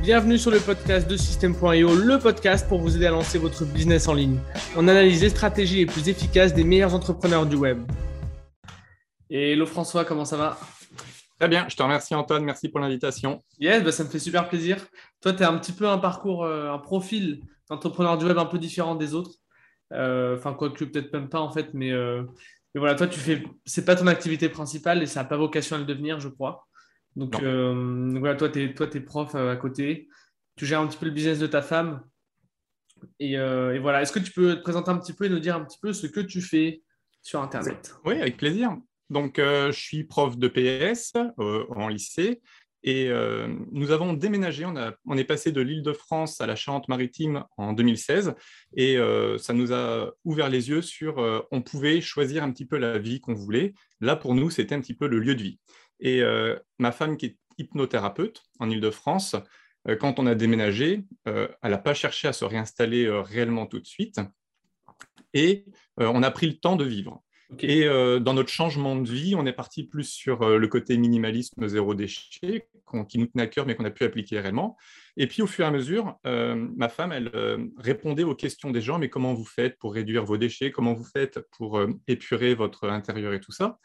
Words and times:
Bienvenue 0.00 0.38
sur 0.38 0.52
le 0.52 0.60
podcast 0.60 1.10
de 1.10 1.16
System.io, 1.16 1.94
le 1.94 2.18
podcast 2.18 2.68
pour 2.68 2.78
vous 2.78 2.96
aider 2.96 3.06
à 3.06 3.10
lancer 3.10 3.36
votre 3.36 3.64
business 3.64 4.06
en 4.06 4.14
ligne. 4.14 4.38
On 4.76 4.86
analyse 4.86 5.22
les 5.22 5.28
stratégies 5.28 5.78
les 5.78 5.86
plus 5.86 6.08
efficaces 6.08 6.54
des 6.54 6.62
meilleurs 6.62 6.94
entrepreneurs 6.94 7.44
du 7.44 7.56
web. 7.56 7.82
Et 9.28 9.52
hello 9.52 9.66
François, 9.66 10.04
comment 10.04 10.24
ça 10.24 10.36
va? 10.36 10.58
Très 11.38 11.48
bien, 11.48 11.66
je 11.68 11.76
te 11.76 11.82
remercie 11.82 12.14
Antoine, 12.14 12.44
merci 12.44 12.68
pour 12.68 12.80
l'invitation. 12.80 13.42
Yes, 13.58 13.82
bah, 13.82 13.92
ça 13.92 14.04
me 14.04 14.08
fait 14.08 14.20
super 14.20 14.48
plaisir. 14.48 14.78
Toi, 15.20 15.32
tu 15.32 15.42
as 15.42 15.50
un 15.50 15.58
petit 15.58 15.72
peu 15.72 15.88
un 15.88 15.98
parcours, 15.98 16.44
euh, 16.44 16.72
un 16.72 16.78
profil 16.78 17.42
d'entrepreneur 17.68 18.16
du 18.16 18.24
web 18.24 18.38
un 18.38 18.46
peu 18.46 18.58
différent 18.58 18.94
des 18.94 19.14
autres. 19.14 19.34
Euh, 19.92 20.36
enfin, 20.36 20.54
quoi 20.54 20.70
que 20.70 20.84
peut-être 20.84 21.12
même 21.12 21.28
pas 21.28 21.40
en 21.40 21.50
fait, 21.50 21.74
mais, 21.74 21.90
euh, 21.90 22.22
mais 22.74 22.78
voilà, 22.78 22.94
toi, 22.94 23.08
tu 23.08 23.18
fais, 23.18 23.42
c'est 23.64 23.84
pas 23.84 23.96
ton 23.96 24.06
activité 24.06 24.48
principale 24.48 25.02
et 25.02 25.06
ça 25.06 25.22
n'a 25.22 25.28
pas 25.28 25.36
vocation 25.36 25.76
à 25.76 25.78
le 25.80 25.84
devenir, 25.84 26.20
je 26.20 26.28
crois. 26.28 26.66
Donc, 27.16 27.42
euh, 27.42 28.16
voilà, 28.18 28.36
toi, 28.36 28.48
tu 28.48 28.62
es, 28.62 28.74
toi, 28.74 28.86
es 28.92 29.00
prof 29.00 29.34
euh, 29.34 29.52
à 29.52 29.56
côté. 29.56 30.08
Tu 30.56 30.66
gères 30.66 30.80
un 30.80 30.86
petit 30.86 30.98
peu 30.98 31.06
le 31.06 31.12
business 31.12 31.38
de 31.38 31.46
ta 31.46 31.62
femme. 31.62 32.02
Euh, 33.22 33.72
et, 33.72 33.78
voilà, 33.78 34.02
est-ce 34.02 34.12
que 34.12 34.18
tu 34.18 34.32
peux 34.32 34.56
te 34.56 34.60
présenter 34.60 34.90
un 34.90 34.98
petit 34.98 35.12
peu 35.12 35.24
et 35.24 35.28
nous 35.28 35.40
dire 35.40 35.56
un 35.56 35.64
petit 35.64 35.78
peu 35.80 35.92
ce 35.92 36.06
que 36.06 36.20
tu 36.20 36.40
fais 36.40 36.82
sur 37.22 37.42
Internet? 37.42 37.94
Oui, 38.04 38.20
avec 38.20 38.36
plaisir. 38.36 38.76
Donc, 39.10 39.36
je 39.38 39.72
suis 39.72 40.04
prof 40.04 40.36
de 40.36 40.48
PS 40.48 41.14
en 41.38 41.88
lycée 41.88 42.42
et 42.82 43.10
nous 43.72 43.90
avons 43.90 44.12
déménagé. 44.12 44.66
On, 44.66 44.76
a, 44.76 44.92
on 45.06 45.16
est 45.16 45.24
passé 45.24 45.50
de 45.50 45.62
l'île 45.62 45.82
de 45.82 45.94
France 45.94 46.42
à 46.42 46.46
la 46.46 46.56
Charente-Maritime 46.56 47.44
en 47.56 47.72
2016 47.72 48.34
et 48.76 48.98
ça 49.38 49.54
nous 49.54 49.72
a 49.72 50.12
ouvert 50.24 50.50
les 50.50 50.68
yeux 50.68 50.82
sur 50.82 51.46
on 51.50 51.62
pouvait 51.62 52.02
choisir 52.02 52.44
un 52.44 52.52
petit 52.52 52.66
peu 52.66 52.76
la 52.76 52.98
vie 52.98 53.20
qu'on 53.20 53.32
voulait. 53.32 53.72
Là, 54.02 54.14
pour 54.14 54.34
nous, 54.34 54.50
c'était 54.50 54.74
un 54.74 54.80
petit 54.80 54.94
peu 54.94 55.08
le 55.08 55.20
lieu 55.20 55.34
de 55.34 55.42
vie. 55.42 55.58
Et 56.00 56.22
euh, 56.22 56.56
ma 56.78 56.92
femme, 56.92 57.16
qui 57.16 57.26
est 57.26 57.36
hypnothérapeute 57.58 58.42
en 58.60 58.70
Ile-de-France, 58.70 59.36
euh, 59.88 59.96
quand 59.96 60.18
on 60.18 60.26
a 60.26 60.34
déménagé, 60.34 61.04
euh, 61.26 61.48
elle 61.62 61.70
n'a 61.70 61.78
pas 61.78 61.94
cherché 61.94 62.28
à 62.28 62.32
se 62.32 62.44
réinstaller 62.44 63.08
réellement 63.08 63.66
tout 63.66 63.80
de 63.80 63.86
suite. 63.86 64.20
Et 65.34 65.66
on 65.98 66.22
a 66.22 66.30
pris 66.30 66.46
le 66.46 66.54
temps 66.54 66.76
de 66.76 66.84
vivre. 66.84 67.22
Et 67.60 67.84
dans 67.84 68.34
notre 68.34 68.48
changement 68.48 68.96
de 68.96 69.08
vie, 69.08 69.34
on 69.34 69.44
est 69.44 69.52
parti 69.52 69.84
plus 69.84 70.04
sur 70.04 70.48
le 70.48 70.68
côté 70.68 70.96
minimalisme 70.96 71.68
zéro 71.68 71.94
déchet, 71.94 72.68
qui 73.08 73.18
nous 73.18 73.26
tenait 73.26 73.42
à 73.42 73.46
cœur, 73.46 73.66
mais 73.66 73.74
qu'on 73.74 73.84
a 73.84 73.90
pu 73.90 74.04
appliquer 74.04 74.40
réellement. 74.40 74.78
Et 75.18 75.26
puis, 75.26 75.42
au 75.42 75.46
fur 75.46 75.66
et 75.66 75.68
à 75.68 75.70
mesure, 75.70 76.18
ma 76.24 76.88
femme, 76.88 77.12
elle 77.12 77.30
répondait 77.76 78.24
aux 78.24 78.34
questions 78.34 78.70
des 78.70 78.80
gens, 78.80 78.98
mais 78.98 79.10
comment 79.10 79.34
vous 79.34 79.44
faites 79.44 79.78
pour 79.78 79.92
réduire 79.92 80.24
vos 80.24 80.38
déchets? 80.38 80.70
Comment 80.70 80.94
vous 80.94 81.04
faites 81.04 81.40
pour 81.52 81.78
épurer 82.06 82.54
votre 82.54 82.88
intérieur 82.88 83.34
et 83.34 83.40
tout 83.40 83.52
ça? 83.52 83.78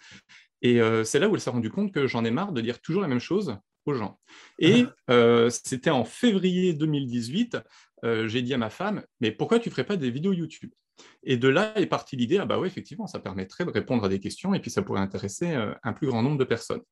Et 0.63 0.81
euh, 0.81 1.03
c'est 1.03 1.19
là 1.19 1.29
où 1.29 1.35
elle 1.35 1.41
s'est 1.41 1.49
rendue 1.49 1.69
compte 1.69 1.91
que 1.91 2.07
j'en 2.07 2.25
ai 2.25 2.31
marre 2.31 2.53
de 2.53 2.61
dire 2.61 2.81
toujours 2.81 3.01
la 3.01 3.07
même 3.07 3.19
chose 3.19 3.57
aux 3.85 3.93
gens. 3.93 4.19
Et 4.59 4.85
ah. 4.85 5.13
euh, 5.13 5.49
c'était 5.49 5.89
en 5.89 6.05
février 6.05 6.73
2018, 6.73 7.57
euh, 8.05 8.27
j'ai 8.27 8.41
dit 8.41 8.53
à 8.53 8.57
ma 8.57 8.69
femme, 8.69 9.03
mais 9.19 9.31
pourquoi 9.31 9.59
tu 9.59 9.69
ne 9.69 9.71
ferais 9.71 9.83
pas 9.83 9.97
des 9.97 10.09
vidéos 10.09 10.31
YouTube? 10.31 10.71
Et 11.23 11.37
de 11.37 11.47
là 11.49 11.77
est 11.77 11.87
partie 11.87 12.15
l'idée, 12.15 12.37
ah 12.37 12.45
bah 12.45 12.59
oui, 12.59 12.67
effectivement, 12.67 13.07
ça 13.07 13.19
permettrait 13.19 13.65
de 13.65 13.71
répondre 13.71 14.05
à 14.05 14.09
des 14.09 14.19
questions 14.19 14.53
et 14.53 14.59
puis 14.59 14.69
ça 14.71 14.83
pourrait 14.83 15.01
intéresser 15.01 15.51
un 15.81 15.91
plus 15.91 16.05
grand 16.05 16.21
nombre 16.21 16.37
de 16.37 16.43
personnes. 16.43 16.83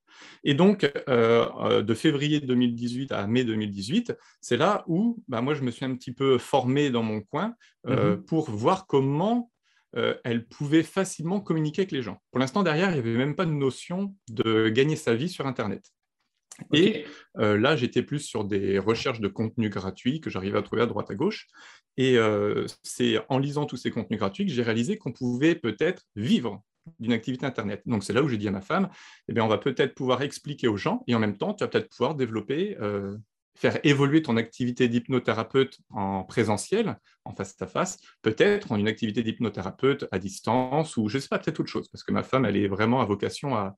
Et 0.44 0.56
donc, 0.56 0.92
de 1.08 1.94
février 1.94 2.40
2018 2.40 3.12
à 3.12 3.28
mai 3.28 3.44
2018, 3.44 4.18
c'est 4.42 4.58
là 4.58 4.84
où 4.88 5.24
bah, 5.28 5.42
moi, 5.42 5.54
je 5.54 5.62
me 5.62 5.70
suis 5.70 5.86
un 5.86 5.96
petit 5.96 6.14
peu 6.14 6.40
formé 6.40 6.90
dans 6.90 7.04
mon 7.04 7.22
coin 7.22 7.54
mmh 7.86 8.24
pour 8.28 8.50
voir 8.50 8.88
comment 8.88 9.51
euh, 9.96 10.16
elle 10.24 10.46
pouvait 10.46 10.84
facilement 10.84 11.42
communiquer 11.42 11.82
avec 11.82 11.92
les 11.92 12.02
gens. 12.02 12.22
Pour 12.32 12.40
l'instant, 12.40 12.64
derrière, 12.64 12.90
il 12.90 12.94
n'y 12.94 13.00
avait 13.00 13.18
même 13.18 13.36
pas 13.36 13.46
de 13.46 13.52
notion 13.52 14.16
de 14.30 14.70
gagner 14.70 14.96
sa 14.96 15.16
vie 15.16 15.30
sur 15.30 15.48
Internet. 15.48 15.92
Et 16.74 17.06
euh, 17.38 17.58
là, 17.58 17.76
j'étais 17.76 18.04
plus 18.04 18.20
sur 18.20 18.44
des 18.44 18.78
recherches 18.78 19.20
de 19.20 19.28
contenu 19.28 19.70
gratuit 19.70 20.22
que 20.22 20.30
j'arrivais 20.30 20.60
à 20.60 20.62
trouver 20.62 20.84
à 20.84 20.86
droite 20.86 21.10
à 21.10 21.16
gauche. 21.16 21.48
Et 21.98 22.18
euh, 22.18 22.66
c'est 22.84 23.20
en 23.30 23.40
lisant 23.40 23.66
tous 23.66 23.78
ces 23.78 23.92
contenus 23.92 24.20
gratuits 24.20 24.46
que 24.46 24.52
j'ai 24.52 24.64
réalisé 24.64 24.98
qu'on 24.98 25.12
pouvait 25.12 25.56
peut-être 25.56 26.04
vivre 26.16 26.62
d'une 27.00 27.14
activité 27.14 27.46
Internet. 27.46 27.82
Donc 27.86 28.04
c'est 28.04 28.14
là 28.14 28.24
où 28.24 28.30
j'ai 28.30 28.38
dit 28.38 28.48
à 28.48 28.52
ma 28.52 28.62
femme, 28.62 28.90
eh 29.28 29.34
bien, 29.34 29.44
on 29.44 29.48
va 29.48 29.58
peut-être 29.58 29.94
pouvoir 29.96 30.22
expliquer 30.22 30.68
aux 30.68 30.78
gens 30.78 31.04
et 31.08 31.16
en 31.16 31.20
même 31.20 31.38
temps, 31.38 31.54
tu 31.54 31.64
vas 31.64 31.68
peut-être 31.68 31.90
pouvoir 31.90 32.16
développer 32.16 32.78
faire 33.56 33.80
évoluer 33.84 34.22
ton 34.22 34.38
activité 34.38 34.88
d'hypnothérapeute 34.88 35.80
en 35.90 36.24
présentiel, 36.24 36.98
en 37.26 37.34
face-à-face, 37.34 38.00
peut-être 38.22 38.72
en 38.72 38.78
une 38.78 38.88
activité 38.88 39.24
d'hypnothérapeute 39.24 40.08
à 40.12 40.20
distance 40.20 40.98
ou 40.98 41.10
je 41.10 41.18
ne 41.18 41.22
sais 41.22 41.28
pas, 41.28 41.40
peut-être 41.40 41.60
autre 41.60 41.70
chose, 41.70 41.88
parce 41.90 42.04
que 42.04 42.12
ma 42.12 42.24
femme, 42.24 42.46
elle 42.46 42.58
est 42.58 42.68
vraiment 42.68 43.02
à 43.02 43.06
vocation 43.06 43.56
à, 43.56 43.76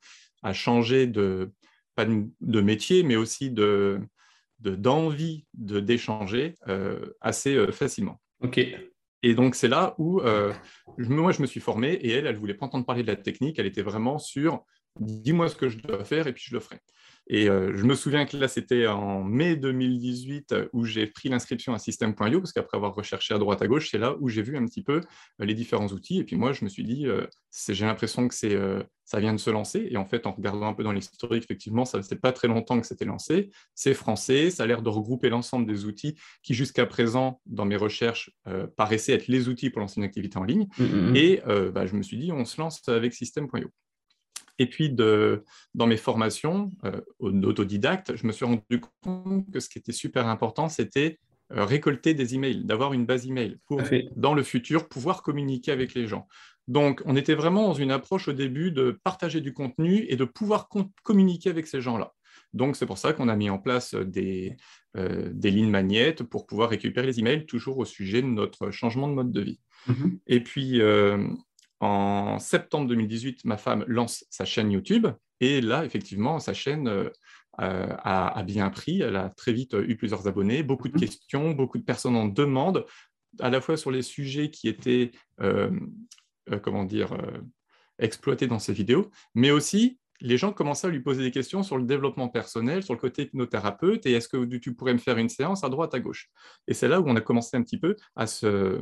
changer 0.53 1.07
de, 1.07 1.51
pas 1.95 2.05
de, 2.05 2.61
métier, 2.61 3.03
mais 3.03 3.15
aussi 3.15 3.49
de 3.49 3.99
d'envie 4.59 5.45
de, 5.55 5.81
d'échanger 5.81 6.55
euh, 6.69 7.13
assez 7.19 7.55
euh, 7.55 7.71
facilement. 7.73 8.21
Ok. 8.41 8.59
Et 9.23 9.35
donc, 9.35 9.55
c'est 9.55 9.67
là 9.67 9.93
où 9.97 10.21
euh, 10.21 10.53
moi, 10.97 11.33
je 11.33 11.41
me 11.41 11.47
suis 11.47 11.59
formé 11.59 11.93
et 11.93 12.11
elle, 12.11 12.27
elle 12.27 12.35
ne 12.35 12.39
voulait 12.39 12.53
pas 12.53 12.65
entendre 12.65 12.85
parler 12.85 13.03
de 13.03 13.07
la 13.07 13.17
technique, 13.17 13.59
elle 13.59 13.65
était 13.65 13.81
vraiment 13.81 14.19
sur 14.19 14.63
dis-moi 14.99 15.49
ce 15.49 15.55
que 15.55 15.69
je 15.69 15.77
dois 15.79 16.03
faire 16.05 16.27
et 16.27 16.33
puis 16.33 16.45
je 16.47 16.53
le 16.53 16.59
ferai. 16.59 16.79
Et 17.27 17.49
euh, 17.49 17.71
je 17.75 17.83
me 17.85 17.95
souviens 17.95 18.25
que 18.25 18.35
là, 18.35 18.47
c'était 18.47 18.87
en 18.87 19.23
mai 19.23 19.55
2018 19.55 20.51
euh, 20.51 20.67
où 20.73 20.83
j'ai 20.83 21.07
pris 21.07 21.29
l'inscription 21.29 21.73
à 21.73 21.79
System.io, 21.79 22.39
parce 22.39 22.51
qu'après 22.51 22.77
avoir 22.77 22.93
recherché 22.93 23.33
à 23.33 23.37
droite 23.37 23.61
à 23.61 23.67
gauche, 23.67 23.89
c'est 23.91 23.97
là 23.97 24.15
où 24.19 24.27
j'ai 24.27 24.41
vu 24.41 24.57
un 24.57 24.65
petit 24.65 24.83
peu 24.83 24.99
euh, 25.41 25.45
les 25.45 25.53
différents 25.53 25.87
outils. 25.87 26.19
Et 26.19 26.23
puis 26.25 26.35
moi, 26.35 26.51
je 26.51 26.65
me 26.65 26.69
suis 26.69 26.83
dit, 26.83 27.07
j'ai 27.69 27.85
l'impression 27.85 28.27
que 28.27 28.35
ça 29.05 29.19
vient 29.19 29.33
de 29.33 29.39
se 29.39 29.49
lancer. 29.49 29.87
Et 29.89 29.97
en 29.97 30.05
fait, 30.05 30.27
en 30.27 30.31
regardant 30.31 30.67
un 30.67 30.73
peu 30.73 30.83
dans 30.83 30.91
l'historique, 30.91 31.43
effectivement, 31.43 31.85
ça 31.85 31.99
ne 31.99 32.15
pas 32.15 32.33
très 32.33 32.47
longtemps 32.47 32.79
que 32.79 32.87
c'était 32.87 33.05
lancé. 33.05 33.51
C'est 33.73 33.93
français, 33.93 34.49
ça 34.49 34.63
a 34.63 34.67
l'air 34.67 34.81
de 34.81 34.89
regrouper 34.89 35.29
l'ensemble 35.29 35.65
des 35.65 35.85
outils 35.85 36.15
qui, 36.41 36.53
jusqu'à 36.53 36.85
présent, 36.85 37.41
dans 37.45 37.65
mes 37.65 37.77
recherches, 37.77 38.31
paraissaient 38.75 39.13
être 39.13 39.27
les 39.27 39.47
outils 39.47 39.69
pour 39.69 39.79
lancer 39.79 39.99
une 39.99 40.05
activité 40.05 40.37
en 40.37 40.43
ligne. 40.43 40.67
Mmh, 40.77 40.83
mmh, 40.83 41.11
mmh. 41.11 41.15
Et 41.15 41.41
bah, 41.73 41.85
je 41.85 41.95
me 41.95 42.01
suis 42.01 42.17
dit, 42.17 42.31
on 42.31 42.45
se 42.45 42.59
lance 42.59 42.87
avec 42.89 43.13
System.io. 43.13 43.69
Et 44.59 44.69
puis, 44.69 44.89
de, 44.89 45.43
dans 45.73 45.87
mes 45.87 45.97
formations 45.97 46.71
euh, 46.85 47.01
autodidacte, 47.19 48.15
je 48.15 48.27
me 48.27 48.31
suis 48.31 48.45
rendu 48.45 48.81
compte 49.01 49.49
que 49.51 49.59
ce 49.59 49.69
qui 49.69 49.79
était 49.79 49.91
super 49.91 50.27
important, 50.27 50.69
c'était 50.69 51.19
euh, 51.51 51.65
récolter 51.65 52.13
des 52.13 52.35
emails, 52.35 52.63
d'avoir 52.63 52.93
une 52.93 53.05
base 53.05 53.27
email 53.27 53.57
pour, 53.67 53.81
dans 54.15 54.33
le 54.33 54.43
futur, 54.43 54.87
pouvoir 54.87 55.21
communiquer 55.21 55.71
avec 55.71 55.93
les 55.93 56.07
gens. 56.07 56.27
Donc, 56.67 57.01
on 57.05 57.15
était 57.15 57.35
vraiment 57.35 57.67
dans 57.67 57.73
une 57.73 57.91
approche 57.91 58.27
au 58.27 58.33
début 58.33 58.71
de 58.71 58.97
partager 59.03 59.41
du 59.41 59.53
contenu 59.53 60.05
et 60.07 60.15
de 60.15 60.23
pouvoir 60.23 60.69
communiquer 61.03 61.49
avec 61.49 61.67
ces 61.67 61.81
gens-là. 61.81 62.13
Donc, 62.53 62.75
c'est 62.75 62.85
pour 62.85 62.97
ça 62.97 63.13
qu'on 63.13 63.27
a 63.27 63.35
mis 63.35 63.49
en 63.49 63.57
place 63.57 63.95
des, 63.95 64.55
euh, 64.95 65.29
des 65.33 65.51
lignes 65.51 65.69
magnettes 65.69 66.23
pour 66.23 66.45
pouvoir 66.45 66.69
récupérer 66.69 67.07
les 67.07 67.19
emails, 67.19 67.45
toujours 67.45 67.79
au 67.79 67.85
sujet 67.85 68.21
de 68.21 68.27
notre 68.27 68.71
changement 68.71 69.07
de 69.07 69.13
mode 69.13 69.31
de 69.31 69.41
vie. 69.41 69.59
Mm-hmm. 69.89 70.19
Et 70.27 70.39
puis, 70.41 70.81
euh, 70.81 71.27
en 71.83 72.39
septembre 72.39 72.87
2018, 72.87 73.43
ma 73.45 73.57
femme 73.57 73.83
lance 73.87 74.25
sa 74.29 74.45
chaîne 74.45 74.71
YouTube. 74.71 75.07
Et 75.41 75.59
là, 75.59 75.83
effectivement, 75.83 76.39
sa 76.39 76.53
chaîne 76.53 76.87
euh, 76.87 77.09
a, 77.59 78.41
bien 78.43 78.69
pris. 78.69 79.01
Elle 79.01 79.17
a 79.17 79.29
très 79.29 79.51
vite 79.51 79.75
eu 79.87 79.97
plusieurs 79.97 80.27
abonnés, 80.27 80.63
beaucoup 80.63 80.87
de 80.87 80.93
mhm. 80.93 80.99
questions, 81.01 81.51
beaucoup 81.51 81.77
de 81.77 81.83
personnes 81.83 82.15
en 82.15 82.25
demandent, 82.25 82.85
à 83.39 83.49
la 83.49 83.59
fois 83.59 83.75
sur 83.75 83.91
les 83.91 84.01
sujets 84.01 84.49
qui 84.49 84.69
étaient, 84.69 85.11
euh, 85.41 85.71
euh, 86.51 86.59
comment 86.59 86.85
dire, 86.85 87.17
exploités 87.99 88.47
dans 88.47 88.59
ses 88.59 88.73
vidéos, 88.73 89.11
mais 89.35 89.51
aussi 89.51 89.99
les 90.21 90.37
gens 90.37 90.53
commençaient 90.53 90.87
à 90.87 90.89
lui 90.89 91.01
poser 91.01 91.21
des 91.21 91.31
questions 91.31 91.63
sur 91.63 91.77
le 91.77 91.83
développement 91.83 92.29
personnel, 92.29 92.81
sur 92.81 92.93
le 92.93 92.99
côté 92.99 93.23
hypnothérapeute, 93.23 94.05
et 94.05 94.13
est-ce 94.13 94.29
que 94.29 94.45
tu 94.55 94.73
pourrais 94.73 94.93
me 94.93 94.99
faire 94.99 95.17
une 95.17 95.27
séance 95.27 95.65
à 95.65 95.69
droite, 95.69 95.93
à 95.93 95.99
gauche? 95.99 96.29
Et 96.67 96.73
c'est 96.73 96.87
là 96.87 97.01
où 97.01 97.09
on 97.09 97.15
a 97.17 97.21
commencé 97.21 97.57
un 97.57 97.61
petit 97.61 97.77
peu 97.77 97.97
à 98.15 98.25
se, 98.25 98.79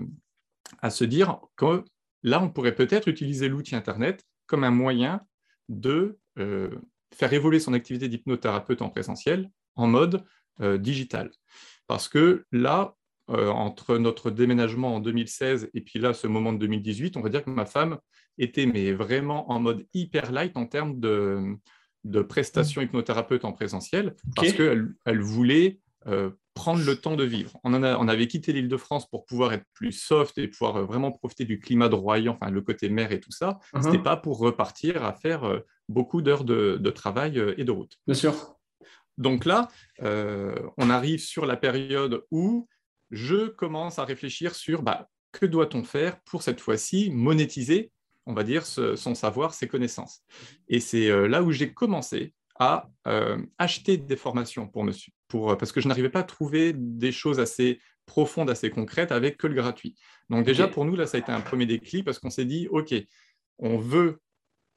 à 0.81 0.91
se 0.91 1.03
dire 1.03 1.39
que 1.55 1.83
Là, 2.23 2.41
on 2.41 2.49
pourrait 2.49 2.75
peut-être 2.75 3.07
utiliser 3.07 3.49
l'outil 3.49 3.75
Internet 3.75 4.23
comme 4.45 4.63
un 4.63 4.71
moyen 4.71 5.21
de 5.69 6.19
euh, 6.37 6.69
faire 7.13 7.33
évoluer 7.33 7.59
son 7.59 7.73
activité 7.73 8.07
d'hypnothérapeute 8.07 8.81
en 8.81 8.89
présentiel 8.89 9.49
en 9.75 9.87
mode 9.87 10.23
euh, 10.61 10.77
digital. 10.77 11.31
Parce 11.87 12.07
que 12.07 12.45
là, 12.51 12.95
euh, 13.29 13.49
entre 13.49 13.97
notre 13.97 14.31
déménagement 14.31 14.95
en 14.95 14.99
2016 14.99 15.69
et 15.73 15.81
puis 15.81 15.99
là, 15.99 16.13
ce 16.13 16.27
moment 16.27 16.53
de 16.53 16.59
2018, 16.59 17.17
on 17.17 17.21
va 17.21 17.29
dire 17.29 17.43
que 17.43 17.49
ma 17.49 17.65
femme 17.65 17.97
était 18.37 18.65
mais 18.65 18.91
vraiment 18.91 19.51
en 19.51 19.59
mode 19.59 19.85
hyper 19.93 20.31
light 20.31 20.57
en 20.57 20.65
termes 20.65 20.99
de, 20.99 21.57
prestations 22.27 22.81
hypnothérapeute 22.81 23.45
en 23.45 23.53
présentiel, 23.53 24.15
parce 24.35 24.53
qu'elle 24.53 24.93
elle 25.05 25.21
voulait 25.21 25.79
prendre 26.53 26.83
le 26.83 26.95
temps 26.95 27.15
de 27.15 27.23
vivre. 27.23 27.57
On, 27.63 27.73
on 27.73 28.07
avait 28.07 28.27
quitté 28.27 28.53
l'île 28.53 28.67
de 28.67 28.77
France 28.77 29.09
pour 29.09 29.25
pouvoir 29.25 29.53
être 29.53 29.65
plus 29.73 29.91
soft 29.91 30.37
et 30.37 30.47
pouvoir 30.47 30.77
euh, 30.77 30.85
vraiment 30.85 31.11
profiter 31.11 31.45
du 31.45 31.59
climat 31.59 31.89
de 31.89 31.95
Royan, 31.95 32.37
enfin 32.39 32.51
le 32.51 32.61
côté 32.61 32.89
mer 32.89 33.11
et 33.11 33.19
tout 33.19 33.31
ça. 33.31 33.59
Uh-huh. 33.73 33.83
Ce 33.83 33.89
n'était 33.89 34.03
pas 34.03 34.17
pour 34.17 34.37
repartir 34.37 35.03
à 35.03 35.13
faire 35.13 35.45
euh, 35.45 35.59
beaucoup 35.87 36.21
d'heures 36.21 36.43
de, 36.43 36.89
travail 36.89 37.39
euh, 37.39 37.53
et 37.57 37.63
de 37.63 37.71
route. 37.71 37.97
Bien 38.05 38.15
sûr. 38.15 38.55
Donc 39.17 39.45
là, 39.45 39.67
on 39.99 40.89
arrive 40.89 41.19
sur 41.19 41.45
la 41.45 41.55
période 41.55 42.23
où 42.31 42.67
je 43.11 43.49
commence 43.49 43.99
à 43.99 44.05
réfléchir 44.05 44.55
sur 44.55 44.81
bah, 44.81 45.09
que 45.31 45.45
doit-on 45.45 45.83
faire 45.83 46.19
pour 46.21 46.41
cette 46.41 46.59
fois-ci 46.59 47.11
monétiser, 47.11 47.91
on 48.25 48.33
va 48.33 48.43
dire, 48.43 48.65
son 48.65 49.13
savoir, 49.13 49.53
ses 49.53 49.67
connaissances. 49.67 50.23
Et 50.69 50.79
c'est 50.79 51.27
là 51.27 51.43
où 51.43 51.51
j'ai 51.51 51.71
commencé 51.71 52.33
à 52.59 52.89
acheter 53.57 53.97
des 53.97 54.15
formations 54.15 54.67
pour 54.67 54.83
monsieur, 54.83 55.11
pour, 55.27 55.57
parce 55.57 55.71
que 55.71 55.81
je 55.81 55.87
n'arrivais 55.87 56.09
pas 56.09 56.19
à 56.19 56.23
trouver 56.23 56.73
des 56.75 57.11
choses 57.11 57.39
assez 57.39 57.79
profondes, 58.05 58.49
assez 58.49 58.69
concrètes 58.69 59.11
avec 59.11 59.37
que 59.37 59.47
le 59.47 59.55
gratuit. 59.55 59.95
Donc 60.29 60.45
déjà, 60.45 60.67
pour 60.67 60.85
nous, 60.85 60.95
là, 60.95 61.05
ça 61.05 61.17
a 61.17 61.19
été 61.19 61.31
un 61.31 61.41
premier 61.41 61.65
déclic 61.65 62.03
parce 62.05 62.19
qu'on 62.19 62.29
s'est 62.29 62.45
dit, 62.45 62.67
OK, 62.69 62.93
on 63.59 63.77
veut 63.77 64.19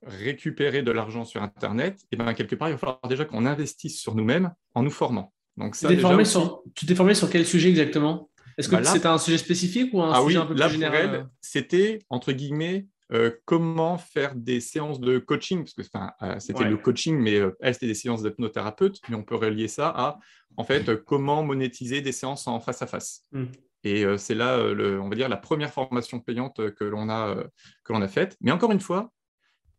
récupérer 0.06 0.82
de 0.82 0.90
l'argent 0.90 1.24
sur 1.24 1.42
Internet, 1.42 1.98
et 2.12 2.16
bien 2.16 2.34
quelque 2.34 2.54
part, 2.54 2.68
il 2.68 2.72
va 2.72 2.78
falloir 2.78 3.00
déjà 3.08 3.24
qu'on 3.24 3.46
investisse 3.46 3.98
sur 3.98 4.14
nous-mêmes 4.14 4.52
en 4.74 4.82
nous 4.82 4.90
formant. 4.90 5.32
Donc, 5.56 5.76
ça, 5.76 5.88
tu 5.88 5.96
t'es 5.96 6.00
formé, 6.00 6.24
sur... 7.14 7.30
quel 7.30 7.46
sujet 7.46 7.70
exactement? 7.70 8.30
Est-ce 8.56 8.68
que 8.68 8.76
bah 8.76 8.84
c'était 8.84 9.06
un 9.06 9.18
sujet 9.18 9.38
spécifique 9.38 9.92
ou 9.92 10.02
un 10.02 10.12
ah 10.12 10.22
sujet 10.22 10.38
un 10.38 10.46
peu 10.46 10.54
plus 10.54 10.70
général 10.70 11.14
euh? 11.14 11.22
C'était, 11.40 11.98
entre 12.08 12.32
guillemets, 12.32 12.86
euh, 13.12 13.30
comment 13.44 13.98
faire 13.98 14.34
des 14.34 14.60
séances 14.60 15.00
de 15.00 15.18
coaching, 15.18 15.64
parce 15.64 15.74
que 15.74 15.98
euh, 16.22 16.38
c'était 16.38 16.64
le 16.64 16.76
coaching, 16.76 17.18
mais 17.18 17.40
elle, 17.60 17.74
c'était 17.74 17.86
des 17.86 17.94
séances 17.94 18.22
d'hypnothérapeute, 18.22 19.00
mais 19.08 19.16
on 19.16 19.22
peut 19.22 19.36
relier 19.36 19.68
ça 19.68 19.88
à, 19.88 20.18
en 20.56 20.64
fait, 20.64 21.04
comment 21.04 21.42
monétiser 21.42 22.00
des 22.00 22.12
séances 22.12 22.46
en 22.46 22.60
face 22.60 22.82
à 22.82 22.86
face. 22.86 23.24
Hmm. 23.32 23.46
Et 23.86 24.06
c'est 24.16 24.34
là, 24.34 24.58
on 24.58 25.10
va 25.10 25.14
dire, 25.14 25.28
la 25.28 25.36
première 25.36 25.70
formation 25.70 26.18
payante 26.18 26.70
que 26.70 26.84
l'on 26.84 27.10
a, 27.10 27.36
que 27.84 27.92
l'on 27.92 28.00
a 28.00 28.08
faite. 28.08 28.34
Mais 28.40 28.50
encore 28.50 28.72
une 28.72 28.80
fois, 28.80 29.12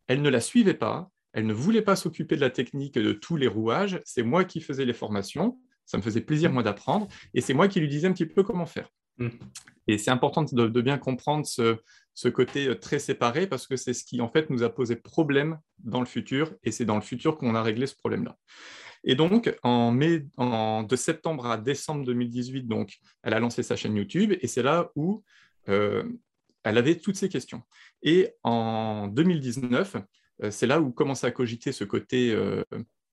elle 0.06 0.22
ne 0.22 0.28
la 0.28 0.40
suivait 0.40 0.74
pas, 0.74 1.10
elle 1.32 1.46
ne 1.46 1.52
voulait 1.52 1.82
pas 1.82 1.96
s'occuper 1.96 2.36
de 2.36 2.40
la 2.40 2.50
technique 2.50 2.94
de 2.94 3.12
tous 3.12 3.36
les 3.36 3.48
rouages, 3.48 4.00
c'est 4.04 4.22
moi 4.22 4.44
qui 4.44 4.60
faisais 4.60 4.84
les 4.84 4.94
formations, 4.94 5.58
ça 5.84 5.98
me 5.98 6.02
faisait 6.02 6.20
plaisir 6.20 6.52
moi 6.52 6.62
d'apprendre, 6.62 7.08
et 7.34 7.40
c'est 7.40 7.54
moi 7.54 7.68
qui 7.68 7.80
lui 7.80 7.88
disais 7.88 8.08
un 8.08 8.12
petit 8.12 8.26
peu 8.26 8.42
comment 8.42 8.66
faire. 8.66 8.88
Mm. 9.18 9.28
Et 9.88 9.98
c'est 9.98 10.10
important 10.10 10.42
de, 10.42 10.80
bien 10.80 10.98
comprendre 10.98 11.46
ce, 11.46 11.76
côté 12.28 12.66
euh, 12.66 12.74
très 12.74 12.98
séparé 12.98 13.46
parce 13.46 13.66
que 13.66 13.76
c'est 13.76 13.92
ce 13.92 14.02
qui 14.02 14.20
en 14.20 14.28
fait 14.28 14.48
nous 14.50 14.62
a 14.62 14.70
posé 14.70 14.96
problème 14.96 15.58
dans 15.78 16.00
le 16.00 16.06
futur, 16.06 16.54
et 16.64 16.72
c'est 16.72 16.86
dans 16.86 16.96
le 16.96 17.02
futur 17.02 17.36
qu'on 17.36 17.54
a 17.54 17.62
réglé 17.62 17.86
ce 17.86 17.94
problème-là. 17.94 18.36
Et 19.04 19.14
donc, 19.14 19.54
en 19.62 19.92
mai, 19.92 20.26
de 20.38 20.96
septembre 20.96 21.46
à 21.46 21.58
décembre 21.58 22.04
2018, 22.06 22.66
donc, 22.66 22.96
elle 23.22 23.34
a 23.34 23.38
lancé 23.38 23.62
sa 23.62 23.76
chaîne 23.76 23.94
YouTube, 23.94 24.32
et 24.40 24.48
c'est 24.48 24.62
là 24.62 24.90
où 24.96 25.22
euh, 25.68 26.02
elle 26.64 26.78
avait 26.78 26.96
toutes 26.96 27.16
ces 27.16 27.28
questions. 27.28 27.62
Et 28.02 28.30
en 28.42 29.06
2019, 29.06 29.96
euh, 30.42 30.50
c'est 30.50 30.66
là 30.66 30.80
où 30.80 30.90
commence 30.90 31.22
à 31.22 31.30
cogiter 31.30 31.70
ce 31.70 31.84
côté, 31.84 32.36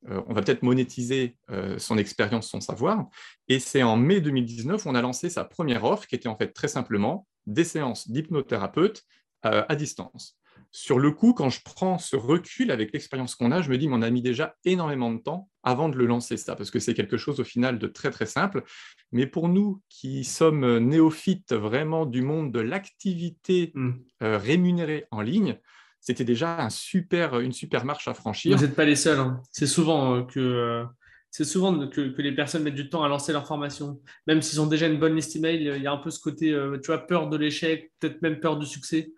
on 0.06 0.34
va 0.34 0.42
peut-être 0.42 0.64
monétiser 0.64 1.38
son 1.78 1.98
expérience, 1.98 2.50
son 2.50 2.60
savoir. 2.60 3.08
Et 3.48 3.60
c'est 3.60 3.84
en 3.84 3.96
mai 3.96 4.20
2019 4.20 4.86
où 4.86 4.90
on 4.90 4.96
a 4.96 5.02
lancé 5.02 5.30
sa 5.30 5.44
première 5.44 5.84
offre, 5.84 6.08
qui 6.08 6.16
était 6.16 6.28
en 6.28 6.38
fait 6.38 6.54
très 6.54 6.68
simplement 6.68 7.28
des 7.46 7.64
séances 7.64 8.10
d'hypnothérapeute 8.10 9.04
à 9.42 9.76
distance 9.76 10.38
sur 10.76 10.98
le 10.98 11.12
coup, 11.12 11.34
quand 11.34 11.52
je 11.52 11.62
prends 11.64 12.00
ce 12.00 12.16
recul 12.16 12.72
avec 12.72 12.94
l'expérience 12.94 13.36
qu'on 13.36 13.52
a, 13.52 13.62
je 13.62 13.70
me 13.70 13.78
dis, 13.78 13.88
on 13.92 14.02
a 14.02 14.10
mis 14.10 14.24
déjà 14.24 14.56
énormément 14.66 15.14
de 15.14 15.20
temps 15.20 15.48
avant 15.62 15.88
de 15.88 15.96
le 15.96 16.08
lancer, 16.08 16.36
ça, 16.36 16.56
parce 16.56 16.72
que 16.72 16.80
c'est 16.80 16.96
quelque 16.96 17.16
chose 17.16 17.40
au 17.40 17.44
final 17.44 17.78
de 17.78 17.86
très 17.86 18.10
très 18.10 18.26
simple. 18.26 18.64
Mais 19.12 19.28
pour 19.28 19.50
nous 19.50 19.84
qui 19.88 20.24
sommes 20.24 20.80
néophytes 20.80 21.54
vraiment 21.54 22.08
du 22.08 22.24
monde 22.24 22.52
de 22.52 22.60
l'activité 22.60 23.72
hmm. 23.76 23.92
euh, 24.24 24.40
rémunérée 24.40 25.06
en 25.12 25.22
ligne, 25.22 25.60
c'était 26.00 26.26
déjà 26.26 26.60
un 26.60 26.72
super, 26.72 27.40
une 27.40 27.54
super 27.54 27.86
marche 27.86 28.08
à 28.08 28.16
franchir. 28.16 28.58
Vous 28.58 28.64
n'êtes 28.64 28.76
pas 28.76 28.84
les 28.84 28.96
seuls. 28.96 29.20
Hein. 29.20 29.42
C'est 29.52 29.68
souvent 29.68 30.16
euh, 30.16 30.24
que. 30.24 30.86
Euh, 31.34 31.44
c'est 31.44 31.44
souvent 31.46 31.88
que, 31.88 32.02
les 32.22 32.32
personnes 32.32 32.64
mettent 32.64 32.76
du 32.76 32.90
temps 32.90 33.04
à 33.04 33.08
lancer 33.08 33.34
leur 33.34 33.48
formation. 33.48 34.00
Même 34.28 34.42
s'ils 34.42 34.62
ont 34.62 34.68
déjà 34.68 34.88
une 34.88 35.00
bonne 35.00 35.16
liste 35.16 35.36
email, 35.36 35.64
il 35.76 35.82
y 35.82 35.88
a 35.88 35.92
un 35.92 35.98
peu 35.98 36.10
ce 36.10 36.20
côté, 36.20 36.56
tu 36.82 36.88
vois, 36.88 37.00
peur 37.00 37.30
de 37.30 37.38
l'échec, 37.38 37.92
peut-être 38.00 38.22
même 38.22 38.40
peur 38.40 38.58
du 38.58 38.66
succès. 38.66 39.14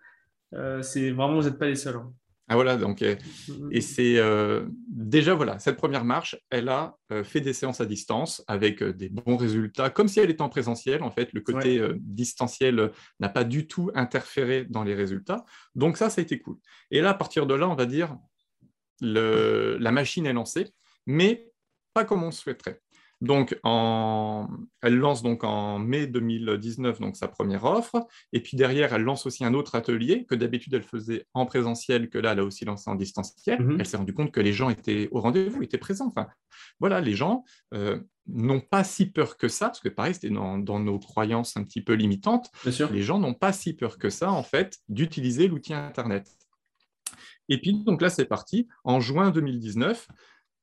Euh, 0.54 0.82
c'est 0.82 1.10
vraiment, 1.10 1.40
vous 1.40 1.48
n'êtes 1.48 1.58
pas 1.58 1.66
les 1.66 1.76
seuls. 1.76 1.96
Hein. 1.96 2.12
Ah 2.48 2.54
voilà, 2.54 2.76
donc, 2.76 3.02
euh, 3.02 3.16
et 3.72 3.80
c'est 3.80 4.18
euh, 4.18 4.66
déjà, 4.88 5.34
voilà, 5.34 5.58
cette 5.58 5.76
première 5.76 6.04
marche, 6.04 6.36
elle 6.48 6.68
a 6.68 6.96
fait 7.24 7.40
des 7.40 7.52
séances 7.52 7.80
à 7.80 7.86
distance 7.86 8.44
avec 8.46 8.84
des 8.84 9.08
bons 9.08 9.36
résultats, 9.36 9.90
comme 9.90 10.06
si 10.06 10.20
elle 10.20 10.30
était 10.30 10.42
en 10.42 10.48
présentiel. 10.48 11.02
En 11.02 11.10
fait, 11.10 11.32
le 11.32 11.40
côté 11.40 11.80
distanciel 11.98 12.92
n'a 13.18 13.28
pas 13.28 13.42
du 13.42 13.66
tout 13.66 13.90
interféré 13.96 14.64
dans 14.64 14.84
les 14.84 14.94
résultats. 14.94 15.44
Donc, 15.74 15.96
ça, 15.96 16.08
ça 16.08 16.20
a 16.20 16.22
été 16.22 16.38
cool. 16.38 16.56
Et 16.92 17.00
là, 17.00 17.10
à 17.10 17.14
partir 17.14 17.46
de 17.46 17.54
là, 17.54 17.68
on 17.68 17.74
va 17.74 17.86
dire, 17.86 18.16
le, 19.00 19.76
la 19.80 19.90
machine 19.90 20.24
est 20.24 20.32
lancée, 20.32 20.68
mais 21.04 21.50
pas 21.96 22.04
comme 22.04 22.22
on 22.22 22.30
souhaiterait. 22.30 22.82
Donc, 23.22 23.58
elle 23.64 24.96
lance 24.96 25.22
donc 25.22 25.44
en 25.44 25.78
mai 25.78 26.06
2019 26.06 27.00
donc 27.00 27.16
sa 27.16 27.26
première 27.26 27.64
offre, 27.64 28.06
et 28.34 28.40
puis 28.40 28.58
derrière, 28.58 28.92
elle 28.92 29.00
lance 29.00 29.24
aussi 29.24 29.46
un 29.46 29.54
autre 29.54 29.76
atelier 29.76 30.26
que 30.26 30.34
d'habitude 30.34 30.74
elle 30.74 30.82
faisait 30.82 31.24
en 31.32 31.46
présentiel, 31.46 32.10
que 32.10 32.18
là, 32.18 32.32
elle 32.32 32.40
a 32.40 32.44
aussi 32.44 32.66
lancé 32.66 32.90
en 32.90 32.94
distanciel. 32.94 33.62
Mhm. 33.62 33.76
Elle 33.80 33.86
s'est 33.86 33.96
rendue 33.96 34.12
compte 34.12 34.30
que 34.30 34.40
les 34.40 34.52
gens 34.52 34.68
étaient 34.68 35.08
au 35.10 35.22
rendez-vous, 35.22 35.62
étaient 35.62 35.78
présents. 35.78 36.08
Enfin, 36.08 36.26
voilà, 36.78 37.00
les 37.00 37.14
gens 37.14 37.44
euh, 37.72 37.98
n'ont 38.26 38.60
pas 38.60 38.84
si 38.84 39.06
peur 39.06 39.38
que 39.38 39.48
ça, 39.48 39.68
parce 39.68 39.80
que 39.80 39.88
pareil, 39.88 40.12
c'était 40.12 40.28
dans, 40.28 40.58
nos 40.58 40.98
croyances 40.98 41.56
un 41.56 41.64
petit 41.64 41.80
peu 41.80 41.94
limitantes. 41.94 42.50
Les 42.66 43.02
gens 43.02 43.18
n'ont 43.18 43.32
pas 43.32 43.54
si 43.54 43.72
peur 43.72 43.96
que 43.96 44.10
ça, 44.10 44.30
en 44.30 44.42
fait, 44.42 44.76
d'utiliser 44.90 45.48
l'outil 45.48 45.72
Internet. 45.72 46.28
Et 47.48 47.58
puis, 47.58 47.82
donc 47.84 48.02
là, 48.02 48.10
c'est 48.10 48.26
parti. 48.26 48.68
En 48.84 49.00
juin 49.00 49.30
2019, 49.30 50.06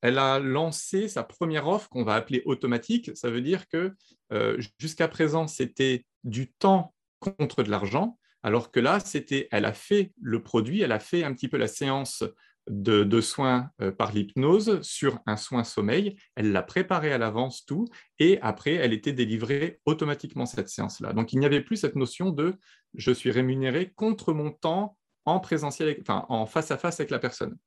elle 0.03 0.19
a 0.19 0.37
lancé 0.37 1.07
sa 1.07 1.23
première 1.23 1.65
offre 1.65 1.87
qu'on 1.87 2.03
va 2.03 2.15
appeler 2.15 2.43
automatique. 2.45 3.11
Ça 3.15 3.29
veut 3.29 3.41
dire 3.41 3.69
que 3.69 3.93
euh, 4.33 4.61
jusqu'à 4.77 5.07
présent, 5.07 5.47
c'était 5.47 6.05
du 6.25 6.51
temps 6.51 6.93
contre 7.19 7.63
de 7.63 7.71
l'argent, 7.71 8.19
alors 8.43 8.69
que 8.69 8.81
là, 8.81 8.99
c'était, 8.99 9.47
elle 9.49 9.63
a 9.63 9.71
fait 9.71 10.11
le 10.21 10.43
produit, 10.43 10.81
elle 10.81 10.91
a 10.91 10.99
fait 10.99 11.23
un 11.23 11.33
petit 11.33 11.47
peu 11.47 11.55
la 11.55 11.67
séance 11.67 12.25
de, 12.69 13.21
soins 13.21 13.69
euh, 13.81 13.93
par 13.93 14.11
l'hypnose 14.11 14.81
sur 14.81 15.19
un 15.25 15.37
soin 15.37 15.63
sommeil. 15.63 16.17
Elle 16.35 16.51
l'a 16.51 16.63
préparé 16.63 17.13
à 17.13 17.17
l'avance 17.17 17.65
tout, 17.65 17.87
et 18.19 18.39
après, 18.41 18.73
elle 18.73 18.91
était 18.91 19.13
délivrée 19.13 19.79
automatiquement 19.85 20.45
cette 20.45 20.67
séance-là. 20.67 21.13
Donc, 21.13 21.31
il 21.31 21.39
n'y 21.39 21.45
avait 21.45 21.61
plus 21.61 21.77
cette 21.77 21.95
notion 21.95 22.29
de 22.29 22.55
je 22.93 23.13
suis 23.13 23.31
rémunéré 23.31 23.93
contre 23.95 24.33
mon 24.33 24.51
temps 24.51 24.97
en 25.23 25.39
présentiel, 25.39 25.95
enfin 26.01 26.25
en 26.27 26.45
face 26.45 26.71
à 26.71 26.77
face 26.77 26.99
avec 26.99 27.09
la 27.09 27.19
personne. 27.19 27.57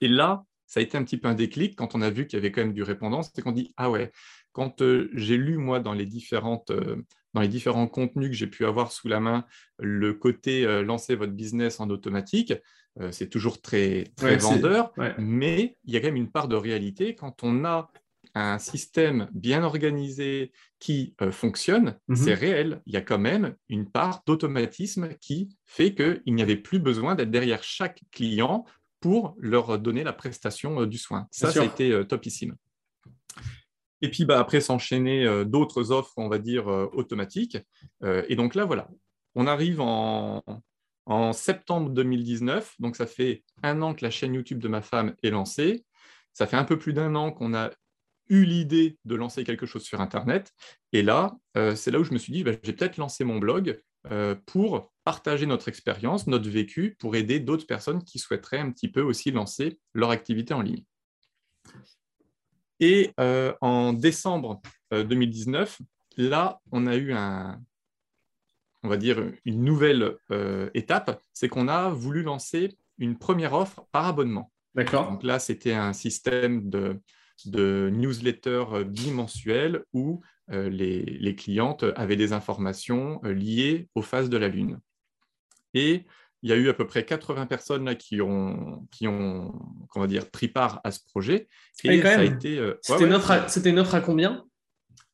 Et 0.00 0.08
là, 0.08 0.44
ça 0.72 0.80
a 0.80 0.82
été 0.82 0.96
un 0.96 1.04
petit 1.04 1.18
peu 1.18 1.28
un 1.28 1.34
déclic 1.34 1.76
quand 1.76 1.94
on 1.94 2.00
a 2.00 2.08
vu 2.08 2.26
qu'il 2.26 2.38
y 2.38 2.40
avait 2.40 2.50
quand 2.50 2.62
même 2.62 2.72
du 2.72 2.82
répondance, 2.82 3.30
c'est 3.34 3.42
qu'on 3.42 3.52
dit 3.52 3.74
ah 3.76 3.90
ouais, 3.90 4.10
quand 4.52 4.80
euh, 4.80 5.10
j'ai 5.12 5.36
lu 5.36 5.58
moi 5.58 5.80
dans 5.80 5.92
les 5.92 6.06
différentes 6.06 6.70
euh, 6.70 6.96
dans 7.34 7.42
les 7.42 7.48
différents 7.48 7.86
contenus 7.86 8.30
que 8.30 8.34
j'ai 8.34 8.46
pu 8.46 8.64
avoir 8.64 8.90
sous 8.90 9.06
la 9.06 9.20
main, 9.20 9.44
le 9.78 10.14
côté 10.14 10.64
euh, 10.64 10.82
lancer 10.82 11.14
votre 11.14 11.32
business 11.32 11.78
en 11.78 11.90
automatique, 11.90 12.54
c'est 13.10 13.30
toujours 13.30 13.62
très, 13.62 14.04
très 14.16 14.36
vendeur, 14.36 14.92
mais 15.16 15.78
il 15.86 15.94
y 15.94 15.96
a 15.96 16.00
quand 16.00 16.08
même 16.08 16.16
une 16.16 16.30
part 16.30 16.46
de 16.46 16.56
réalité 16.56 17.14
quand 17.14 17.42
on 17.42 17.64
a 17.64 17.90
un 18.34 18.58
système 18.58 19.30
bien 19.32 19.62
organisé 19.62 20.52
qui 20.78 21.14
fonctionne, 21.30 21.98
mhm. 22.08 22.16
c'est 22.16 22.34
réel. 22.34 22.82
Il 22.84 22.92
y 22.92 22.98
a 22.98 23.00
quand 23.00 23.18
même 23.18 23.56
une 23.70 23.90
part 23.90 24.22
d'automatisme 24.26 25.14
qui 25.22 25.56
fait 25.64 25.94
qu'il 25.94 26.34
n'y 26.34 26.42
avait 26.42 26.56
plus 26.56 26.80
besoin 26.80 27.14
d'être 27.14 27.30
derrière 27.30 27.62
chaque 27.62 28.02
client 28.10 28.66
pour 29.02 29.34
leur 29.38 29.78
donner 29.78 30.04
la 30.04 30.14
prestation 30.14 30.80
euh, 30.80 30.86
du 30.86 30.96
soin. 30.96 31.26
Ça, 31.30 31.50
ça 31.50 31.60
a 31.60 31.64
été 31.64 31.90
euh, 31.90 32.04
topissime. 32.04 32.56
Et 34.00 34.10
puis 34.10 34.24
bah, 34.24 34.40
après 34.40 34.60
s'enchaîner 34.60 35.26
euh, 35.26 35.44
d'autres 35.44 35.90
offres, 35.90 36.14
on 36.16 36.28
va 36.28 36.38
dire, 36.38 36.66
automatiques. 36.66 37.58
et 38.02 38.36
donc 38.36 38.54
là, 38.54 38.64
voilà, 38.64 38.88
on 39.34 39.46
arrive 39.46 39.80
en, 39.80 40.42
en, 41.06 41.32
septembre 41.32 41.90
2019, 41.90 42.74
donc 42.78 42.96
ça 42.96 43.06
fait 43.06 43.44
un 43.62 43.82
an 43.82 43.94
que 43.94 44.04
la 44.04 44.10
chaîne 44.10 44.34
YouTube 44.34 44.60
de 44.60 44.68
ma 44.68 44.80
femme 44.80 45.14
est 45.22 45.30
lancée. 45.30 45.84
Ça 46.32 46.46
fait 46.46 46.56
un 46.56 46.64
peu 46.64 46.78
plus 46.78 46.92
d'un 46.92 47.14
an 47.14 47.30
qu'on 47.30 47.54
a 47.54 47.70
eu 48.28 48.44
l'idée 48.44 48.98
de 49.04 49.14
lancer 49.14 49.44
quelque 49.44 49.66
chose 49.66 49.82
sur 49.82 50.00
Internet. 50.00 50.52
Et 50.92 51.02
là, 51.02 51.36
c'est 51.74 51.90
là 51.90 52.00
où 52.00 52.04
je 52.04 52.12
me 52.12 52.18
suis 52.18 52.32
dit, 52.32 52.44
bah, 52.44 52.52
j'ai 52.62 52.72
peut-être 52.72 52.96
lancé 52.96 53.24
mon 53.24 53.38
blog 53.38 53.80
pour 54.46 54.91
partager 55.04 55.46
notre 55.46 55.68
expérience, 55.68 56.26
notre 56.26 56.48
vécu, 56.48 56.96
pour 56.98 57.16
aider 57.16 57.40
d'autres 57.40 57.66
personnes 57.66 58.04
qui 58.04 58.18
souhaiteraient 58.18 58.58
un 58.58 58.70
petit 58.70 58.88
peu 58.88 59.02
aussi 59.02 59.30
lancer 59.30 59.78
leur 59.94 60.10
activité 60.10 60.54
en 60.54 60.62
ligne. 60.62 60.84
Et 62.82 63.12
euh, 63.20 63.54
en 63.60 63.92
décembre 63.92 64.60
2019, 64.90 65.80
euh, 65.80 65.84
là, 66.28 66.60
on 66.72 66.88
a 66.88 66.96
eu 66.96 67.12
un, 67.12 67.60
on 68.82 68.88
va 68.88 68.96
dire 68.96 69.22
une 69.44 69.62
nouvelle 69.62 70.16
euh, 70.32 70.68
étape, 70.74 71.22
c'est 71.32 71.48
qu'on 71.48 71.68
a 71.68 71.90
voulu 71.90 72.24
lancer 72.24 72.76
une 72.98 73.16
première 73.16 73.52
offre 73.52 73.86
par 73.92 74.06
abonnement. 74.06 74.50
D'accord. 74.74 75.12
Donc 75.12 75.22
là, 75.22 75.38
c'était 75.38 75.74
un 75.74 75.92
système 75.92 76.68
de, 76.70 77.00
de 77.44 77.88
newsletter 77.92 78.64
bimensuel 78.84 79.84
où 79.92 80.20
les, 80.48 81.34
clientes 81.36 81.84
avaient 81.94 82.16
des 82.16 82.32
informations 82.32 83.20
liées 83.22 83.88
aux 83.94 84.02
phases 84.02 84.28
de 84.28 84.36
la 84.36 84.48
Lune. 84.48 84.80
Et 85.74 86.04
il 86.42 86.50
y 86.50 86.52
a 86.52 86.56
eu 86.56 86.68
à 86.68 86.74
peu 86.74 86.86
près 86.86 87.04
80 87.04 87.46
personnes 87.46 87.84
là, 87.84 87.94
qui 87.94 88.20
ont, 88.20 88.86
qui 88.90 89.06
ont 89.06 89.52
va 89.94 90.06
dire, 90.06 90.28
pris 90.30 90.48
part 90.48 90.80
à 90.84 90.90
ce 90.90 91.00
projet. 91.04 91.48
Et 91.84 92.02
ça 92.02 92.18
a 92.18 92.24
été. 92.24 92.58
Euh, 92.58 92.74
c'était, 92.82 93.04
une 93.04 93.78
offre 93.78 93.94
à, 93.94 94.00
combien? 94.00 94.44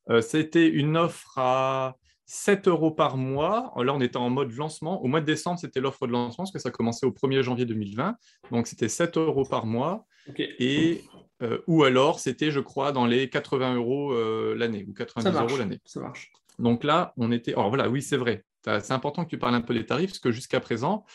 Euh, 0.09 0.21
C'était 0.21 0.67
une 0.67 0.97
offre 0.97 1.37
à 1.37 1.97
7 2.25 2.67
euros 2.67 2.91
par 2.91 3.15
mois. 3.15 3.73
Là, 3.77 3.93
on 3.93 4.01
était 4.01 4.17
en 4.17 4.29
mode 4.31 4.51
lancement. 4.51 5.03
Au 5.03 5.07
mois 5.07 5.21
de 5.21 5.25
décembre, 5.25 5.59
c'était 5.59 5.79
l'offre 5.79 6.07
de 6.07 6.11
lancement 6.11 6.45
parce 6.45 6.51
que 6.51 6.59
ça 6.59 6.71
commençait 6.71 7.05
au 7.05 7.11
1er 7.11 7.43
janvier 7.43 7.65
2020. 7.65 8.15
Donc, 8.51 8.65
c'était 8.65 8.89
7 8.89 9.17
euros 9.17 9.45
par 9.45 9.65
mois. 9.65 10.05
Et 10.37 11.03
Euh, 11.41 11.59
ou 11.67 11.85
alors, 11.85 12.19
c'était, 12.19 12.51
je 12.51 12.59
crois, 12.59 12.91
dans 12.91 13.05
les 13.05 13.29
80 13.29 13.75
euros 13.75 14.13
l'année 14.55 14.85
ou 14.85 14.93
90 14.93 15.37
euros 15.37 15.57
l'année. 15.57 15.79
Ça 15.85 16.01
marche. 16.01 16.33
Donc 16.57 16.83
là, 16.83 17.13
on 17.15 17.31
était. 17.31 17.53
Alors 17.53 17.69
voilà, 17.69 17.89
oui, 17.89 18.01
c'est 18.01 18.17
vrai. 18.17 18.43
C'est 18.81 18.93
important 18.93 19.25
que 19.25 19.29
tu 19.29 19.37
parles 19.37 19.55
un 19.55 19.61
peu 19.61 19.73
des 19.73 19.85
tarifs, 19.85 20.11
parce 20.11 20.19
que 20.19 20.31
jusqu'à 20.31 20.59
présent, 20.59 21.05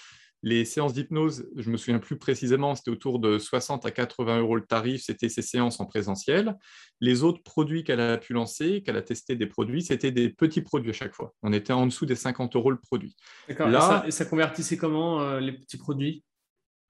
les 0.44 0.66
séances 0.66 0.92
d'hypnose, 0.92 1.48
je 1.56 1.70
me 1.70 1.78
souviens 1.78 1.98
plus 1.98 2.18
précisément, 2.18 2.74
c'était 2.74 2.90
autour 2.90 3.18
de 3.18 3.38
60 3.38 3.86
à 3.86 3.90
80 3.90 4.40
euros 4.40 4.56
le 4.56 4.66
tarif, 4.66 5.02
c'était 5.02 5.30
ces 5.30 5.40
séances 5.40 5.80
en 5.80 5.86
présentiel. 5.86 6.54
Les 7.00 7.22
autres 7.22 7.42
produits 7.42 7.82
qu'elle 7.82 8.00
a 8.00 8.18
pu 8.18 8.34
lancer, 8.34 8.82
qu'elle 8.82 8.98
a 8.98 9.02
testé 9.02 9.36
des 9.36 9.46
produits, 9.46 9.80
c'était 9.80 10.10
des 10.12 10.28
petits 10.28 10.60
produits 10.60 10.90
à 10.90 10.92
chaque 10.92 11.14
fois. 11.14 11.32
On 11.42 11.50
était 11.54 11.72
en 11.72 11.86
dessous 11.86 12.04
des 12.04 12.14
50 12.14 12.56
euros 12.56 12.70
le 12.70 12.78
produit. 12.78 13.16
D'accord. 13.48 13.68
Là, 13.68 14.04
et, 14.06 14.10
ça, 14.10 14.26
convertissait 14.26 14.76
comment 14.76 15.22
euh, 15.22 15.40
les 15.40 15.52
petits 15.52 15.78
produits? 15.78 16.22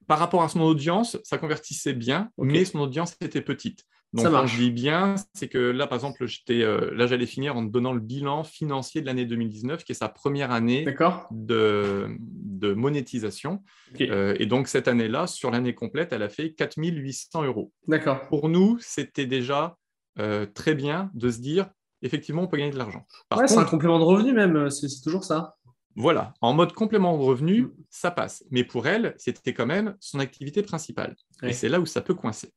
Par 0.08 0.18
rapport 0.18 0.42
à 0.42 0.48
son 0.48 0.60
audience, 0.60 1.16
ça 1.22 1.38
convertissait 1.38 1.94
bien, 1.94 2.30
mais 2.36 2.64
son 2.64 2.80
audience 2.80 3.16
était 3.20 3.40
petite. 3.40 3.84
Donc, 4.14 4.26
quand 4.26 4.46
je 4.46 4.56
dis 4.56 4.70
bien, 4.70 5.16
c'est 5.34 5.48
que 5.48 5.58
là, 5.58 5.88
par 5.88 5.96
exemple, 5.96 6.24
euh, 6.50 6.90
là, 6.94 7.06
j'allais 7.08 7.26
finir 7.26 7.56
en 7.56 7.62
donnant 7.62 7.92
le 7.92 8.00
bilan 8.00 8.44
financier 8.44 9.00
de 9.00 9.06
l'année 9.06 9.24
2019, 9.24 9.82
qui 9.82 9.90
est 9.90 9.96
sa 9.96 10.08
première 10.08 10.52
année 10.52 10.86
de, 11.32 12.06
de, 12.20 12.74
monétisation. 12.74 13.62
Euh, 14.00 14.36
et 14.38 14.46
donc, 14.46 14.68
cette 14.68 14.86
année-là, 14.86 15.26
sur 15.26 15.50
l'année 15.50 15.74
complète, 15.74 16.12
elle 16.12 16.22
a 16.22 16.28
fait 16.28 16.52
4800 16.52 17.42
euros. 17.42 17.72
D'accord. 17.88 18.20
Pour 18.28 18.48
nous, 18.48 18.78
c'était 18.80 19.26
déjà 19.26 19.76
euh, 20.20 20.46
très 20.46 20.76
bien 20.76 21.10
de 21.14 21.28
se 21.30 21.40
dire, 21.40 21.68
effectivement, 22.02 22.42
on 22.42 22.46
peut 22.46 22.56
gagner 22.56 22.70
de 22.70 22.78
l'argent. 22.78 23.04
Ouais, 23.36 23.48
c'est 23.48 23.58
un 23.58 23.64
complément 23.64 23.98
de 23.98 24.04
revenu 24.04 24.32
même, 24.32 24.70
c'est 24.70 24.88
toujours 25.02 25.24
ça. 25.24 25.56
Voilà, 25.96 26.34
en 26.40 26.54
mode 26.54 26.72
complément 26.72 27.16
de 27.16 27.22
revenu, 27.22 27.62
mm. 27.62 27.72
ça 27.90 28.10
passe. 28.12 28.44
Mais 28.50 28.62
pour 28.62 28.86
elle, 28.86 29.14
c'était 29.18 29.54
quand 29.54 29.66
même 29.66 29.96
son 29.98 30.20
activité 30.20 30.62
principale. 30.62 31.16
Et 31.42 31.52
c'est 31.52 31.68
là 31.68 31.80
où 31.80 31.86
ça 31.86 32.00
peut 32.00 32.14
coincer. 32.14 32.52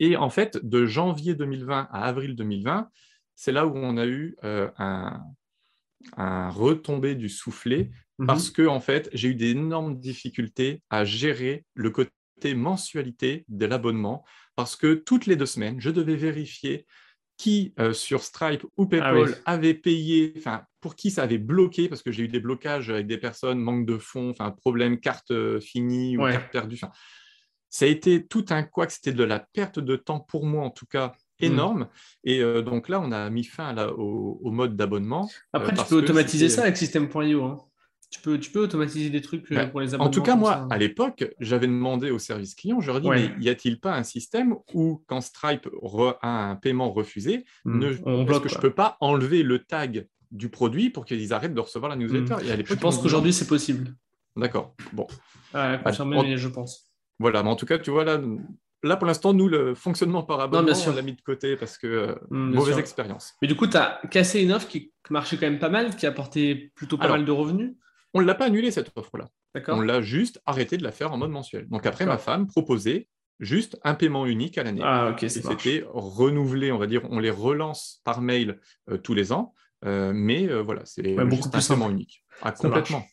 Et 0.00 0.16
en 0.16 0.30
fait, 0.30 0.58
de 0.62 0.86
janvier 0.86 1.34
2020 1.34 1.88
à 1.90 2.04
avril 2.04 2.36
2020, 2.36 2.88
c'est 3.34 3.52
là 3.52 3.66
où 3.66 3.76
on 3.76 3.96
a 3.96 4.06
eu 4.06 4.36
euh, 4.44 4.68
un, 4.78 5.20
retombé 6.50 7.14
du 7.14 7.28
soufflet 7.28 7.90
mhm. 8.18 8.26
parce 8.26 8.50
que 8.50 8.66
en 8.66 8.80
fait, 8.80 9.10
j'ai 9.12 9.28
eu 9.28 9.34
d'énormes 9.34 9.98
difficultés 9.98 10.82
à 10.90 11.04
gérer 11.04 11.64
le 11.74 11.90
côté 11.90 12.12
mensualité 12.54 13.44
de 13.48 13.66
l'abonnement 13.66 14.24
parce 14.56 14.76
que 14.76 14.94
toutes 14.94 15.26
les 15.26 15.36
deux 15.36 15.46
semaines, 15.46 15.80
je 15.80 15.90
devais 15.90 16.16
vérifier 16.16 16.86
qui 17.36 17.72
euh, 17.78 17.92
sur 17.92 18.22
Stripe 18.22 18.64
ou 18.76 18.82
ah 18.82 18.86
PayPal 18.86 19.36
avait 19.46 19.74
payé, 19.74 20.34
enfin 20.36 20.64
pour 20.80 20.96
qui 20.96 21.10
ça 21.10 21.22
avait 21.22 21.38
bloqué, 21.38 21.88
parce 21.88 22.02
que 22.02 22.10
j'ai 22.12 22.24
eu 22.24 22.28
des 22.28 22.40
blocages 22.40 22.90
avec 22.90 23.06
des 23.06 23.18
personnes, 23.18 23.60
manque 23.60 23.86
de 23.86 23.96
fonds, 23.96 24.30
enfin 24.30 24.50
problème 24.50 24.98
carte 24.98 25.30
euh, 25.30 25.60
finie 25.60 26.16
ou 26.16 26.22
carte 26.22 26.50
perdue. 26.50 26.80
Ça 27.70 27.84
a 27.84 27.88
été 27.88 28.26
tout 28.26 28.46
un 28.50 28.62
quoi 28.62 28.86
que 28.86 28.92
c'était 28.92 29.12
de 29.12 29.24
la 29.24 29.40
perte 29.40 29.78
de 29.78 29.96
temps 29.96 30.20
pour 30.20 30.46
moi 30.46 30.64
en 30.64 30.70
tout 30.70 30.86
cas 30.86 31.12
hmm. 31.40 31.44
énorme. 31.44 31.88
Et 32.24 32.40
euh, 32.40 32.62
donc 32.62 32.88
là, 32.88 33.00
on 33.00 33.12
a 33.12 33.28
mis 33.30 33.44
fin 33.44 33.76
au, 33.88 34.50
mode 34.50 34.76
d'abonnement. 34.76 35.28
Après, 35.52 35.72
euh, 35.72 35.82
tu 35.82 35.88
peux 35.88 35.96
automatiser 35.96 36.48
ça 36.48 36.62
avec 36.62 36.76
System.io. 36.76 37.44
Hein. 37.44 37.58
Tu 38.10 38.20
peux, 38.20 38.40
tu 38.40 38.50
peux 38.50 38.60
automatiser 38.60 39.10
des 39.10 39.20
trucs 39.20 39.52
euh, 39.52 39.56
ben, 39.56 39.70
pour 39.70 39.80
les 39.80 39.88
abonnements. 39.88 40.08
En 40.08 40.10
tout 40.10 40.22
cas, 40.22 40.34
moi, 40.34 40.66
à 40.70 40.78
l'époque, 40.78 41.28
j'avais 41.40 41.66
demandé 41.66 42.10
au 42.10 42.18
service 42.18 42.54
client, 42.54 42.80
je 42.80 42.86
leur 42.86 42.96
ai 42.96 43.00
dit, 43.02 43.08
mais 43.10 43.44
y 43.44 43.50
a-t-il 43.50 43.80
pas 43.80 43.94
un 43.94 44.02
système 44.02 44.56
où, 44.72 45.02
quand 45.06 45.20
Stripe 45.20 45.68
a 46.22 46.50
un 46.50 46.56
paiement 46.56 46.90
refusé, 46.90 47.44
hmm. 47.66 47.78
ne, 47.78 48.38
que 48.38 48.48
je 48.48 48.54
ne 48.54 48.60
peux 48.60 48.72
pas 48.72 48.96
enlever 49.00 49.42
le 49.42 49.58
tag 49.58 50.06
du 50.30 50.48
produit 50.48 50.88
pour 50.88 51.04
qu'ils 51.04 51.34
arrêtent 51.34 51.54
de 51.54 51.60
recevoir 51.60 51.90
la 51.90 51.96
newsletter? 51.96 52.36
Hmm. 52.36 52.62
Je 52.64 52.74
pense 52.74 52.98
qu'aujourd'hui, 52.98 53.34
c'est 53.34 53.46
possible. 53.46 53.94
D'accord. 54.36 54.74
Bon. 54.92 55.06
Ouais, 55.52 55.78
confirmé, 55.84 56.22
mais 56.22 56.36
je 56.38 56.48
pense. 56.48 56.87
Voilà, 57.18 57.42
mais 57.42 57.50
en 57.50 57.56
tout 57.56 57.66
cas, 57.66 57.78
tu 57.78 57.90
vois, 57.90 58.04
là, 58.04 58.20
là 58.82 58.96
pour 58.96 59.06
l'instant, 59.06 59.32
nous, 59.32 59.48
le 59.48 59.74
fonctionnement 59.74 60.22
par 60.22 60.40
abonnement, 60.40 60.72
on 60.86 60.94
l'a 60.94 61.02
mis 61.02 61.14
de 61.14 61.20
côté 61.20 61.56
parce 61.56 61.78
que 61.78 61.86
euh, 61.86 62.14
mm, 62.30 62.54
mauvaise 62.54 62.78
expérience. 62.78 63.34
Mais 63.42 63.48
du 63.48 63.56
coup, 63.56 63.66
tu 63.66 63.76
as 63.76 64.00
cassé 64.10 64.42
une 64.42 64.52
offre 64.52 64.68
qui 64.68 64.92
marchait 65.10 65.36
quand 65.36 65.46
même 65.46 65.58
pas 65.58 65.68
mal, 65.68 65.96
qui 65.96 66.06
apportait 66.06 66.72
plutôt 66.74 66.98
pas 66.98 67.08
mal 67.08 67.24
de 67.24 67.32
revenus 67.32 67.74
On 68.14 68.20
ne 68.20 68.26
l'a 68.26 68.34
pas 68.34 68.46
annulé 68.46 68.70
cette 68.70 68.92
offre-là. 68.96 69.28
On 69.68 69.80
l'a 69.80 70.00
juste 70.00 70.40
arrêté 70.46 70.76
de 70.76 70.84
la 70.84 70.92
faire 70.92 71.12
en 71.12 71.18
mode 71.18 71.30
mensuel. 71.30 71.68
Donc 71.68 71.86
après, 71.86 72.06
ma 72.06 72.18
femme 72.18 72.46
proposait 72.46 73.08
juste 73.40 73.78
un 73.84 73.94
paiement 73.94 74.26
unique 74.26 74.58
à 74.58 74.64
l'année. 74.64 74.82
Ah, 74.84 75.10
ok, 75.10 75.24
C'était 75.28 75.84
renouvelé, 75.92 76.72
on 76.72 76.78
va 76.78 76.86
dire, 76.86 77.02
on 77.10 77.18
les 77.18 77.30
relance 77.30 78.00
par 78.04 78.20
mail 78.20 78.60
euh, 78.90 78.98
tous 78.98 79.14
les 79.14 79.32
ans, 79.32 79.54
euh, 79.84 80.12
mais 80.14 80.46
voilà, 80.62 80.82
c'est 80.84 81.14
beaucoup 81.14 81.48
un 81.52 81.60
paiement 81.60 81.90
unique. 81.90 82.24
Ah, 82.42 82.52
complètement. 82.52 83.04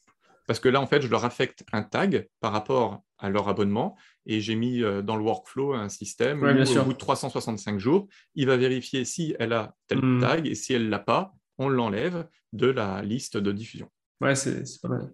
Parce 0.48 0.60
que 0.60 0.70
là, 0.70 0.82
en 0.82 0.88
fait, 0.88 1.02
je 1.02 1.08
leur 1.08 1.26
affecte 1.26 1.64
un 1.74 1.84
tag 1.84 2.28
par 2.40 2.52
rapport 2.52 3.04
à 3.18 3.30
leur 3.30 3.48
abonnement 3.48 3.96
et 4.26 4.42
j'ai 4.42 4.56
mis 4.56 4.84
euh, 4.84 5.02
dans 5.02 5.16
le 5.16 5.24
workflow 5.24 5.74
un 5.74 5.90
système 5.90 6.44
où, 6.44 6.80
au 6.80 6.84
bout 6.84 6.94
de 6.94 6.98
365 6.98 7.80
jours, 7.80 8.08
il 8.36 8.48
va 8.48 8.58
vérifier 8.58 9.06
si 9.06 9.36
elle 9.40 9.54
a 9.54 9.76
tel 9.88 10.00
hmm. 10.00 10.22
tag 10.22 10.48
et 10.48 10.56
si 10.56 10.74
elle 10.74 10.86
ne 10.86 10.90
l'a 10.90 11.00
pas, 11.00 11.34
on 11.58 11.70
l'enlève 11.70 12.28
de 12.54 12.68
la 12.68 13.02
liste 13.02 13.38
de 13.38 13.52
diffusion. 13.52 13.90
Ouais, 14.22 14.36
c'est 14.36 14.64
pas 14.82 14.90
mal. 14.90 15.14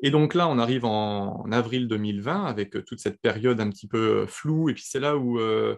Et 0.00 0.10
donc 0.10 0.34
là, 0.34 0.48
on 0.48 0.58
arrive 0.58 0.84
en, 0.84 1.50
avril 1.50 1.88
2020 1.88 2.44
avec 2.44 2.84
toute 2.84 3.00
cette 3.00 3.20
période 3.20 3.60
un 3.60 3.70
petit 3.70 3.86
peu 3.86 4.26
floue. 4.26 4.68
Et 4.68 4.74
puis 4.74 4.84
c'est 4.86 5.00
là 5.00 5.16
où 5.16 5.38
euh, 5.38 5.76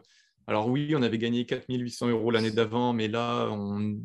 alors 0.48 0.68
oui, 0.68 0.94
on 0.96 1.02
avait 1.02 1.18
gagné 1.18 1.44
4800 1.44 2.08
euros 2.08 2.30
l'année 2.30 2.52
d'avant, 2.52 2.92
mais 2.92 3.08
là, 3.08 3.48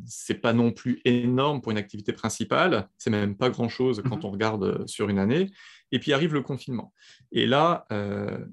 ce 0.06 0.32
n'est 0.32 0.38
pas 0.38 0.52
non 0.52 0.72
plus 0.72 1.00
énorme 1.04 1.60
pour 1.60 1.70
une 1.70 1.78
activité 1.78 2.12
principale. 2.12 2.88
C'est 2.98 3.10
même 3.10 3.36
pas 3.36 3.48
grand-chose 3.48 4.02
quand 4.08 4.16
mhm. 4.16 4.24
on 4.24 4.30
regarde 4.30 4.64
euh, 4.64 4.86
sur 4.86 5.08
une 5.08 5.20
année. 5.20 5.50
Et 5.92 6.00
puis 6.00 6.12
arrive 6.12 6.34
le 6.34 6.42
confinement. 6.42 6.92
Et 7.30 7.46
là, 7.46 7.86
euh, 7.92 8.44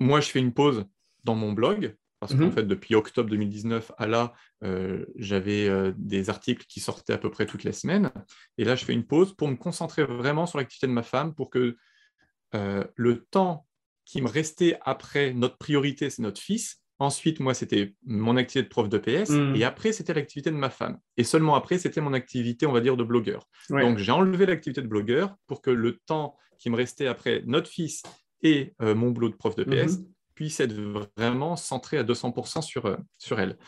moi, 0.00 0.20
je 0.20 0.30
fais 0.30 0.38
une 0.38 0.54
pause 0.54 0.86
dans 1.24 1.34
mon 1.34 1.52
blog, 1.52 1.94
parce 2.20 2.32
qu'en 2.32 2.46
mhm. 2.46 2.52
fait, 2.52 2.62
depuis 2.62 2.94
octobre 2.94 3.28
2019 3.28 3.92
à 3.98 4.06
là, 4.06 4.32
euh, 4.64 5.04
j'avais 5.16 5.68
des 5.98 6.30
articles 6.30 6.64
qui 6.66 6.80
sortaient 6.80 7.12
à 7.12 7.18
peu 7.18 7.30
près 7.30 7.44
toutes 7.44 7.64
les 7.64 7.72
semaines. 7.72 8.12
Et 8.56 8.64
là, 8.64 8.76
je 8.76 8.84
fais 8.84 8.94
une 8.94 9.04
pause 9.04 9.34
pour 9.34 9.48
me 9.48 9.56
concentrer 9.56 10.04
vraiment 10.04 10.46
sur 10.46 10.56
l'activité 10.56 10.86
de 10.86 10.92
ma 10.92 11.02
femme, 11.02 11.34
pour 11.34 11.50
que 11.50 11.76
le 12.52 13.26
temps 13.30 13.66
qui 14.06 14.22
me 14.22 14.28
restait 14.28 14.78
après 14.82 15.34
notre 15.34 15.58
priorité, 15.58 16.08
c'est 16.08 16.22
notre 16.22 16.40
fils, 16.40 16.80
Ensuite, 16.98 17.40
moi, 17.40 17.52
c'était 17.52 17.94
mon 18.06 18.36
activité 18.36 18.62
de 18.62 18.70
prof 18.70 18.88
de 18.88 18.98
PS. 18.98 19.30
Hmm. 19.30 19.54
Et 19.54 19.64
après, 19.64 19.92
c'était 19.92 20.14
l'activité 20.14 20.50
de 20.50 20.56
ma 20.56 20.70
femme. 20.70 20.98
Et 21.16 21.24
seulement 21.24 21.54
après, 21.54 21.78
c'était 21.78 22.00
mon 22.00 22.14
activité, 22.14 22.66
on 22.66 22.72
va 22.72 22.80
dire, 22.80 22.96
de 22.96 23.04
blogueur. 23.04 23.46
Donc, 23.68 23.98
j'ai 23.98 24.12
enlevé 24.12 24.46
l'activité 24.46 24.80
de 24.80 24.88
blogueur 24.88 25.34
pour 25.46 25.60
que 25.60 25.70
le 25.70 25.98
temps 26.06 26.36
qui 26.58 26.70
me 26.70 26.76
restait 26.76 27.06
après 27.06 27.42
notre 27.46 27.68
fils 27.68 28.02
et 28.42 28.74
euh, 28.82 28.94
mon 28.94 29.10
boulot 29.10 29.28
de 29.28 29.34
prof 29.34 29.54
de 29.56 29.64
PS 29.64 29.98
mhm. 29.98 30.06
puisse 30.34 30.60
être 30.60 30.74
vraiment 31.16 31.56
centré 31.56 31.98
à 31.98 32.04
200% 32.04 32.62
sur, 32.62 32.86
euh, 32.86 32.96
sur 33.18 33.40
elle. 33.40 33.58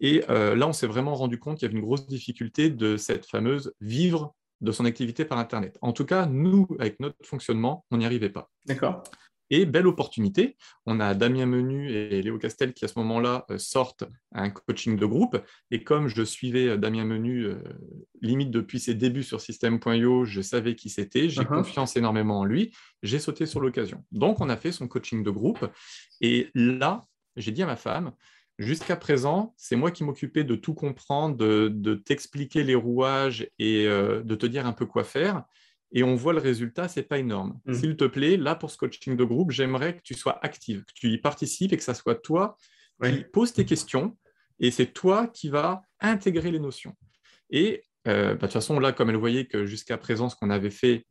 Et 0.00 0.24
euh, 0.30 0.54
là, 0.54 0.68
on 0.68 0.72
s'est 0.72 0.86
vraiment 0.86 1.14
rendu 1.14 1.38
compte 1.38 1.58
qu'il 1.58 1.66
y 1.66 1.70
avait 1.70 1.78
une 1.78 1.84
grosse 1.84 2.06
difficulté 2.06 2.70
de 2.70 2.96
cette 2.96 3.26
fameuse 3.26 3.72
vivre 3.80 4.34
de 4.60 4.72
son 4.72 4.84
activité 4.84 5.24
par 5.24 5.38
Internet. 5.38 5.76
En 5.82 5.92
tout 5.92 6.04
cas, 6.04 6.26
nous, 6.26 6.66
avec 6.78 6.98
notre 7.00 7.16
fonctionnement, 7.24 7.84
on 7.90 7.98
n'y 7.98 8.06
arrivait 8.06 8.30
pas. 8.30 8.48
D'accord. 8.64 9.02
Et 9.50 9.64
belle 9.64 9.86
opportunité, 9.86 10.56
on 10.86 10.98
a 10.98 11.14
Damien 11.14 11.46
Menu 11.46 11.90
et 11.90 12.20
Léo 12.20 12.38
Castel 12.38 12.74
qui 12.74 12.84
à 12.84 12.88
ce 12.88 12.98
moment-là 12.98 13.44
euh, 13.50 13.58
sortent 13.58 14.04
un 14.32 14.50
coaching 14.50 14.96
de 14.96 15.06
groupe. 15.06 15.40
Et 15.70 15.84
comme 15.84 16.08
je 16.08 16.22
suivais 16.22 16.68
euh, 16.68 16.76
Damien 16.76 17.04
Menu 17.04 17.44
euh, 17.44 17.62
limite 18.22 18.50
depuis 18.50 18.80
ses 18.80 18.94
débuts 18.94 19.22
sur 19.22 19.40
System.io, 19.40 20.24
je 20.24 20.40
savais 20.40 20.74
qui 20.74 20.90
c'était, 20.90 21.28
j'ai 21.28 21.42
uh-huh. 21.42 21.46
confiance 21.46 21.96
énormément 21.96 22.40
en 22.40 22.44
lui, 22.44 22.74
j'ai 23.02 23.20
sauté 23.20 23.46
sur 23.46 23.60
l'occasion. 23.60 24.04
Donc 24.10 24.40
on 24.40 24.48
a 24.48 24.56
fait 24.56 24.72
son 24.72 24.88
coaching 24.88 25.22
de 25.22 25.30
groupe. 25.30 25.70
Et 26.20 26.50
là, 26.54 27.02
j'ai 27.36 27.52
dit 27.52 27.62
à 27.62 27.66
ma 27.66 27.76
femme, 27.76 28.12
Jusqu'à 28.58 28.96
présent, 28.96 29.52
c'est 29.58 29.76
moi 29.76 29.90
qui 29.90 30.02
m'occupais 30.02 30.42
de 30.42 30.54
tout 30.54 30.72
comprendre, 30.72 31.36
de, 31.36 31.94
t'expliquer 31.94 32.64
les 32.64 32.74
rouages 32.74 33.50
et 33.58 33.84
de 33.84 34.34
te 34.34 34.46
dire 34.46 34.66
un 34.66 34.72
peu 34.72 34.86
quoi 34.86 35.04
faire 35.04 35.44
et 35.92 36.02
on 36.02 36.14
voit 36.14 36.32
le 36.32 36.40
résultat, 36.40 36.88
c'est 36.88 37.02
pas 37.02 37.18
énorme. 37.18 37.58
Mm. 37.64 37.74
S'il 37.74 37.96
te 37.96 38.04
plaît, 38.04 38.36
là 38.36 38.54
pour 38.54 38.70
ce 38.70 38.76
coaching 38.76 39.16
de 39.16 39.24
groupe, 39.24 39.50
j'aimerais 39.50 39.96
que 39.96 40.02
tu 40.02 40.14
sois 40.14 40.38
active, 40.44 40.84
que 40.84 40.92
tu 40.94 41.10
y 41.10 41.18
participes 41.18 41.72
et 41.72 41.76
que 41.76 41.82
ça 41.82 41.94
soit 41.94 42.16
toi 42.16 42.56
qui 43.02 43.24
pose 43.32 43.52
tes 43.52 43.64
questions 43.64 44.16
et 44.58 44.70
c'est 44.70 44.86
toi 44.86 45.26
qui 45.28 45.48
vas 45.48 45.82
intégrer 46.00 46.50
les 46.50 46.58
notions. 46.58 46.94
Et 47.50 47.82
euh, 48.08 48.28
bah, 48.28 48.34
de 48.34 48.40
toute 48.40 48.52
façon, 48.52 48.78
là, 48.78 48.92
comme 48.92 49.10
elle 49.10 49.16
voyait 49.16 49.46
que 49.46 49.66
jusqu'à 49.66 49.98
présent, 49.98 50.28
ce 50.28 50.36
qu'on 50.36 50.50
avait 50.50 50.70
fait 50.70 51.06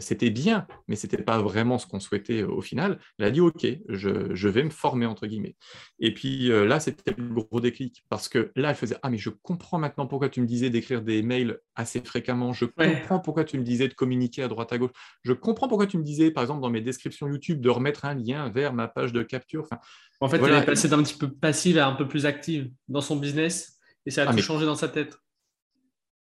c'était 0.00 0.30
bien, 0.30 0.66
mais 0.88 0.96
ce 0.96 1.06
n'était 1.06 1.22
pas 1.22 1.40
vraiment 1.40 1.78
ce 1.78 1.86
qu'on 1.86 2.00
souhaitait 2.00 2.42
au 2.42 2.60
final. 2.60 2.98
Elle 3.18 3.24
a 3.26 3.30
dit 3.30 3.40
OK, 3.40 3.66
je, 3.88 4.48
vais 4.48 4.62
me 4.62 4.70
former 4.70 5.06
entre 5.06 5.26
guillemets. 5.26 5.56
Et 5.98 6.14
puis 6.14 6.50
euh, 6.50 6.64
là, 6.64 6.80
c'était 6.80 7.14
le 7.16 7.42
gros 7.42 7.60
déclic 7.60 8.04
parce 8.08 8.28
que 8.28 8.52
là, 8.56 8.70
elle 8.70 8.76
faisait 8.76 8.96
Ah, 9.02 9.10
mais 9.10 9.18
je 9.18 9.30
comprends 9.30 9.78
maintenant 9.78 10.06
pourquoi 10.06 10.28
tu 10.28 10.40
me 10.40 10.46
disais 10.46 10.70
d'écrire 10.70 11.02
des 11.02 11.22
mails 11.22 11.58
assez 11.74 12.00
fréquemment. 12.00 12.52
Je 12.52 12.66
comprends 12.66 13.20
pourquoi 13.20 13.44
tu 13.44 13.58
me 13.58 13.64
disais 13.64 13.88
de 13.88 13.94
communiquer 13.94 14.42
à 14.42 14.48
droite 14.48 14.72
à 14.72 14.78
gauche. 14.78 14.92
Je 15.22 15.32
comprends 15.32 15.68
pourquoi 15.68 15.86
tu 15.86 15.98
me 15.98 16.04
disais, 16.04 16.30
par 16.30 16.42
exemple, 16.42 16.60
dans 16.60 16.70
mes 16.70 16.80
descriptions 16.80 17.28
YouTube, 17.28 17.60
de 17.60 17.70
remettre 17.70 18.04
un 18.04 18.14
lien 18.14 18.48
vers 18.50 18.72
ma 18.72 18.88
page 18.88 19.12
de 19.12 19.22
capture. 19.22 19.62
Enfin, 19.62 19.78
en 20.20 20.28
fait, 20.28 20.38
elle 20.38 20.54
est 20.54 20.66
passée 20.66 20.88
d'un 20.88 21.02
petit 21.02 21.18
peu 21.18 21.30
passive 21.30 21.78
à 21.78 21.86
un 21.86 21.92
peu 21.92 22.06
plus 22.06 22.26
active 22.26 22.70
dans 22.88 23.00
son 23.00 23.16
business 23.16 23.78
et 24.06 24.10
ça 24.10 24.22
a 24.22 24.26
ah, 24.28 24.34
tout 24.34 24.42
changé 24.42 24.66
dans 24.66 24.76
sa 24.76 24.88
tête. 24.88 25.18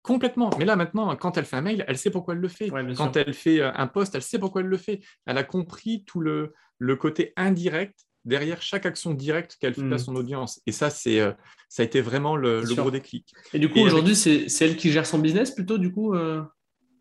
Complètement. 0.01 0.49
Mais 0.57 0.65
là, 0.65 0.75
maintenant, 0.75 1.15
quand 1.15 1.37
elle 1.37 1.45
fait 1.45 1.57
un 1.57 1.61
mail, 1.61 1.83
elle 1.87 1.97
sait 1.97 2.09
pourquoi 2.09 2.33
elle 2.33 2.39
le 2.39 2.47
fait. 2.47 2.69
quand 2.95 3.15
elle 3.17 3.33
fait 3.33 3.59
euh, 3.59 3.71
un 3.73 3.87
post, 3.87 4.15
elle 4.15 4.21
sait 4.21 4.39
pourquoi 4.39 4.61
elle 4.61 4.67
le 4.67 4.77
fait. 4.77 5.01
Elle 5.25 5.37
a 5.37 5.43
compris 5.43 6.03
tout 6.05 6.21
le, 6.21 6.53
le 6.77 6.95
côté 6.95 7.33
indirect 7.35 8.07
derrière 8.25 8.61
chaque 8.61 8.85
action 8.85 9.13
directe 9.13 9.57
qu'elle 9.59 9.73
fait 9.73 9.81
à 9.81 9.95
hmm. 9.95 9.99
son 9.99 10.15
audience. 10.15 10.61
Et 10.65 10.71
ça, 10.71 10.89
c'est, 10.89 11.19
euh, 11.19 11.31
ça 11.67 11.83
a 11.83 11.85
été 11.85 12.01
vraiment 12.01 12.35
le, 12.35 12.61
gros 12.75 12.91
déclic. 12.91 13.33
Et 13.53 13.59
du 13.59 13.69
coup, 13.69 13.79
aujourd'hui, 13.79 14.15
c'est, 14.15 14.47
elle 14.61 14.77
qui 14.77 14.91
gère 14.91 15.05
son 15.05 15.19
business 15.19 15.51
plutôt, 15.51 15.77
du 15.77 15.91
coup 15.91 16.13
euh 16.15 16.43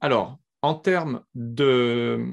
Alors, 0.01 0.39
en 0.63 0.75
termes 0.75 1.23
de, 1.35 2.27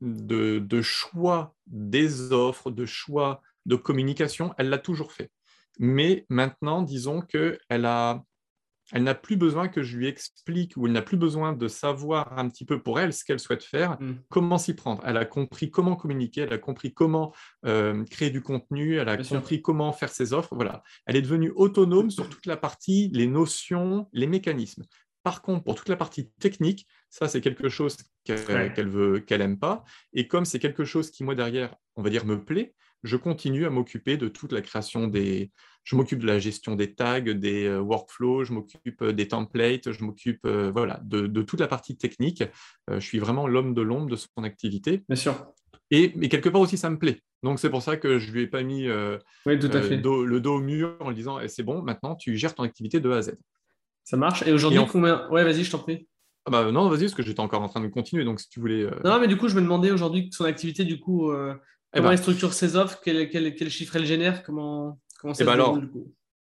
de, 0.00 0.58
de, 0.58 0.82
choix 0.82 1.54
des 1.66 2.32
offres, 2.32 2.70
de 2.70 2.86
choix 2.86 3.42
de 3.66 3.76
communication, 3.76 4.54
elle 4.58 4.68
l'a 4.68 4.78
toujours 4.78 5.12
fait. 5.12 5.30
Mais 5.78 6.26
maintenant, 6.28 6.82
disons 6.82 7.22
qu'elle 7.22 7.86
a 7.86 8.22
elle 8.90 9.04
n'a 9.04 9.14
plus 9.14 9.36
besoin 9.36 9.68
que 9.68 9.82
je 9.82 9.96
lui 9.96 10.06
explique 10.06 10.76
ou 10.76 10.86
elle 10.86 10.92
n'a 10.92 11.02
plus 11.02 11.16
besoin 11.16 11.52
de 11.52 11.68
savoir 11.68 12.38
un 12.38 12.48
petit 12.48 12.64
peu 12.64 12.82
pour 12.82 12.98
elle 12.98 13.12
ce 13.12 13.24
qu'elle 13.24 13.38
souhaite 13.38 13.62
faire, 13.62 13.96
mm. 14.00 14.14
comment 14.28 14.58
s'y 14.58 14.74
prendre. 14.74 15.02
Elle 15.06 15.16
a 15.16 15.24
compris 15.24 15.70
comment 15.70 15.96
communiquer, 15.96 16.42
elle 16.42 16.52
a 16.52 16.58
compris 16.58 16.92
comment 16.92 17.32
euh, 17.64 18.04
créer 18.04 18.30
du 18.30 18.42
contenu, 18.42 18.96
elle 18.96 19.08
a 19.08 19.16
compris 19.16 19.62
comment 19.62 19.92
faire 19.92 20.10
ses 20.10 20.32
offres. 20.32 20.54
Voilà, 20.54 20.82
elle 21.06 21.16
est 21.16 21.22
devenue 21.22 21.52
autonome 21.54 22.10
sur 22.10 22.28
toute 22.28 22.46
la 22.46 22.56
partie, 22.56 23.10
les 23.12 23.26
notions, 23.26 24.08
les 24.12 24.26
mécanismes. 24.26 24.84
Par 25.22 25.40
contre, 25.40 25.64
pour 25.64 25.76
toute 25.76 25.88
la 25.88 25.96
partie 25.96 26.30
technique, 26.40 26.86
ça 27.08 27.28
c'est 27.28 27.40
quelque 27.40 27.68
chose 27.68 27.96
qu'elle 28.24 28.88
veut, 28.88 29.20
qu'elle 29.20 29.40
aime 29.40 29.58
pas. 29.58 29.84
Et 30.12 30.26
comme 30.26 30.44
c'est 30.44 30.58
quelque 30.58 30.84
chose 30.84 31.10
qui 31.10 31.22
moi 31.22 31.34
derrière, 31.34 31.76
on 31.96 32.02
va 32.02 32.10
dire, 32.10 32.26
me 32.26 32.44
plaît, 32.44 32.74
je 33.04 33.16
continue 33.16 33.66
à 33.66 33.70
m'occuper 33.70 34.16
de 34.16 34.28
toute 34.28 34.52
la 34.52 34.62
création 34.62 35.06
des, 35.06 35.52
je 35.84 35.96
m'occupe 35.96 36.20
de 36.20 36.26
la 36.26 36.38
gestion 36.38 36.76
des 36.76 36.94
tags, 36.94 37.20
des 37.20 37.64
euh, 37.64 37.80
workflows, 37.80 38.44
je 38.44 38.52
m'occupe 38.52 39.02
euh, 39.02 39.12
des 39.12 39.28
templates, 39.28 39.90
je 39.90 40.04
m'occupe 40.04 40.44
euh, 40.44 40.70
voilà, 40.72 41.00
de, 41.04 41.42
toute 41.42 41.60
la 41.60 41.66
partie 41.66 41.96
technique. 41.96 42.44
je 42.88 43.00
suis 43.00 43.18
vraiment 43.18 43.46
l'homme 43.46 43.74
de 43.74 43.82
l'ombre 43.82 44.08
de 44.08 44.16
son 44.16 44.44
activité. 44.44 45.02
Bien 45.08 45.16
sûr. 45.16 45.46
Et 45.90 46.12
mais 46.16 46.28
quelque 46.28 46.48
part 46.48 46.60
aussi, 46.60 46.78
ça 46.78 46.88
me 46.88 46.98
plaît. 46.98 47.20
Donc 47.42 47.58
c'est 47.58 47.68
pour 47.68 47.82
ça 47.82 47.96
que 47.96 48.18
je 48.18 48.30
lui 48.30 48.42
ai 48.42 48.46
pas 48.46 48.62
mis 48.62 48.88
oui, 49.46 49.58
tout 49.58 49.70
à 49.72 49.82
fait. 49.82 49.96
le 49.96 50.40
dos 50.40 50.54
au 50.54 50.60
mur 50.60 50.96
en 51.00 51.08
lui 51.08 51.16
disant 51.16 51.40
eh, 51.40 51.48
c'est 51.48 51.64
bon, 51.64 51.82
maintenant 51.82 52.14
tu 52.14 52.36
gères 52.36 52.54
ton 52.54 52.62
activité 52.62 53.00
de 53.00 53.10
A 53.10 53.16
à 53.16 53.22
Z. 53.22 53.34
Ça 54.04 54.16
marche. 54.16 54.46
Et 54.46 54.52
aujourd'hui, 54.52 54.80
combien? 54.90 55.28
Ouais, 55.30 55.44
vas-y, 55.44 55.64
je 55.64 55.70
t'en 55.70 55.78
prie. 55.78 56.08
Ah 56.44 56.50
bah, 56.50 56.72
non, 56.72 56.88
vas-y, 56.88 57.02
parce 57.02 57.14
que 57.14 57.22
j'étais 57.22 57.40
encore 57.40 57.62
en 57.62 57.68
train 57.68 57.80
de 57.80 57.88
continuer. 57.88 58.24
Donc 58.24 58.40
si 58.40 58.48
tu 58.48 58.60
voulais. 58.60 58.86
Non, 59.04 59.20
mais 59.20 59.28
du 59.28 59.36
coup, 59.36 59.48
je 59.48 59.56
me 59.56 59.60
demandais 59.60 59.90
aujourd'hui 59.90 60.28
son 60.32 60.44
activité, 60.44 60.84
du 60.84 61.00
coup, 61.00 61.32
eh 61.32 61.54
comment 61.92 62.08
ben. 62.08 62.12
elle 62.12 62.18
structure 62.18 62.52
ses 62.52 62.76
offres, 62.76 63.00
quel, 63.04 63.28
quel, 63.28 63.54
quel 63.54 63.68
chiffre 63.68 63.96
elle 63.96 64.06
génère, 64.06 64.42
comment. 64.44 64.98
Comment 65.22 65.34
ça 65.34 65.44
eh 65.44 65.46
ben 65.46 65.52
alors, 65.52 65.80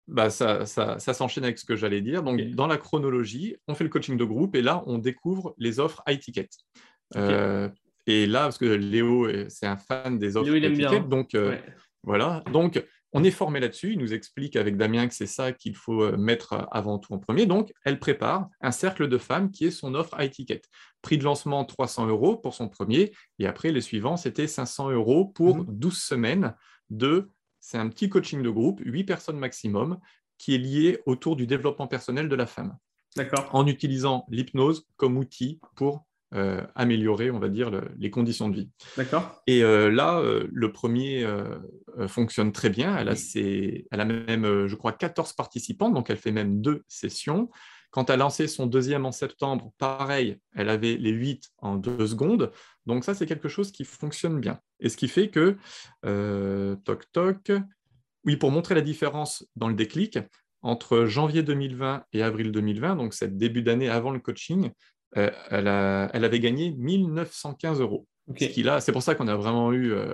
bah, 0.07 0.29
ça, 0.29 0.65
ça, 0.65 0.97
s'enchaîne 0.99 1.43
avec 1.43 1.59
ce 1.59 1.65
que 1.65 1.75
j'allais 1.75 2.01
dire. 2.01 2.23
Donc, 2.23 2.41
dans 2.51 2.67
la 2.67 2.77
chronologie, 2.77 3.55
on 3.67 3.75
fait 3.75 3.83
le 3.83 3.89
coaching 3.89 4.17
de 4.17 4.25
groupe 4.25 4.55
et 4.55 4.61
là, 4.61 4.83
on 4.87 4.97
découvre 4.97 5.53
les 5.57 5.79
offres 5.79 6.03
high 6.07 6.19
ticket. 6.19 6.49
Euh, 7.15 7.69
et 8.07 8.25
là, 8.25 8.41
parce 8.41 8.57
que 8.57 8.65
Léo, 8.65 9.29
c'est 9.49 9.67
un 9.67 9.77
fan 9.77 10.17
des 10.17 10.35
offres 10.35 10.53
high 10.53 10.75
ticket, 10.75 11.01
donc 11.01 11.35
euh, 11.35 11.55
voilà. 12.03 12.43
Donc, 12.51 12.83
on 13.13 13.23
est 13.23 13.31
formé 13.31 13.59
là-dessus. 13.59 13.93
Il 13.93 13.99
nous 13.99 14.13
explique 14.13 14.55
avec 14.55 14.75
Damien 14.75 15.07
que 15.07 15.13
c'est 15.13 15.27
ça 15.27 15.51
qu'il 15.51 15.75
faut 15.75 16.01
euh, 16.03 16.17
mettre 16.17 16.67
avant 16.71 16.97
tout 16.97 17.13
en 17.13 17.19
premier. 17.19 17.45
Donc, 17.45 17.71
elle 17.85 17.99
prépare 17.99 18.49
un 18.59 18.71
cercle 18.71 19.07
de 19.07 19.17
femmes 19.17 19.51
qui 19.51 19.65
est 19.65 19.71
son 19.71 19.93
offre 19.93 20.19
high 20.19 20.31
ticket. 20.31 20.61
Prix 21.01 21.19
de 21.19 21.23
lancement 21.23 21.63
300 21.63 22.07
euros 22.07 22.37
pour 22.37 22.53
son 22.53 22.67
premier. 22.69 23.11
Et 23.37 23.45
après, 23.45 23.71
les 23.71 23.81
suivants, 23.81 24.17
c'était 24.17 24.47
500 24.47 24.91
euros 24.91 25.25
pour 25.25 25.63
12 25.65 25.93
mmh. 25.93 25.95
semaines 25.95 26.55
de 26.89 27.29
c'est 27.61 27.77
un 27.77 27.87
petit 27.87 28.09
coaching 28.09 28.43
de 28.43 28.49
groupe, 28.49 28.81
8 28.83 29.05
personnes 29.05 29.37
maximum, 29.37 29.99
qui 30.37 30.55
est 30.55 30.57
lié 30.57 30.99
autour 31.05 31.35
du 31.35 31.47
développement 31.47 31.87
personnel 31.87 32.27
de 32.27 32.35
la 32.35 32.47
femme. 32.47 32.75
D'accord. 33.15 33.49
En 33.53 33.67
utilisant 33.67 34.25
l'hypnose 34.29 34.87
comme 34.97 35.17
outil 35.17 35.59
pour 35.75 36.05
euh, 36.33 36.61
améliorer, 36.75 37.29
on 37.29 37.39
va 37.39 37.49
dire, 37.49 37.69
les 37.97 38.09
conditions 38.09 38.49
de 38.49 38.55
vie. 38.55 38.69
D'accord. 38.95 39.43
Et 39.47 39.63
euh, 39.63 39.91
là, 39.91 40.19
euh, 40.19 40.47
le 40.51 40.71
premier 40.71 41.27
fonctionne 42.07 42.51
très 42.51 42.69
bien. 42.69 42.97
Elle 42.97 43.09
a, 43.09 43.15
elle 43.91 43.99
a 43.99 44.05
même, 44.05 44.67
je 44.67 44.75
crois, 44.75 44.93
14 44.93 45.33
participants, 45.33 45.89
donc 45.89 46.09
elle 46.09 46.17
fait 46.17 46.31
même 46.31 46.61
deux 46.61 46.83
sessions. 46.87 47.49
Quand 47.91 48.09
elle 48.09 48.15
a 48.15 48.23
lancé 48.25 48.47
son 48.47 48.65
deuxième 48.65 49.05
en 49.05 49.11
septembre, 49.11 49.73
pareil, 49.77 50.37
elle 50.55 50.69
avait 50.69 50.95
les 50.95 51.11
8 51.11 51.51
en 51.57 51.75
deux 51.75 52.07
secondes. 52.07 52.51
Donc 52.85 53.03
ça, 53.03 53.13
c'est 53.13 53.25
quelque 53.25 53.49
chose 53.49 53.71
qui 53.71 53.83
fonctionne 53.83 54.39
bien. 54.39 54.59
Et 54.79 54.89
ce 54.89 54.97
qui 54.97 55.07
fait 55.07 55.29
que, 55.29 55.57
euh, 56.05 56.75
toc 56.83 57.03
toc, 57.11 57.51
oui, 58.25 58.37
pour 58.37 58.51
montrer 58.51 58.75
la 58.75 58.81
différence 58.81 59.45
dans 59.55 59.67
le 59.67 59.75
déclic, 59.75 60.19
entre 60.61 61.05
janvier 61.05 61.43
2020 61.43 62.05
et 62.13 62.23
avril 62.23 62.51
2020, 62.51 62.95
donc 62.95 63.13
cette 63.13 63.37
début 63.37 63.61
d'année 63.61 63.89
avant 63.89 64.11
le 64.11 64.19
coaching, 64.19 64.71
euh, 65.17 65.29
elle, 65.49 65.67
avait 66.25 66.39
gagné 66.39 66.71
1915 66.71 67.81
euros. 67.81 68.07
C'est 68.37 68.91
pour 68.91 69.03
ça 69.03 69.15
qu'on 69.15 69.27
a 69.27 69.35
vraiment 69.35 69.73
eu 69.73 69.91
euh, 69.91 70.13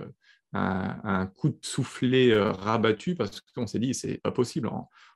un, 0.54 1.28
coup 1.28 1.50
de 1.50 1.58
soufflet 1.62 2.32
euh, 2.32 2.52
rabattu 2.52 3.16
parce 3.16 3.42
qu'on 3.42 3.68
s'est 3.68 3.80
dit 3.80 3.94
c'est 3.94 4.18
pas 4.20 4.32
possible. 4.32 4.70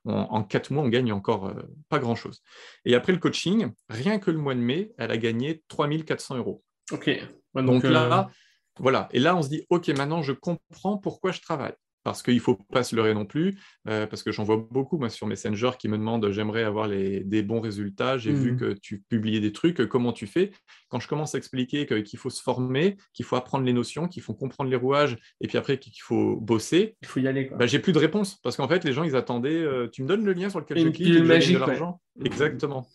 En, 0.04 0.42
quatre 0.42 0.72
mois, 0.72 0.82
on 0.82 0.88
gagne 0.88 1.12
encore 1.12 1.46
euh, 1.46 1.62
pas 1.88 1.98
grand 1.98 2.16
chose. 2.16 2.42
Et 2.84 2.94
après 2.94 3.12
le 3.12 3.18
coaching, 3.18 3.70
rien 3.88 4.18
que 4.18 4.30
le 4.30 4.38
mois 4.38 4.54
de 4.54 4.60
mai, 4.60 4.92
elle 4.98 5.10
a 5.10 5.16
gagné 5.16 5.62
3400 5.68 6.36
euros. 6.36 6.62
Ok. 6.90 7.10
donc, 7.54 7.84
là, 7.84 8.28
euh, 8.28 8.32
voilà. 8.78 9.08
Et 9.12 9.20
là, 9.20 9.36
on 9.36 9.42
se 9.42 9.48
dit 9.48 9.64
ok, 9.70 9.88
maintenant 9.88 10.22
je 10.22 10.32
comprends 10.32 10.98
pourquoi 10.98 11.32
je 11.32 11.40
travaille 11.40 11.74
parce 12.04 12.22
qu'il 12.22 12.34
ne 12.34 12.40
faut 12.40 12.56
pas 12.72 12.82
se 12.82 12.96
leurrer 12.96 13.14
non 13.14 13.24
plus, 13.24 13.58
euh, 13.88 14.06
parce 14.06 14.22
que 14.22 14.32
j'en 14.32 14.44
vois 14.44 14.56
beaucoup 14.70 14.98
moi, 14.98 15.08
sur 15.08 15.26
Messenger 15.26 15.70
qui 15.78 15.88
me 15.88 15.96
demandent 15.96 16.30
j'aimerais 16.30 16.64
avoir 16.64 16.88
des 16.88 17.42
bons 17.42 17.60
résultats, 17.60 18.18
j'ai 18.18 18.32
vu 18.32 18.52
mmh. 18.52 18.56
que 18.56 18.72
tu 18.72 19.02
publiais 19.08 19.40
des 19.40 19.52
trucs, 19.52 19.86
comment 19.86 20.12
tu 20.12 20.26
fais? 20.26 20.52
Quand 20.88 21.00
je 21.00 21.08
commence 21.08 21.34
à 21.34 21.38
expliquer 21.38 21.86
qu'il 22.02 22.18
faut 22.18 22.30
se 22.30 22.42
former, 22.42 22.96
qu'il 23.14 23.24
faut 23.24 23.36
apprendre 23.36 23.64
les 23.64 23.72
notions, 23.72 24.08
qu'il 24.08 24.22
faut 24.22 24.34
comprendre 24.34 24.70
les 24.70 24.76
rouages, 24.76 25.16
et 25.40 25.48
puis 25.48 25.58
après 25.58 25.78
qu'il 25.78 25.92
faut 26.02 26.36
bosser, 26.36 26.96
il 27.02 27.08
faut 27.08 27.20
y 27.20 27.28
aller. 27.28 27.50
Bah, 27.56 27.66
j'ai 27.66 27.78
plus 27.78 27.92
de 27.92 27.98
réponse, 27.98 28.36
parce 28.42 28.56
qu'en 28.56 28.68
fait 28.68 28.84
les 28.84 28.92
gens 28.92 29.04
ils 29.04 29.16
attendaient, 29.16 29.50
euh, 29.50 29.88
tu 29.88 30.02
me 30.02 30.08
donnes 30.08 30.24
le 30.24 30.32
lien 30.32 30.50
sur 30.50 30.60
lequel 30.60 30.78
je 30.78 30.88
clique, 30.88 31.08
et 31.08 31.20
de 31.20 31.58
l'argent? 31.58 32.00
Exactement. 32.24 32.86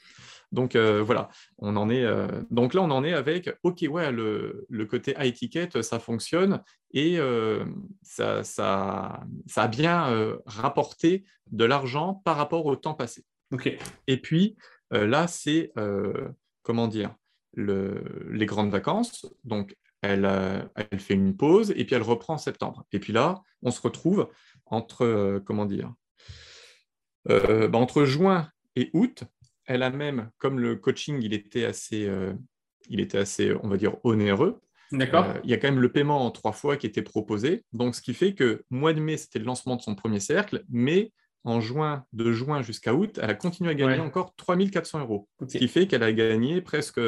Donc 0.52 0.76
euh, 0.76 1.04
voilà, 1.04 1.30
on 1.58 1.76
en 1.76 1.90
est. 1.90 2.04
Euh, 2.04 2.28
donc 2.50 2.74
là, 2.74 2.82
on 2.82 2.92
en 2.92 3.04
est 3.04 3.14
avec 3.14 3.50
OK, 3.64 3.86
ouais, 3.90 4.12
le, 4.12 4.86
côté 4.90 5.16
high 5.20 5.34
ticket, 5.34 5.70
ça 5.82 6.00
fonctionne 6.00 6.62
et 6.94 7.20
euh, 7.20 7.66
ça, 8.02 8.44
ça, 8.44 9.24
ça, 9.46 9.64
a 9.64 9.68
bien 9.68 10.38
rapporté 10.46 11.26
de 11.52 11.66
l'argent 11.66 12.22
par 12.24 12.38
rapport 12.38 12.66
au 12.66 12.76
temps 12.76 12.94
passé. 12.94 13.26
Ok. 13.52 13.78
Et 14.08 14.18
puis 14.18 14.56
là, 14.92 15.28
c'est 15.28 15.74
comment 16.64 16.88
dire 16.88 17.14
le, 17.54 18.04
les 18.32 18.46
grandes 18.46 18.72
vacances. 18.72 19.26
Donc 19.44 19.76
elle, 20.02 20.26
elle, 20.76 21.00
fait 21.00 21.16
une 21.16 21.36
pause 21.36 21.72
et 21.76 21.84
puis 21.84 21.96
elle 21.96 22.04
reprend 22.04 22.36
en 22.36 22.38
septembre. 22.38 22.86
Et 22.94 23.00
puis 23.00 23.12
là, 23.12 23.42
on 23.64 23.72
se 23.72 23.82
retrouve 23.82 24.30
entre 24.66 25.42
comment 25.46 25.66
dire 25.66 25.94
bah, 27.28 27.70
entre 27.74 28.06
juin 28.06 28.50
et 28.78 28.90
août 28.94 29.26
elle 29.68 29.84
a 29.84 29.90
même, 29.90 30.32
comme 30.38 30.60
le 30.60 30.76
coaching, 30.76 31.22
il 31.22 31.34
était 31.34 31.66
assez, 31.66 32.08
euh, 32.08 32.34
il 32.90 33.00
était 33.00 33.18
assez 33.18 33.54
on 33.62 33.68
va 33.68 33.78
dire, 33.78 33.98
onéreux. 34.04 34.60
D'accord. 34.92 35.26
Euh, 35.26 35.40
il 35.44 35.50
y 35.50 35.54
a 35.54 35.58
quand 35.58 35.68
même 35.68 35.82
le 35.82 35.92
paiement 35.92 36.26
en 36.26 36.32
trois 36.32 36.54
fois 36.54 36.78
qui 36.78 36.88
était 36.88 37.02
proposé. 37.02 37.66
Donc, 37.74 37.94
ce 37.94 38.02
qui 38.02 38.14
fait 38.14 38.34
que 38.34 38.64
mois 38.70 38.94
de 38.94 39.02
mai, 39.02 39.18
c'était 39.18 39.40
le 39.40 39.46
lancement 39.46 39.76
de 39.76 39.82
son 39.82 39.96
premier 39.96 40.22
cercle, 40.22 40.64
mais 40.70 41.12
en 41.44 41.60
juin, 41.60 42.06
de 42.14 42.32
juin 42.32 42.62
jusqu'à 42.62 42.94
août, 42.94 43.20
elle 43.22 43.30
a 43.30 43.36
continué 43.36 43.72
à 43.72 43.76
gagner 43.76 44.00
encore 44.00 44.34
3400 44.36 45.02
euros. 45.02 45.28
Ce 45.48 45.58
qui 45.58 45.68
fait 45.68 45.88
qu'elle 45.88 46.04
a 46.04 46.14
gagné 46.14 46.62
presque 46.62 47.02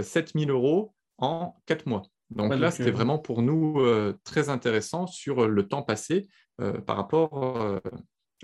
7000 0.00 0.50
euh, 0.50 0.54
euros 0.54 0.94
en 1.18 1.56
quatre 1.66 1.86
mois. 1.86 2.02
Donc 2.30 2.54
là, 2.54 2.70
c'était 2.70 2.90
vraiment 2.90 3.18
pour 3.18 3.42
nous 3.42 3.82
très 4.22 4.50
intéressant 4.50 5.06
sur 5.06 5.48
le 5.48 5.66
temps 5.66 5.82
passé 5.82 6.28
par 6.86 6.96
rapport 6.96 7.80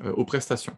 aux 0.03 0.25
prestations. 0.25 0.75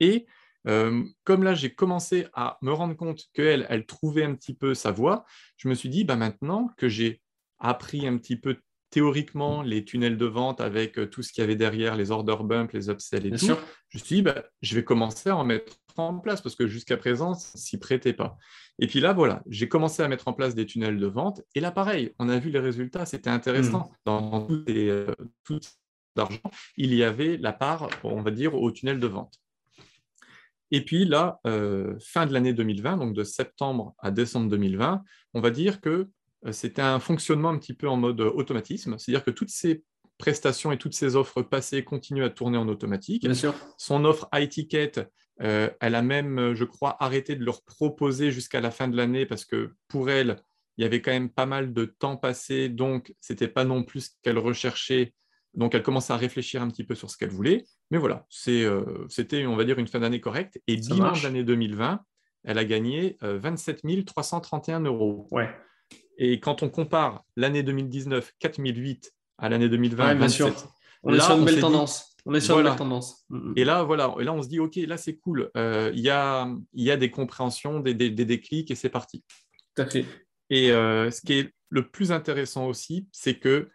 Et 0.00 0.26
euh, 0.68 1.04
comme 1.24 1.42
là, 1.42 1.54
j'ai 1.54 1.74
commencé 1.74 2.26
à 2.34 2.58
me 2.62 2.72
rendre 2.72 2.94
compte 2.94 3.24
qu'elle, 3.32 3.66
elle 3.68 3.86
trouvait 3.86 4.24
un 4.24 4.34
petit 4.34 4.54
peu 4.54 4.74
sa 4.74 4.90
voie, 4.90 5.24
je 5.56 5.68
me 5.68 5.74
suis 5.74 5.88
dit, 5.88 6.04
bah, 6.04 6.16
maintenant 6.16 6.70
que 6.76 6.88
j'ai 6.88 7.20
appris 7.58 8.06
un 8.06 8.16
petit 8.18 8.36
peu 8.36 8.56
théoriquement 8.90 9.62
les 9.62 9.84
tunnels 9.84 10.18
de 10.18 10.26
vente 10.26 10.60
avec 10.60 10.98
euh, 10.98 11.06
tout 11.06 11.22
ce 11.22 11.32
qu'il 11.32 11.40
y 11.40 11.44
avait 11.44 11.56
derrière, 11.56 11.96
les 11.96 12.10
order 12.10 12.36
bumps, 12.42 12.72
les 12.74 12.90
upsells 12.90 13.26
et 13.26 13.30
tout, 13.30 13.46
je 13.46 13.98
me 13.98 14.04
suis 14.04 14.16
dit, 14.16 14.22
bah, 14.22 14.44
je 14.60 14.74
vais 14.74 14.84
commencer 14.84 15.30
à 15.30 15.36
en 15.36 15.44
mettre 15.44 15.72
en 15.96 16.18
place 16.18 16.40
parce 16.40 16.54
que 16.54 16.66
jusqu'à 16.66 16.96
présent, 16.96 17.34
ça 17.34 17.58
s'y 17.58 17.78
prêtait 17.78 18.12
pas. 18.12 18.36
Et 18.78 18.86
puis 18.86 19.00
là, 19.00 19.12
voilà, 19.12 19.42
j'ai 19.48 19.68
commencé 19.68 20.02
à 20.02 20.08
mettre 20.08 20.28
en 20.28 20.32
place 20.32 20.54
des 20.54 20.66
tunnels 20.66 20.98
de 20.98 21.06
vente. 21.06 21.42
Et 21.54 21.60
là, 21.60 21.70
pareil, 21.70 22.14
on 22.18 22.28
a 22.28 22.38
vu 22.38 22.50
les 22.50 22.58
résultats, 22.58 23.06
c'était 23.06 23.30
intéressant. 23.30 23.90
Hmm. 23.90 23.96
Dans 24.04 24.46
tout, 24.46 24.64
et, 24.66 24.90
tout 25.44 25.60
l'argent, 26.16 26.40
il 26.76 26.94
y 26.94 27.02
avait 27.02 27.36
la 27.38 27.52
part, 27.52 27.88
on 28.04 28.22
va 28.22 28.30
dire, 28.30 28.54
au 28.54 28.70
tunnel 28.70 29.00
de 29.00 29.06
vente. 29.06 29.41
Et 30.72 30.84
puis 30.84 31.04
là, 31.04 31.38
euh, 31.46 31.94
fin 32.00 32.26
de 32.26 32.32
l'année 32.32 32.54
2020, 32.54 32.96
donc 32.96 33.14
de 33.14 33.24
septembre 33.24 33.94
à 33.98 34.10
décembre 34.10 34.48
2020, 34.48 35.04
on 35.34 35.40
va 35.40 35.50
dire 35.50 35.80
que 35.82 36.08
euh, 36.46 36.52
c'était 36.52 36.82
un 36.82 36.98
fonctionnement 36.98 37.50
un 37.50 37.58
petit 37.58 37.74
peu 37.74 37.88
en 37.88 37.98
mode 37.98 38.20
automatisme, 38.20 38.96
c'est-à-dire 38.98 39.22
que 39.22 39.30
toutes 39.30 39.50
ces 39.50 39.84
prestations 40.16 40.72
et 40.72 40.78
toutes 40.78 40.94
ces 40.94 41.14
offres 41.14 41.42
passées 41.42 41.84
continuent 41.84 42.24
à 42.24 42.30
tourner 42.30 42.56
en 42.56 42.68
automatique. 42.68 43.22
Bien 43.22 43.34
sûr. 43.34 43.54
Son 43.76 44.04
offre 44.06 44.28
high 44.32 44.48
ticket, 44.48 44.92
euh, 45.42 45.68
elle 45.80 45.94
a 45.94 46.02
même, 46.02 46.54
je 46.54 46.64
crois, 46.64 46.96
arrêté 47.02 47.36
de 47.36 47.44
leur 47.44 47.62
proposer 47.62 48.30
jusqu'à 48.30 48.62
la 48.62 48.70
fin 48.70 48.88
de 48.88 48.96
l'année 48.96 49.26
parce 49.26 49.44
que 49.44 49.74
pour 49.88 50.10
elle, 50.10 50.36
il 50.78 50.82
y 50.82 50.84
avait 50.86 51.02
quand 51.02 51.10
même 51.10 51.28
pas 51.28 51.44
mal 51.44 51.74
de 51.74 51.84
temps 51.84 52.16
passé, 52.16 52.70
donc 52.70 53.14
ce 53.20 53.34
n'était 53.34 53.48
pas 53.48 53.64
non 53.64 53.84
plus 53.84 54.00
ce 54.00 54.10
qu'elle 54.22 54.38
recherchait 54.38 55.12
Donc, 55.54 55.74
elle 55.74 55.82
commençait 55.82 56.12
à 56.12 56.16
réfléchir 56.16 56.62
un 56.62 56.68
petit 56.68 56.84
peu 56.84 56.94
sur 56.94 57.10
ce 57.10 57.16
qu'elle 57.16 57.30
voulait. 57.30 57.64
Mais 57.90 57.98
voilà, 57.98 58.26
c'était, 58.28 59.46
on 59.46 59.56
va 59.56 59.64
dire, 59.64 59.78
une 59.78 59.86
fin 59.86 60.00
d'année 60.00 60.20
correcte. 60.20 60.60
Et 60.66 60.76
bilan 60.76 61.12
de 61.12 61.22
l'année 61.22 61.44
2020, 61.44 62.00
elle 62.44 62.58
a 62.58 62.64
gagné 62.64 63.16
27 63.20 64.04
331 64.04 64.80
euros. 64.80 65.28
Ouais. 65.30 65.50
Et 66.18 66.40
quand 66.40 66.62
on 66.62 66.68
compare 66.68 67.24
l'année 67.36 67.62
2019, 67.62 68.32
4008, 68.38 69.12
à 69.38 69.48
l'année 69.48 69.68
2020, 69.68 70.14
bien 70.14 70.28
sûr. 70.28 70.54
On 71.02 71.12
est 71.12 71.20
sur 71.20 71.36
une 71.36 71.44
belle 71.44 71.60
tendance. 71.60 72.14
on 72.24 72.34
est 72.34 72.40
sur 72.40 72.58
une 72.58 72.64
belle 72.64 72.76
tendance. 72.76 73.26
Et 73.56 73.64
là, 73.64 73.82
voilà, 73.82 74.14
et 74.20 74.24
là, 74.24 74.32
on 74.32 74.42
se 74.42 74.48
dit, 74.48 74.60
OK, 74.60 74.76
là, 74.76 74.96
c'est 74.96 75.16
cool. 75.16 75.50
Euh, 75.56 75.90
il 75.94 76.00
y, 76.00 76.10
a, 76.10 76.48
y, 76.74 76.90
a, 76.90 76.96
des 76.96 77.10
compréhensions, 77.10 77.80
des, 77.80 77.94
des, 77.94 78.10
déclics, 78.24 78.70
et 78.70 78.74
c'est 78.74 78.88
parti. 78.88 79.24
Tout 79.74 79.82
à 79.82 79.86
fait. 79.86 80.04
Et 80.48 80.70
euh, 80.70 81.10
ce 81.10 81.20
qui 81.20 81.34
est 81.34 81.52
le 81.70 81.88
plus 81.88 82.12
intéressant 82.12 82.66
aussi, 82.66 83.08
c'est 83.10 83.38
que 83.38 83.68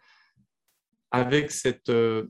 avec 1.10 1.50
cette, 1.50 1.88
euh, 1.88 2.26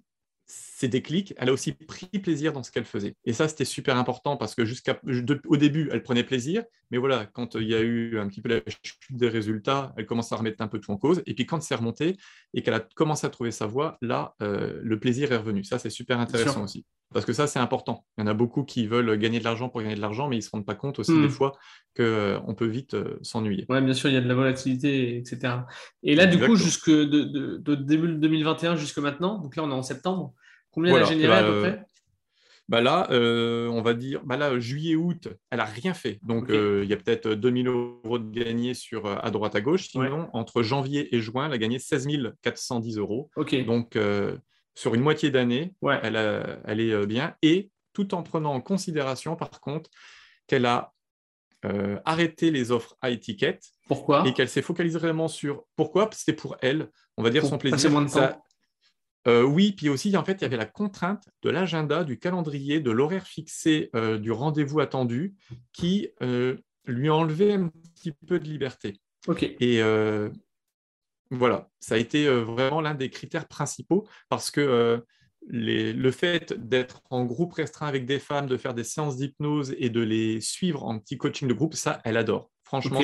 ces 0.79 0.87
déclics, 0.87 1.35
elle 1.38 1.49
a 1.49 1.53
aussi 1.53 1.73
pris 1.73 2.07
plaisir 2.07 2.53
dans 2.53 2.62
ce 2.62 2.71
qu'elle 2.71 2.85
faisait. 2.85 3.17
Et 3.25 3.33
ça, 3.33 3.49
c'était 3.49 3.64
super 3.64 3.97
important 3.97 4.37
parce 4.37 4.55
que 4.55 4.64
jusqu'à 4.64 5.01
au 5.49 5.57
début, 5.57 5.88
elle 5.91 6.05
prenait 6.05 6.23
plaisir, 6.23 6.62
mais 6.93 6.99
voilà, 6.99 7.27
quand 7.27 7.57
il 7.57 7.67
y 7.67 7.75
a 7.75 7.81
eu 7.81 8.17
un 8.17 8.29
petit 8.29 8.41
peu 8.41 8.49
la 8.49 8.61
chute 8.69 8.97
des 9.11 9.29
résultats, 9.29 9.93
elle 9.97 10.07
commence 10.07 10.31
à 10.31 10.37
remettre 10.37 10.62
un 10.62 10.69
peu 10.69 10.79
tout 10.79 10.93
en 10.93 10.97
cause. 10.97 11.21
Et 11.27 11.35
puis 11.35 11.47
quand 11.47 11.61
c'est 11.61 11.75
remonté 11.75 12.17
et 12.55 12.62
qu'elle 12.62 12.75
a 12.75 12.87
commencé 12.95 13.27
à 13.27 13.31
trouver 13.31 13.51
sa 13.51 13.67
voie, 13.67 13.99
là, 14.03 14.37
euh, 14.41 14.79
le 14.81 15.01
plaisir 15.01 15.33
est 15.33 15.37
revenu. 15.37 15.64
Ça, 15.64 15.81
c'est 15.81 15.91
super 15.91 16.21
intéressant 16.21 16.62
aussi. 16.62 16.87
Parce 17.12 17.25
que 17.25 17.33
ça, 17.33 17.49
c'est 17.49 17.59
important. 17.59 18.05
Il 18.17 18.21
y 18.21 18.25
en 18.25 18.29
a 18.29 18.35
beaucoup 18.35 18.62
qui 18.62 18.87
veulent 18.87 19.19
gagner 19.19 19.41
de 19.41 19.45
l'argent 19.45 19.69
pour 19.69 19.81
gagner 19.81 19.97
de 19.97 20.01
l'argent, 20.01 20.29
mais 20.29 20.37
ils 20.37 20.41
ne 20.41 20.45
se 20.45 20.51
rendent 20.51 20.67
pas 20.67 20.77
compte 20.77 21.01
aussi 21.01 21.12
des 21.12 21.27
hmm. 21.27 21.31
fois 21.31 21.53
qu'on 21.97 22.05
euh, 22.05 22.55
peut 22.57 22.67
vite 22.67 22.95
euh, 22.95 23.19
s'ennuyer. 23.23 23.67
Oui, 23.69 23.81
bien 23.81 23.95
sûr, 23.95 24.11
il 24.11 24.14
y 24.14 24.17
a 24.17 24.21
de 24.21 24.29
la 24.29 24.35
volatilité, 24.35 25.17
etc. 25.17 25.55
Et 26.05 26.14
là, 26.14 26.27
du 26.27 26.38
coup, 26.38 26.55
jusque 26.55 26.91
de, 26.91 27.25
de, 27.57 27.75
début 27.75 28.12
2021 28.12 28.77
jusque 28.77 28.99
maintenant, 28.99 29.41
donc 29.41 29.57
là, 29.57 29.64
on 29.64 29.71
est 29.71 29.75
en 29.75 29.83
septembre, 29.83 30.35
combien 30.70 30.96
elle 30.96 31.02
a 31.02 31.07
généré 31.07 31.35
à 31.35 31.42
peu 31.42 31.48
euh, 31.48 31.61
près? 31.61 31.85
bah 32.68 32.81
là, 32.83 33.09
on 33.11 33.81
va 33.81 33.94
dire, 33.94 34.22
bah 34.24 34.37
là, 34.37 34.59
juillet-août, 34.59 35.28
elle 35.50 35.59
n'a 35.59 35.64
rien 35.64 35.94
fait. 35.94 36.18
Donc, 36.22 36.46
il 36.50 36.85
y 36.85 36.92
a 36.92 36.96
peut-être 36.96 37.31
2000 37.31 37.68
euros 37.68 38.18
de 38.18 38.31
gagnés 38.31 38.74
sur, 38.74 39.07
à 39.07 39.31
droite 39.31 39.54
à 39.54 39.61
gauche. 39.61 39.88
Sinon, 39.88 40.28
entre 40.33 40.62
janvier 40.62 41.14
et 41.14 41.20
juin, 41.20 41.46
elle 41.46 41.52
a 41.52 41.59
gagné 41.59 41.78
16 41.78 42.07
410 42.42 42.98
euros. 42.98 43.31
Donc, 43.66 43.96
sur 44.78 44.94
une 44.94 45.00
moitié 45.00 45.33
d'année, 45.33 45.74
elle, 46.02 46.14
est 46.14 46.92
euh, 46.92 47.04
bien, 47.04 47.35
et 47.42 47.72
tout 47.92 48.14
en 48.14 48.22
prenant 48.22 48.54
en 48.54 48.61
considération, 48.61 49.35
par 49.35 49.61
contre, 49.61 49.90
qu'elle 50.46 50.66
a 50.66 50.94
euh, 51.64 51.98
arrêté 52.04 52.52
les 52.52 52.70
offres 52.70 52.96
à 53.00 53.11
étiquette. 53.11 53.64
Pourquoi? 53.88 54.24
Et 54.24 54.33
qu'elle 54.33 54.48
s'est 54.48 54.62
focalisée 54.62 55.00
vraiment 55.00 55.26
sur 55.26 55.64
pourquoi? 55.74 56.09
C'était 56.12 56.33
pour 56.33 56.57
elle, 56.61 56.92
on 57.16 57.24
va 57.24 57.31
dire 57.31 57.44
son 57.44 57.59
plaisir. 57.59 57.90
Moins 57.90 58.02
de 58.02 58.11
temps. 58.11 58.40
Euh, 59.29 59.43
oui, 59.43 59.73
puis 59.73 59.88
aussi, 59.88 60.17
en 60.17 60.25
fait, 60.25 60.35
il 60.35 60.43
y 60.43 60.45
avait 60.45 60.57
la 60.57 60.67
contrainte 60.67 61.29
de 61.43 61.51
l'agenda, 61.51 62.03
du 62.03 62.19
calendrier, 62.19 62.81
de 62.81 62.91
l'horaire 62.91 63.27
fixé, 63.27 63.91
du 64.21 64.33
rendez-vous 64.33 64.81
attendu, 64.81 65.35
qui 65.73 66.09
lui 66.87 67.11
enlevait 67.11 67.53
un 67.53 67.69
petit 67.69 68.12
peu 68.12 68.41
de 68.41 68.49
liberté. 68.49 69.01
Ok. 69.27 69.43
Et 69.43 69.83
voilà, 71.31 71.69
ça 71.81 71.97
a 71.97 71.99
été 71.99 72.27
euh, 72.27 72.43
vraiment 72.43 72.81
l'un 72.81 72.95
des 72.95 73.11
critères 73.11 73.49
principaux 73.49 74.07
parce 74.29 74.51
que 74.51 74.61
euh, 74.61 74.99
le 75.51 76.11
fait 76.11 76.53
d'être 76.53 77.03
en 77.11 77.25
groupe 77.25 77.55
restreint 77.55 77.87
avec 77.87 78.07
des 78.07 78.19
femmes, 78.19 78.47
de 78.47 78.57
faire 78.57 78.75
des 78.75 78.85
séances 78.85 79.17
d'hypnose 79.17 79.75
et 79.79 79.88
de 79.88 80.01
les 80.01 80.41
suivre 80.41 80.85
en 80.85 80.99
petit 80.99 81.17
coaching 81.17 81.49
de 81.49 81.55
groupe, 81.55 81.75
ça, 81.75 82.01
elle 82.05 82.17
adore. 82.17 82.51
Franchement, 82.64 83.01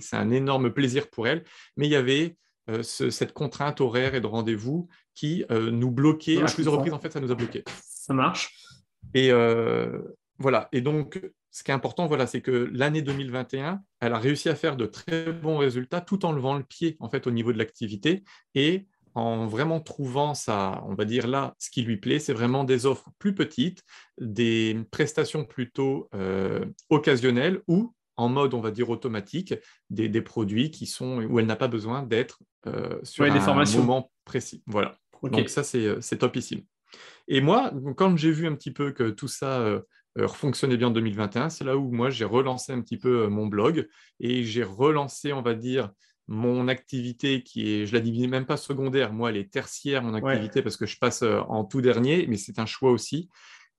c'est 0.00 0.16
un 0.16 0.30
énorme 0.30 0.72
plaisir 0.72 1.10
pour 1.10 1.26
elle. 1.26 1.42
Mais 1.76 1.86
il 1.86 1.90
y 1.90 1.96
avait 1.96 2.36
euh, 2.68 2.82
cette 2.82 3.32
contrainte 3.32 3.80
horaire 3.80 4.14
et 4.14 4.20
de 4.20 4.26
rendez-vous 4.26 4.88
qui 5.20 5.44
nous 5.50 5.90
bloquait. 5.90 6.42
à 6.42 6.46
plusieurs 6.46 6.74
reprises, 6.74 6.94
en 6.94 6.98
fait, 6.98 7.12
ça 7.12 7.20
nous 7.20 7.30
a 7.30 7.34
bloqué. 7.34 7.62
Ça 7.84 8.14
marche. 8.14 8.54
Et 9.14 9.30
voilà. 10.38 10.68
Et 10.72 10.80
donc, 10.80 11.20
ce 11.50 11.62
qui 11.62 11.70
est 11.70 11.74
important, 11.74 12.06
voilà, 12.06 12.26
c'est 12.26 12.40
que 12.40 12.70
l'année 12.72 13.02
2021, 13.02 13.82
elle 14.00 14.12
a 14.12 14.18
réussi 14.18 14.48
à 14.48 14.54
faire 14.54 14.76
de 14.76 14.86
très 14.86 15.32
bons 15.32 15.58
résultats 15.58 16.00
tout 16.00 16.24
en 16.24 16.32
levant 16.32 16.56
le 16.56 16.62
pied 16.62 16.96
en 17.00 17.08
fait 17.08 17.26
au 17.26 17.30
niveau 17.30 17.52
de 17.52 17.58
l'activité 17.58 18.24
et 18.54 18.86
en 19.14 19.46
vraiment 19.46 19.80
trouvant 19.80 20.34
ça, 20.34 20.84
on 20.86 20.94
va 20.94 21.04
dire 21.04 21.26
là, 21.26 21.54
ce 21.58 21.68
qui 21.68 21.82
lui 21.82 21.96
plaît, 21.96 22.20
c'est 22.20 22.32
vraiment 22.32 22.62
des 22.62 22.86
offres 22.86 23.10
plus 23.18 23.34
petites, 23.34 23.82
des 24.20 24.78
prestations 24.92 25.44
plutôt 25.44 26.08
euh, 26.14 26.64
occasionnelles 26.90 27.60
ou 27.66 27.92
en 28.16 28.28
mode, 28.28 28.54
on 28.54 28.60
va 28.60 28.70
dire, 28.70 28.88
automatique, 28.90 29.54
des, 29.88 30.20
produits 30.20 30.70
qui 30.70 30.86
sont 30.86 31.22
où 31.22 31.40
elle 31.40 31.46
n'a 31.46 31.56
pas 31.56 31.68
besoin 31.68 32.02
d'être 32.02 32.38
euh, 32.66 33.00
sur 33.02 33.24
un 33.24 33.64
moment 33.64 34.12
précis. 34.24 34.62
Voilà. 34.66 34.99
Donc 35.22 35.48
ça, 35.48 35.62
c'est 35.62 36.18
topissime. 36.18 36.62
Et 37.28 37.40
moi, 37.40 37.72
quand 37.96 38.16
j'ai 38.16 38.32
vu 38.32 38.46
un 38.46 38.54
petit 38.54 38.72
peu 38.72 38.92
que 38.92 39.10
tout 39.10 39.28
ça 39.28 39.60
euh, 39.60 39.80
euh, 40.18 40.26
fonctionnait 40.26 40.76
bien 40.76 40.88
en 40.88 40.90
2021, 40.90 41.50
c'est 41.50 41.64
là 41.64 41.76
où 41.76 41.92
moi 41.92 42.10
j'ai 42.10 42.24
relancé 42.24 42.72
un 42.72 42.80
petit 42.80 42.96
peu 42.96 43.24
euh, 43.24 43.28
mon 43.28 43.46
blog 43.46 43.88
et 44.18 44.42
j'ai 44.42 44.64
relancé, 44.64 45.32
on 45.32 45.42
va 45.42 45.54
dire, 45.54 45.92
mon 46.26 46.66
activité 46.66 47.44
qui 47.44 47.72
est, 47.72 47.86
je 47.86 47.92
la 47.94 48.00
dis 48.00 48.26
même 48.26 48.44
pas 48.44 48.56
secondaire, 48.56 49.12
moi 49.12 49.30
elle 49.30 49.36
est 49.36 49.52
tertiaire 49.52 50.02
mon 50.02 50.14
activité 50.14 50.62
parce 50.62 50.76
que 50.76 50.86
je 50.86 50.98
passe 50.98 51.22
euh, 51.22 51.40
en 51.48 51.64
tout 51.64 51.80
dernier, 51.80 52.26
mais 52.26 52.36
c'est 52.36 52.58
un 52.58 52.66
choix 52.66 52.90
aussi. 52.90 53.28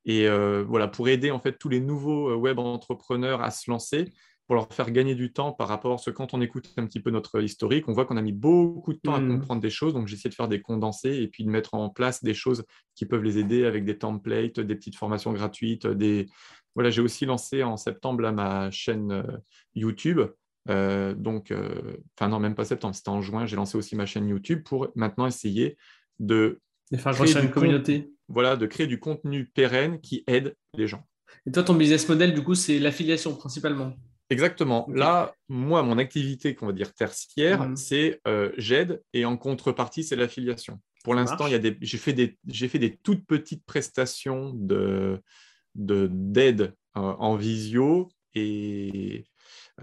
Et 0.05 0.27
voilà, 0.27 0.87
pour 0.87 1.09
aider 1.09 1.29
en 1.29 1.39
fait 1.39 1.59
tous 1.59 1.69
les 1.69 1.79
nouveaux 1.79 2.33
web 2.33 2.57
entrepreneurs 2.57 3.43
à 3.43 3.51
se 3.51 3.69
lancer, 3.69 4.05
pour 4.47 4.55
leur 4.55 4.73
faire 4.73 4.91
gagner 4.91 5.15
du 5.15 5.31
temps 5.31 5.53
par 5.53 5.67
rapport 5.67 5.93
à 5.93 5.97
ce 5.97 6.09
quand 6.09 6.33
on 6.33 6.41
écoute 6.41 6.73
un 6.77 6.85
petit 6.85 6.99
peu 6.99 7.09
notre 7.09 7.41
historique, 7.41 7.87
on 7.87 7.93
voit 7.93 8.05
qu'on 8.05 8.17
a 8.17 8.21
mis 8.21 8.33
beaucoup 8.33 8.93
de 8.93 8.99
temps 8.99 9.15
à 9.15 9.19
mmh. 9.19 9.39
comprendre 9.39 9.61
des 9.61 9.69
choses. 9.69 9.93
Donc, 9.93 10.07
j'essaie 10.07 10.29
de 10.29 10.33
faire 10.33 10.47
des 10.47 10.61
condensés 10.61 11.15
et 11.21 11.27
puis 11.27 11.43
de 11.45 11.49
mettre 11.49 11.73
en 11.73 11.89
place 11.89 12.23
des 12.23 12.33
choses 12.33 12.65
qui 12.95 13.05
peuvent 13.05 13.23
les 13.23 13.37
aider 13.37 13.65
avec 13.65 13.85
des 13.85 13.97
templates, 13.97 14.59
des 14.59 14.75
petites 14.75 14.95
formations 14.95 15.31
gratuites. 15.31 15.87
Des... 15.87 16.27
Voilà, 16.75 16.89
j'ai 16.89 17.01
aussi 17.01 17.25
lancé 17.25 17.63
en 17.63 17.77
septembre 17.77 18.29
ma 18.31 18.71
chaîne 18.71 19.11
euh, 19.11 19.23
YouTube. 19.73 20.21
Euh, 20.69 21.13
donc, 21.13 21.51
euh, 21.51 21.97
enfin, 22.17 22.29
non, 22.29 22.39
même 22.39 22.55
pas 22.55 22.65
septembre, 22.65 22.95
c'était 22.95 23.09
en 23.09 23.21
juin. 23.21 23.45
J'ai 23.45 23.55
lancé 23.55 23.77
aussi 23.77 23.95
ma 23.95 24.05
chaîne 24.05 24.27
YouTube 24.27 24.63
pour 24.63 24.89
maintenant 24.95 25.27
essayer 25.27 25.77
de. 26.19 26.59
faire 26.95 27.43
une 27.43 27.51
communauté. 27.51 28.11
Voilà, 28.27 28.55
de 28.55 28.65
créer 28.65 28.87
du 28.87 28.99
contenu 28.99 29.45
pérenne 29.45 29.99
qui 29.99 30.23
aide 30.27 30.55
les 30.75 30.87
gens. 30.87 31.05
Et 31.45 31.51
toi, 31.51 31.63
ton 31.63 31.73
business 31.73 32.07
model, 32.07 32.33
du 32.33 32.43
coup, 32.43 32.55
c'est 32.55 32.79
l'affiliation 32.79 33.35
principalement? 33.35 33.93
Exactement. 34.31 34.87
Là, 34.93 35.35
moi, 35.49 35.83
mon 35.83 35.97
activité, 35.97 36.55
qu'on 36.55 36.67
va 36.67 36.71
dire 36.71 36.93
tertiaire, 36.93 37.67
mhm. 37.67 37.75
c'est 37.75 38.21
euh, 38.27 38.51
j'aide 38.57 39.03
et 39.13 39.25
en 39.25 39.35
contrepartie, 39.35 40.05
c'est 40.05 40.15
l'affiliation. 40.15 40.79
Pour 41.03 41.15
l'instant, 41.15 41.47
j'ai 41.47 41.97
fait, 41.97 42.13
des, 42.13 42.37
fait 42.47 42.79
des 42.79 42.95
toutes 42.95 43.25
petites 43.25 43.65
prestations 43.65 44.53
d'aide 44.53 45.21
de, 45.75 46.07
d'aide 46.11 46.75
euh, 46.95 47.01
en 47.01 47.35
visio 47.35 48.09
et 48.33 49.25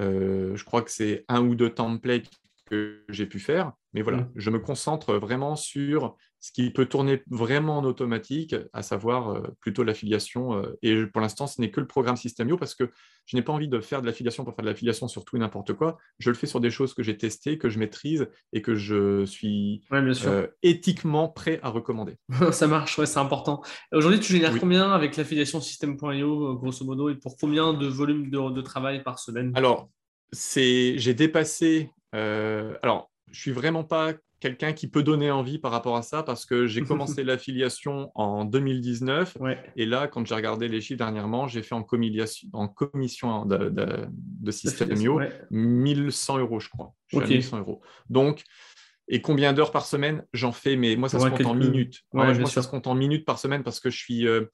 euh, 0.00 0.56
je 0.56 0.64
crois 0.64 0.82
que 0.82 0.90
c'est 0.90 1.24
un 1.28 1.42
ou 1.42 1.54
deux 1.54 1.70
templates 1.70 2.30
que 2.68 3.04
j'ai 3.08 3.26
pu 3.26 3.38
faire. 3.38 3.72
Mais 3.94 4.02
voilà, 4.02 4.18
mhm. 4.18 4.30
je 4.36 4.50
me 4.50 4.58
concentre 4.58 5.14
vraiment 5.14 5.56
sur 5.56 6.16
ce 6.40 6.52
qui 6.52 6.70
peut 6.70 6.86
tourner 6.86 7.22
vraiment 7.30 7.78
en 7.78 7.84
automatique, 7.84 8.54
à 8.72 8.82
savoir 8.82 9.30
euh, 9.30 9.42
plutôt 9.60 9.82
l'affiliation. 9.82 10.54
Euh, 10.54 10.78
et 10.82 11.06
pour 11.06 11.20
l'instant, 11.20 11.46
ce 11.46 11.60
n'est 11.60 11.70
que 11.70 11.80
le 11.80 11.86
programme 11.86 12.16
Systemio 12.16 12.56
parce 12.56 12.74
que 12.74 12.90
je 13.26 13.36
n'ai 13.36 13.42
pas 13.42 13.52
envie 13.52 13.68
de 13.68 13.80
faire 13.80 14.02
de 14.02 14.06
l'affiliation 14.06 14.44
pour 14.44 14.54
faire 14.54 14.64
de 14.64 14.70
l'affiliation 14.70 15.08
sur 15.08 15.24
tout 15.24 15.36
et 15.36 15.40
n'importe 15.40 15.72
quoi. 15.72 15.98
Je 16.18 16.30
le 16.30 16.36
fais 16.36 16.46
sur 16.46 16.60
des 16.60 16.70
choses 16.70 16.94
que 16.94 17.02
j'ai 17.02 17.16
testées, 17.16 17.58
que 17.58 17.68
je 17.68 17.78
maîtrise 17.78 18.28
et 18.52 18.62
que 18.62 18.74
je 18.74 19.24
suis 19.24 19.82
euh, 19.92 20.46
éthiquement 20.62 21.28
prêt 21.28 21.58
à 21.62 21.70
recommander. 21.70 22.16
Ça 22.52 22.66
marche, 22.66 22.98
ouais, 22.98 23.06
c'est 23.06 23.18
important. 23.18 23.62
Aujourd'hui, 23.92 24.20
tu 24.20 24.32
génères 24.32 24.58
combien 24.58 24.92
avec 24.92 25.16
l'affiliation 25.16 25.60
System.io, 25.60 26.56
grosso 26.56 26.84
modo, 26.84 27.08
et 27.08 27.16
pour 27.16 27.36
combien 27.36 27.72
de 27.72 27.86
volume 27.86 28.30
de, 28.30 28.52
de 28.52 28.60
travail 28.60 29.02
par 29.02 29.18
semaine? 29.18 29.52
Alors, 29.56 29.88
j'ai 30.32 31.14
dépassé. 31.14 31.90
alors, 32.12 33.10
je 33.30 33.40
suis 33.40 33.52
vraiment 33.52 33.84
pas 33.84 34.14
quelqu'un 34.40 34.72
qui 34.72 34.88
peut 34.88 35.02
donner 35.02 35.30
envie 35.30 35.58
par 35.58 35.72
rapport 35.72 35.96
à 35.96 36.02
ça 36.02 36.22
parce 36.22 36.46
que 36.46 36.66
j'ai 36.66 36.82
commencé 36.84 37.24
l'affiliation 37.24 38.10
en 38.14 38.44
2019 38.44 39.36
et 39.76 39.86
là, 39.86 40.06
quand 40.06 40.26
j'ai 40.26 40.34
regardé 40.34 40.68
les 40.68 40.80
chiffres 40.80 40.98
dernièrement, 40.98 41.48
j'ai 41.48 41.62
fait 41.62 41.74
en, 41.74 41.86
en 42.52 42.68
commission 42.68 43.44
de, 43.46 43.68
de, 43.68 44.06
de 44.10 44.50
Systemio 44.50 45.20
1100 45.50 46.38
euros, 46.38 46.60
je 46.60 46.68
crois. 46.68 46.94
Je 47.08 47.18
1100 47.18 47.58
euros. 47.58 47.80
Donc, 48.08 48.44
et 49.08 49.22
combien 49.22 49.54
d'heures 49.54 49.72
par 49.72 49.86
semaine? 49.86 50.24
J'en 50.32 50.52
fais, 50.52 50.76
mais 50.76 50.94
moi, 50.96 51.08
ça 51.08 51.18
se 51.18 51.28
compte 51.28 51.46
en 51.46 51.54
minutes. 51.54 52.04
moi, 52.12 52.34
ça 52.46 52.62
se 52.62 52.68
compte 52.68 52.86
en 52.86 52.94
minutes 52.94 53.24
par 53.24 53.38
semaine 53.38 53.62
parce 53.62 53.80
que 53.80 53.90
je 53.90 53.96
suis. 53.96 54.26
Euh, 54.26 54.44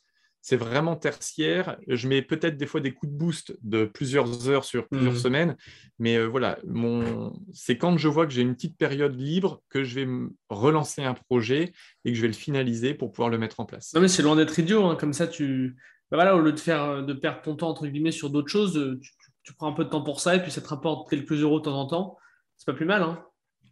c'est 0.44 0.58
vraiment 0.58 0.94
tertiaire. 0.94 1.78
Je 1.88 2.06
mets 2.06 2.20
peut-être 2.20 2.58
des 2.58 2.66
fois 2.66 2.82
des 2.82 2.92
coups 2.92 3.10
de 3.10 3.16
boost 3.16 3.56
de 3.62 3.86
plusieurs 3.86 4.46
heures 4.50 4.66
sur 4.66 4.86
plusieurs 4.88 5.14
mmh. 5.14 5.16
semaines, 5.16 5.56
mais 5.98 6.16
euh, 6.18 6.26
voilà, 6.26 6.58
mon... 6.66 7.32
c'est 7.54 7.78
quand 7.78 7.96
je 7.96 8.08
vois 8.08 8.26
que 8.26 8.32
j'ai 8.34 8.42
une 8.42 8.54
petite 8.54 8.76
période 8.76 9.18
libre 9.18 9.62
que 9.70 9.84
je 9.84 9.94
vais 9.94 10.08
relancer 10.50 11.02
un 11.02 11.14
projet 11.14 11.72
et 12.04 12.10
que 12.12 12.14
je 12.14 12.20
vais 12.20 12.28
le 12.28 12.34
finaliser 12.34 12.92
pour 12.92 13.10
pouvoir 13.10 13.30
le 13.30 13.38
mettre 13.38 13.58
en 13.58 13.64
place. 13.64 13.94
Non, 13.94 14.02
mais 14.02 14.08
c'est 14.08 14.22
loin 14.22 14.36
d'être 14.36 14.58
idiot. 14.58 14.84
Hein. 14.84 14.96
Comme 14.96 15.14
ça, 15.14 15.26
tu, 15.26 15.76
bah 16.10 16.18
voilà, 16.18 16.36
au 16.36 16.40
lieu 16.40 16.52
de 16.52 16.60
faire 16.60 17.02
de 17.02 17.14
perdre 17.14 17.40
ton 17.40 17.56
temps 17.56 17.70
entre 17.70 17.86
guillemets 17.86 18.12
sur 18.12 18.28
d'autres 18.28 18.50
choses, 18.50 18.76
euh, 18.76 19.00
tu, 19.44 19.54
prends 19.54 19.68
un 19.68 19.72
peu 19.72 19.86
de 19.86 19.88
temps 19.88 20.02
pour 20.02 20.20
ça 20.20 20.36
et 20.36 20.42
puis 20.42 20.50
ça 20.50 20.60
te 20.60 20.68
rapporte 20.68 21.08
quelques 21.08 21.40
euros 21.40 21.60
de 21.60 21.64
temps 21.64 21.80
en 21.80 21.86
temps. 21.86 22.18
C'est 22.58 22.66
pas 22.66 22.74
plus 22.74 22.84
mal. 22.84 23.02
Hein. 23.02 23.24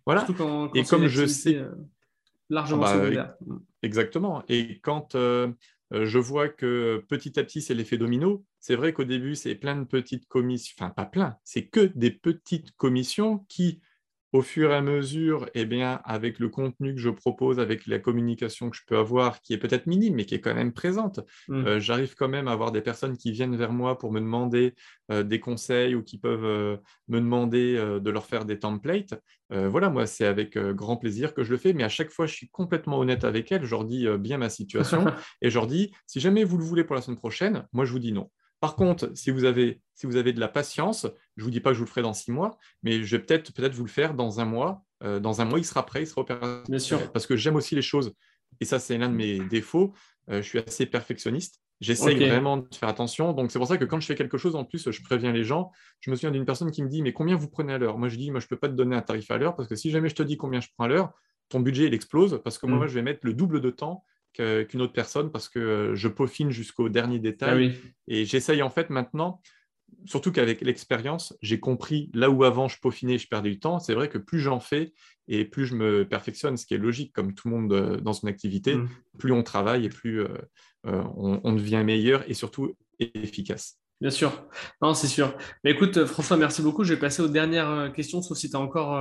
Voilà. 0.06 0.26
et 0.74 0.85
comme 0.85 1.06
je 1.06 1.26
sais 1.26 1.56
euh, 1.56 1.68
largement 2.48 2.85
ah 2.87 2.96
bah, 2.96 3.37
Exactement. 3.82 4.42
Et 4.48 4.80
quand 4.80 5.14
je 5.92 6.18
vois 6.18 6.48
que 6.48 7.05
petit 7.09 7.38
à 7.38 7.44
petit, 7.44 7.62
c'est 7.62 7.74
l'effet 7.74 7.98
domino, 7.98 8.44
c'est 8.61 8.76
vrai 8.76 8.92
qu'au 8.92 9.05
début, 9.05 9.35
c'est 9.35 9.55
plein 9.55 9.76
de 9.76 9.85
petites 9.85 10.26
commissions, 10.26 10.74
enfin 10.78 10.90
pas 10.90 11.07
plein, 11.07 11.37
c'est 11.44 11.66
que 11.66 11.92
des 11.94 12.11
petites 12.11 12.72
commissions 12.76 13.40
qui 13.48 13.81
au 14.33 14.40
fur 14.40 14.73
et 14.73 14.75
à 14.75 14.81
mesure, 14.81 15.49
eh 15.55 15.66
bien, 15.66 16.01
avec 16.05 16.38
le 16.38 16.49
contenu 16.49 16.95
que 16.95 17.01
je 17.01 17.11
propose, 17.11 17.61
avec 17.61 17.87
la 17.87 17.99
communication 17.99 18.71
que 18.71 18.77
je 18.77 18.83
peux 18.87 18.97
avoir, 18.97 19.42
qui 19.42 19.53
est 19.53 19.59
peut-être 19.59 19.87
minime, 19.87 20.14
mais 20.14 20.25
qui 20.25 20.35
est 20.35 20.40
quand 20.40 20.55
même 20.55 20.73
présente, 20.73 21.21
mmh. 21.49 21.66
euh, 21.66 21.81
j'arrive 21.81 22.14
quand 22.14 22.29
même 22.29 22.49
à 22.49 22.53
avoir 22.53 22.73
des 22.73 22.81
personnes 22.81 23.18
qui 23.18 23.31
viennent 23.31 23.57
vers 23.57 23.73
moi 23.73 23.99
pour 23.99 24.11
me 24.11 24.21
demander 24.21 24.75
euh, 25.11 25.23
des 25.23 25.38
conseils 25.38 25.95
ou 25.95 26.03
qui 26.03 26.18
peuvent 26.18 26.45
euh, 26.45 26.79
me 27.09 27.21
demander 27.21 27.75
de 28.01 28.11
leur 28.11 28.25
faire 28.25 28.47
des 28.47 28.59
templates. 28.59 29.14
voilà, 29.51 29.90
moi, 29.90 30.07
c'est 30.07 30.25
avec 30.25 30.57
grand 30.57 30.97
plaisir 30.97 31.35
que 31.35 31.42
je 31.45 31.51
le 31.51 31.59
fais, 31.59 31.75
mais 31.75 31.85
à 31.85 31.90
chaque 31.90 32.11
fois, 32.11 32.25
je 32.27 32.35
suis 32.35 32.49
complètement 32.49 32.99
honnête 32.99 33.25
avec 33.25 33.53
elles. 33.53 33.64
Je 33.64 33.71
leur 33.71 33.85
dis 33.85 34.07
bien 34.18 34.38
ma 34.38 34.49
situation 34.49 35.05
et 35.42 35.51
je 35.51 35.55
leur 35.55 35.66
dis, 35.66 35.92
si 36.07 36.21
jamais 36.21 36.45
vous 36.45 36.57
le 36.57 36.64
voulez 36.64 36.85
pour 36.85 36.97
la 36.97 37.03
semaine 37.03 37.18
prochaine, 37.18 37.66
moi, 37.73 37.85
je 37.85 37.92
vous 37.92 37.99
dis 37.99 38.12
non. 38.12 38.31
Par 38.62 38.77
contre, 38.77 39.11
si 39.14 39.33
vous 39.33 39.42
avez, 39.42 39.81
si 39.96 40.07
vous 40.07 40.14
avez 40.14 40.33
de 40.33 40.38
la 40.38 40.46
patience, 40.46 41.09
je 41.37 41.42
ne 41.42 41.44
vous 41.44 41.51
dis 41.51 41.59
pas 41.59 41.70
que 41.70 41.75
je 41.75 41.81
vous 41.81 41.85
le 41.85 41.90
ferai 41.90 42.03
dans 42.03 42.14
six 42.14 42.31
mois, 42.31 42.57
mais 42.85 43.03
je 43.03 43.16
vais 43.16 43.20
peut-être 43.20 43.53
peut 43.53 43.68
vous 43.70 43.83
le 43.83 43.90
faire 43.90 44.14
dans 44.14 44.38
un 44.38 44.44
mois. 44.44 44.85
Euh, 45.03 45.18
dans 45.18 45.40
un 45.40 45.46
mois, 45.46 45.59
il 45.59 45.64
sera 45.64 45.85
prêt, 45.85 46.03
il 46.03 46.07
sera 46.07 46.20
opérationnel. 46.20 46.62
Bien 46.68 46.79
sûr. 46.79 47.11
Parce 47.11 47.27
que 47.27 47.35
j'aime 47.35 47.57
aussi 47.57 47.75
les 47.75 47.83
choses, 47.83 48.14
et 48.61 48.64
ça, 48.64 48.79
c'est 48.79 48.96
l'un 48.98 49.09
de 49.09 49.16
mes 49.16 49.40
défauts. 49.40 49.94
Euh, 50.31 50.42
je 50.42 50.46
suis 50.46 50.61
assez 50.61 50.87
perfectionniste. 50.87 51.61
J'essaye 51.81 52.14
vraiment 52.14 52.59
de 52.59 52.72
faire 52.72 52.88
attention. 52.88 53.33
Donc, 53.33 53.51
c'est 53.51 53.59
pour 53.59 53.66
ça 53.66 53.79
que 53.79 53.85
quand 53.85 53.98
je 53.98 54.07
fais 54.07 54.14
quelque 54.14 54.38
chose, 54.38 54.55
en 54.55 54.64
plus, 54.64 54.92
je 54.92 55.03
préviens 55.03 55.33
les 55.33 55.42
gens. 55.42 55.72
Je 55.98 56.12
me 56.12 56.14
souviens 56.14 56.31
d'une 56.31 56.44
personne 56.44 56.70
qui 56.70 56.85
me 56.85 56.88
dit 56.88 57.03
Mais 57.03 57.12
combien 57.12 57.35
vous 57.35 57.48
prenez 57.48 57.72
à 57.72 57.79
l'heure? 57.79 57.98
Moi, 57.98 58.07
je 58.07 58.16
dis 58.16 58.31
Moi, 58.31 58.38
je 58.38 58.46
ne 58.46 58.48
peux 58.48 58.59
pas 58.59 58.68
te 58.68 58.75
donner 58.75 58.94
un 58.94 59.03
tarif 59.03 59.29
à 59.33 59.38
l'heure 59.38 59.57
parce 59.57 59.68
que 59.68 59.75
si 59.75 59.90
jamais 59.90 60.09
je 60.09 60.14
te 60.14 60.22
dis 60.22 60.37
combien 60.37 60.61
je 60.61 60.68
prends 60.77 60.85
à 60.85 60.88
l'heure, 60.88 61.11
ton 61.48 61.59
budget, 61.59 61.87
il 61.87 61.94
explose 61.94 62.40
parce 62.44 62.59
que 62.59 62.66
moi, 62.66 62.85
mm. 62.85 62.88
je 62.88 62.94
vais 62.94 63.03
mettre 63.03 63.20
le 63.25 63.35
double 63.35 63.61
de 63.61 63.70
temps 63.70 64.05
qu'une 64.33 64.81
autre 64.81 64.92
personne 64.92 65.31
parce 65.31 65.49
que 65.49 65.59
euh, 65.59 65.95
je 65.95 66.09
peaufine 66.09 66.51
jusqu'au 66.51 66.88
dernier 66.88 67.18
détail. 67.18 67.75
Ah 67.75 67.88
et 68.09 68.25
j'essaye 68.25 68.62
en 68.62 68.71
fait 68.71 68.90
maintenant, 68.90 69.40
surtout 70.07 70.33
qu'avec 70.33 70.61
l'expérience, 70.62 71.37
j'ai 71.42 71.61
compris 71.61 72.11
là 72.14 72.31
où 72.31 72.45
avant 72.45 72.68
je 72.68 72.79
peaufinais, 72.81 73.18
je 73.18 73.29
perdais 73.29 73.51
du 73.51 73.61
temps. 73.61 73.79
C'est 73.79 73.95
vrai 73.95 74.09
que 74.09 74.18
plus 74.18 74.40
j'en 74.40 74.61
fais 74.61 74.92
et 75.29 75.45
plus 75.45 75.66
je 75.66 75.75
me 75.75 76.09
perfectionne, 76.09 76.57
ce 76.57 76.66
qui 76.66 76.75
est 76.75 76.79
logique 76.79 77.12
comme 77.12 77.35
tout 77.35 77.49
le 77.49 77.55
monde 77.57 77.73
euh, 77.73 77.97
dans 77.99 78.12
une 78.12 78.29
activité, 78.29 78.77
mm. 78.77 78.88
plus 79.18 79.33
on 79.33 79.42
travaille 79.42 79.85
et 79.85 79.88
plus 79.88 80.21
euh, 80.21 80.29
on, 80.85 81.53
devient 81.53 81.83
meilleur 81.85 82.29
et 82.29 82.35
surtout 82.35 82.75
efficace. 82.99 83.79
Bien 84.01 84.11
sûr, 84.11 84.49
non, 84.81 84.95
c'est 84.95 85.07
sûr. 85.07 85.37
Mais 85.62 85.71
écoute, 85.71 86.07
François, 86.07 86.37
merci 86.37 86.61
beaucoup. 86.61 86.83
Je 86.83 86.95
vais 86.95 86.99
passer 86.99 87.23
aux 87.23 87.29
dernières 87.29 87.92
questions, 87.92 88.21
sauf 88.21 88.37
si 88.37 88.51
tu 88.51 88.57
as 88.57 88.59
encore, 88.59 89.01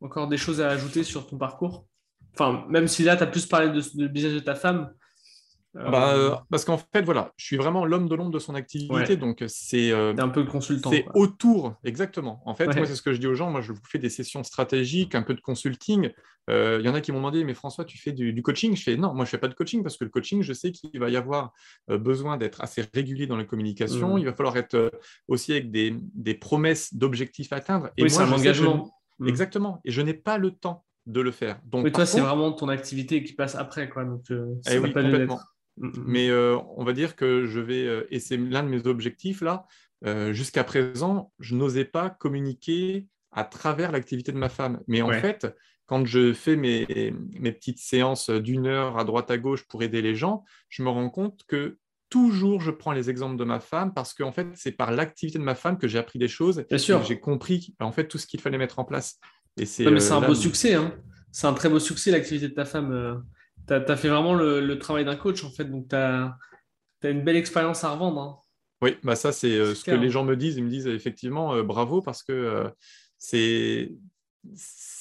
encore 0.00 0.28
des 0.28 0.36
choses 0.36 0.60
à 0.60 0.68
ajouter 0.68 1.02
sur 1.02 1.26
ton 1.26 1.38
parcours. 1.38 1.88
Enfin, 2.34 2.64
même 2.68 2.88
si 2.88 3.02
là, 3.02 3.16
tu 3.16 3.22
as 3.22 3.26
plus 3.26 3.46
parlé 3.46 3.68
de, 3.68 3.82
de 3.94 4.06
business 4.08 4.34
de 4.34 4.40
ta 4.40 4.54
femme. 4.54 4.90
Euh, 5.76 5.90
bah, 5.90 6.14
euh, 6.14 6.34
parce 6.50 6.66
qu'en 6.66 6.76
fait, 6.76 7.02
voilà, 7.02 7.32
je 7.36 7.46
suis 7.46 7.56
vraiment 7.56 7.86
l'homme 7.86 8.06
de 8.06 8.14
l'ombre 8.14 8.30
de 8.30 8.38
son 8.38 8.54
activité, 8.54 9.16
donc 9.16 9.42
c'est 9.46 9.90
euh, 9.90 10.14
un 10.18 10.28
peu 10.28 10.44
consultant. 10.44 10.90
C'est 10.90 11.06
autour, 11.14 11.76
exactement. 11.82 12.42
En 12.44 12.54
fait, 12.54 12.66
moi, 12.66 12.86
c'est 12.86 12.94
ce 12.94 13.00
que 13.00 13.14
je 13.14 13.18
dis 13.18 13.26
aux 13.26 13.34
gens. 13.34 13.50
Moi, 13.50 13.62
je 13.62 13.72
vous 13.72 13.80
fais 13.88 13.98
des 13.98 14.10
sessions 14.10 14.42
stratégiques, 14.44 15.14
un 15.14 15.22
peu 15.22 15.34
de 15.34 15.40
consulting. 15.40 16.10
Il 16.48 16.82
y 16.82 16.88
en 16.88 16.94
a 16.94 17.00
qui 17.00 17.12
m'ont 17.12 17.18
demandé, 17.18 17.44
mais 17.44 17.54
François, 17.54 17.84
tu 17.86 17.96
fais 17.96 18.12
du, 18.12 18.42
coaching? 18.42 18.76
Je 18.76 18.82
fais 18.82 18.96
non, 18.96 19.14
moi, 19.14 19.24
je 19.24 19.30
fais 19.30 19.38
pas 19.38 19.48
de 19.48 19.54
coaching 19.54 19.82
parce 19.82 19.96
que 19.96 20.04
le 20.04 20.10
coaching, 20.10 20.42
je 20.42 20.52
sais 20.52 20.72
qu'il 20.72 21.00
va 21.00 21.08
y 21.08 21.16
avoir 21.16 21.52
besoin 21.88 22.36
d'être 22.36 22.60
assez 22.60 22.84
régulier 22.92 23.26
dans 23.26 23.36
la 23.36 23.44
communication. 23.44 24.16
Mmh. 24.16 24.18
Il 24.18 24.24
va 24.26 24.34
falloir 24.34 24.56
être 24.58 24.92
aussi 25.26 25.52
avec 25.52 25.70
des, 25.70 25.96
des 26.14 26.34
promesses 26.34 26.92
d'objectifs 26.94 27.52
à 27.52 27.56
atteindre. 27.56 27.88
Et 27.96 28.02
oui, 28.02 28.10
c'est 28.10 28.20
un 28.20 28.32
engagement. 28.32 28.92
Mmh. 29.20 29.28
Exactement. 29.28 29.80
Et 29.86 29.90
je 29.90 30.02
n'ai 30.02 30.14
pas 30.14 30.36
le 30.36 30.50
temps 30.50 30.84
de 31.06 31.20
le 31.20 31.30
faire. 31.30 31.60
Donc, 31.64 31.90
toi, 31.92 32.06
c'est 32.06 32.20
vraiment 32.20 32.52
ton 32.52 32.68
activité 32.68 33.22
qui 33.24 33.32
passe 33.32 33.54
après. 33.54 33.88
Quoi. 33.88 34.04
Donc, 34.04 34.30
euh, 34.30 34.54
eh 34.70 34.78
oui, 34.78 34.92
complètement. 34.92 35.40
Mm, 35.76 35.86
mm. 35.88 36.04
Mais 36.06 36.30
euh, 36.30 36.58
on 36.76 36.84
va 36.84 36.92
dire 36.92 37.16
que 37.16 37.46
je 37.46 37.60
vais, 37.60 37.86
euh, 37.86 38.06
et 38.10 38.20
c'est 38.20 38.36
l'un 38.36 38.62
de 38.62 38.68
mes 38.68 38.86
objectifs 38.86 39.40
là, 39.40 39.66
jusqu'à 40.32 40.64
présent, 40.64 41.32
je 41.38 41.54
n'osais 41.54 41.84
pas 41.84 42.10
communiquer 42.10 43.06
à 43.30 43.44
travers 43.44 43.92
l'activité 43.92 44.32
de 44.32 44.36
ma 44.36 44.48
femme. 44.48 44.80
Mais 44.88 45.00
en 45.00 45.12
fait, 45.12 45.46
quand 45.86 46.04
je 46.04 46.32
fais 46.32 46.56
mes, 46.56 47.14
mes 47.38 47.52
petites 47.52 47.78
séances 47.78 48.28
d'une 48.28 48.66
heure 48.66 48.98
à 48.98 49.04
droite 49.04 49.30
à 49.30 49.38
gauche 49.38 49.64
pour 49.68 49.84
aider 49.84 50.02
les 50.02 50.16
gens, 50.16 50.44
je 50.70 50.82
me 50.82 50.88
rends 50.88 51.08
compte 51.08 51.42
que 51.46 51.78
toujours 52.12 52.60
je 52.60 52.70
prends 52.70 52.92
les 52.92 53.08
exemples 53.08 53.36
de 53.36 53.44
ma 53.44 53.58
femme 53.58 53.94
parce 53.94 54.12
que 54.12 54.22
en 54.22 54.32
fait, 54.32 54.46
c'est 54.54 54.72
par 54.72 54.90
l'activité 54.90 55.38
de 55.38 55.44
ma 55.44 55.54
femme 55.54 55.78
que 55.78 55.88
j'ai 55.88 55.98
appris 55.98 56.18
des 56.18 56.28
choses. 56.28 56.62
Bien 56.68 56.78
sûr. 56.78 57.02
J'ai 57.04 57.18
compris 57.18 57.74
en 57.80 57.90
fait 57.90 58.06
tout 58.06 58.18
ce 58.18 58.26
qu'il 58.26 58.38
fallait 58.38 58.58
mettre 58.58 58.78
en 58.78 58.84
place. 58.84 59.18
C'est 59.56 59.86
euh, 59.86 60.12
un 60.12 60.20
beau 60.20 60.34
succès. 60.34 60.74
Hein. 60.74 60.94
C'est 61.30 61.46
un 61.46 61.54
très 61.54 61.68
beau 61.68 61.78
succès, 61.78 62.10
l'activité 62.10 62.48
de 62.48 62.54
ta 62.54 62.64
femme. 62.64 62.92
Euh. 62.92 63.14
Tu 63.66 63.74
as, 63.74 63.96
fait 63.96 64.08
vraiment 64.08 64.34
le, 64.34 64.78
travail 64.78 65.04
d'un 65.04 65.16
coach, 65.16 65.44
en 65.44 65.50
fait. 65.50 65.64
Donc, 65.64 65.88
tu 65.88 65.96
as, 65.96 66.36
une 67.04 67.22
belle 67.22 67.36
expérience 67.36 67.84
à 67.84 67.90
revendre. 67.90 68.20
Hein. 68.20 68.38
Oui, 68.82 68.96
bah 69.04 69.14
ça, 69.14 69.30
c'est 69.30 69.56
euh, 69.56 69.74
ce 69.74 69.84
que 69.84 69.92
les 69.92 70.10
gens 70.10 70.24
me 70.24 70.36
disent. 70.36 70.56
Ils 70.56 70.64
me 70.64 70.70
disent 70.70 70.88
effectivement 70.88 71.62
bravo 71.62 72.02
parce 72.02 72.22
que 72.22 72.70
c'est 73.18 73.88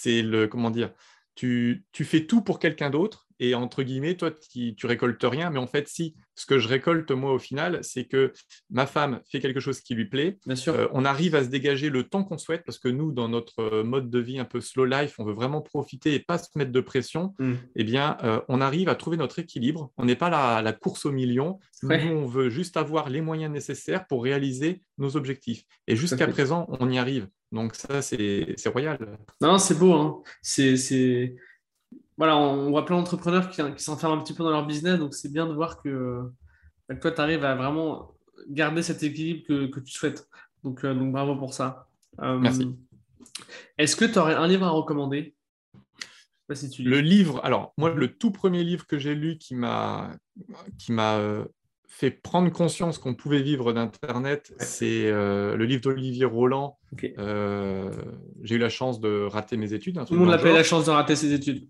le. 0.06 0.46
Comment 0.46 0.70
dire 0.70 0.92
tu, 1.34 1.86
tu 1.94 2.04
fais 2.04 2.26
tout 2.26 2.42
pour 2.42 2.60
quelqu'un 2.60 2.90
d'autre 2.90 3.26
et 3.42 3.56
entre 3.56 3.82
guillemets, 3.82 4.16
toi, 4.16 4.30
tu, 4.32 4.76
tu, 4.76 4.86
récoltes 4.86 5.24
rien, 5.24 5.50
mais 5.50 5.58
en 5.58 5.66
fait, 5.66 5.88
si 5.88 6.16
ce 6.36 6.46
que 6.46 6.60
je 6.60 6.68
récolte 6.68 7.10
moi 7.10 7.34
au 7.34 7.40
final, 7.40 7.80
c'est 7.82 8.06
que 8.06 8.32
ma 8.70 8.86
femme 8.86 9.20
fait 9.32 9.40
quelque 9.40 9.60
chose 9.60 9.82
qui 9.82 9.96
lui 9.96 10.06
plaît, 10.06 10.38
Bien 10.46 10.56
sûr. 10.56 10.76
Euh, 10.76 10.88
on 10.94 11.06
arrive 11.06 11.34
à 11.34 11.44
se 11.44 11.50
dégager 11.50 11.90
le 11.90 12.04
temps 12.04 12.24
qu'on 12.24 12.38
souhaite, 12.38 12.64
parce 12.64 12.78
que 12.78 12.88
nous, 12.88 13.12
dans 13.12 13.28
notre 13.28 13.82
mode 13.82 14.12
de 14.12 14.20
vie 14.20 14.38
un 14.38 14.46
peu 14.46 14.62
slow 14.62 14.86
life, 14.86 15.16
on 15.18 15.26
veut 15.26 15.34
vraiment 15.34 15.62
profiter 15.62 16.14
et 16.14 16.20
pas 16.20 16.38
se 16.38 16.50
mettre 16.56 16.72
de 16.72 16.82
pression. 16.82 17.34
Mm. 17.40 17.54
Eh 17.76 17.84
bien, 17.84 18.18
euh, 18.24 18.40
on 18.48 18.62
arrive 18.62 18.90
à 18.90 18.96
trouver 18.96 19.18
notre 19.18 19.40
équilibre. 19.40 19.92
On 19.98 20.06
n'est 20.06 20.16
pas 20.16 20.30
la, 20.30 20.62
la 20.62 20.74
course 20.74 21.08
au 21.08 21.12
million. 21.12 21.60
Nous, 21.82 21.90
on 21.90 22.28
veut 22.28 22.50
juste 22.50 22.78
avoir 22.78 23.10
les 23.10 23.22
moyens 23.22 23.52
nécessaires 23.52 24.06
pour 24.06 24.24
réaliser 24.24 24.84
nos 25.00 25.18
objectifs. 25.18 25.64
Et 25.88 25.96
jusqu'à 25.96 26.28
présent, 26.28 26.68
on 26.80 26.92
y 26.92 27.00
arrive. 27.00 27.28
Donc 27.52 27.76
ça, 27.76 28.02
c'est 28.02 28.56
royal. 28.68 29.18
Non, 29.42 29.58
c'est 29.58 29.78
beau. 29.78 29.94
Hein. 29.94 30.22
C'est 30.42 31.36
voilà, 32.22 32.38
on 32.38 32.70
voit 32.70 32.86
plein 32.86 32.98
d'entrepreneurs 32.98 33.50
qui, 33.50 33.64
s'enferment 33.78 34.14
un 34.14 34.22
petit 34.22 34.36
peu 34.36 34.44
dans 34.44 34.52
leur 34.52 34.68
business, 34.68 35.00
donc 35.00 35.16
c'est 35.16 35.34
bien 35.34 35.48
de 35.48 35.54
voir 35.54 35.82
que, 35.82 36.22
bah, 36.88 36.94
toi, 36.94 37.12
tu 37.12 37.20
arrives 37.20 37.44
à 37.44 37.56
vraiment 37.56 38.14
garder 38.48 38.84
cet 38.84 39.02
équilibre 39.02 39.42
que, 39.48 39.80
tu 39.80 39.92
souhaites. 39.92 40.30
Donc, 40.64 40.86
euh, 40.86 40.94
donc, 40.94 41.12
bravo 41.12 41.36
pour 41.36 41.56
ça. 41.56 41.88
Euh, 42.22 42.38
Merci. 42.38 42.78
Est-ce 43.80 43.96
que 43.96 44.06
tu 44.06 44.20
aurais 44.20 44.36
un 44.36 44.48
livre 44.48 44.68
à 44.68 44.70
recommander? 44.70 45.34
Si 46.54 46.70
tu 46.70 46.84
Le 46.84 47.00
livre, 47.00 47.42
alors 47.44 47.74
moi, 47.80 47.90
le 47.90 48.14
tout 48.14 48.30
premier 48.30 48.64
livre 48.64 48.86
que 48.86 49.00
j'ai 49.00 49.16
lu 49.16 49.40
qui 49.40 49.56
m'a 49.56 50.12
euh, 50.92 51.46
fait 51.88 52.12
prendre 52.12 52.52
conscience 52.52 52.98
qu'on 52.98 53.16
pouvait 53.16 53.42
vivre 53.42 53.74
d'Internet, 53.74 54.54
c'est 54.60 55.08
euh, 55.08 55.56
le 55.56 55.66
livre 55.66 55.82
d'Olivier 55.82 56.26
Roland. 56.26 56.78
Euh, 57.18 57.92
j'ai 58.44 58.56
eu 58.56 58.60
la 58.60 58.70
chance 58.70 59.00
de 59.02 59.28
rater 59.30 59.58
mes 59.58 59.74
études. 59.74 60.04
Tout 60.06 60.14
le 60.14 60.20
monde 60.20 60.34
appelle 60.34 60.54
la 60.54 60.64
chance 60.64 60.86
de 60.86 60.92
rater 60.92 61.16
ses 61.16 61.34
études. 61.34 61.68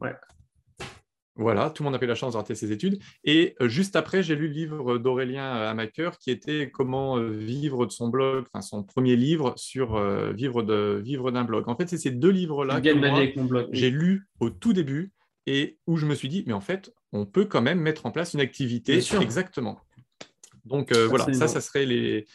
Voilà, 1.36 1.70
tout 1.70 1.84
le 1.84 1.90
monde 1.90 2.00
a 2.00 2.04
eu 2.04 2.08
la 2.08 2.16
chance 2.16 2.34
de 2.34 2.38
rater 2.38 2.56
ses 2.56 2.72
études. 2.72 3.00
Et 3.24 3.56
euh, 3.62 3.70
juste 3.70 3.96
après, 3.96 4.22
j'ai 4.22 4.36
lu 4.36 4.48
le 4.48 4.54
livre 4.54 4.98
d'Aurélien 4.98 5.50
Amaker 5.52 6.18
qui 6.18 6.30
était 6.30 6.70
Comment 6.70 7.18
vivre 7.20 7.86
de 7.86 7.92
son 7.92 8.10
blog, 8.10 8.46
enfin 8.54 8.62
son 8.62 8.84
premier 8.84 9.16
livre 9.16 9.54
sur 9.56 10.00
vivre 10.34 10.62
de 10.62 11.02
vivre 11.04 11.32
d'un 11.32 11.44
blog. 11.44 11.68
En 11.68 11.76
fait, 11.76 11.88
c'est 11.88 11.98
ces 11.98 12.12
deux 12.12 12.30
livres-là 12.30 12.82
que 12.82 13.68
j'ai 13.72 13.90
lus 13.90 14.28
au 14.40 14.50
tout 14.50 14.74
début 14.74 15.12
et 15.48 15.80
où 15.88 15.98
je 15.98 16.06
me 16.06 16.16
suis 16.16 16.30
dit, 16.30 16.44
mais 16.46 16.54
en 16.54 16.62
fait, 16.62 16.94
on 17.12 17.26
peut 17.26 17.46
quand 17.46 17.62
même 17.62 17.80
mettre 17.80 18.06
en 18.06 18.12
place 18.12 18.34
une 18.34 18.40
activité. 18.42 19.00
Exactement. 19.20 19.80
Donc 20.66 20.92
euh, 20.92 21.08
voilà, 21.08 21.32
ça, 21.34 21.48
ça 21.48 21.62
serait 21.62 21.86
les, 21.86 22.26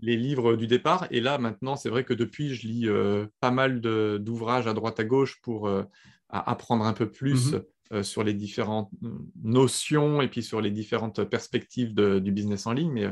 livres 0.00 0.56
du 0.56 0.66
départ. 0.66 1.06
Et 1.10 1.20
là, 1.20 1.38
maintenant, 1.38 1.76
c'est 1.76 1.88
vrai 1.88 2.04
que 2.04 2.14
depuis, 2.14 2.54
je 2.54 2.66
lis 2.66 2.88
euh, 2.88 3.26
pas 3.40 3.50
mal 3.50 3.80
d'ouvrages 3.80 4.66
à 4.66 4.74
droite 4.74 5.00
à 5.00 5.04
gauche 5.04 5.40
pour 5.42 5.68
euh, 5.68 5.84
apprendre 6.28 6.84
un 6.84 6.92
peu 6.92 7.10
plus 7.10 7.52
mhm. 7.52 7.62
Sur 8.02 8.24
les 8.24 8.34
différentes 8.34 8.90
notions 9.42 10.20
et 10.20 10.28
puis 10.28 10.42
sur 10.42 10.60
les 10.60 10.70
différentes 10.70 11.24
perspectives 11.24 11.94
du 11.94 12.32
business 12.32 12.66
en 12.66 12.72
ligne. 12.72 12.92
Mais 12.92 13.08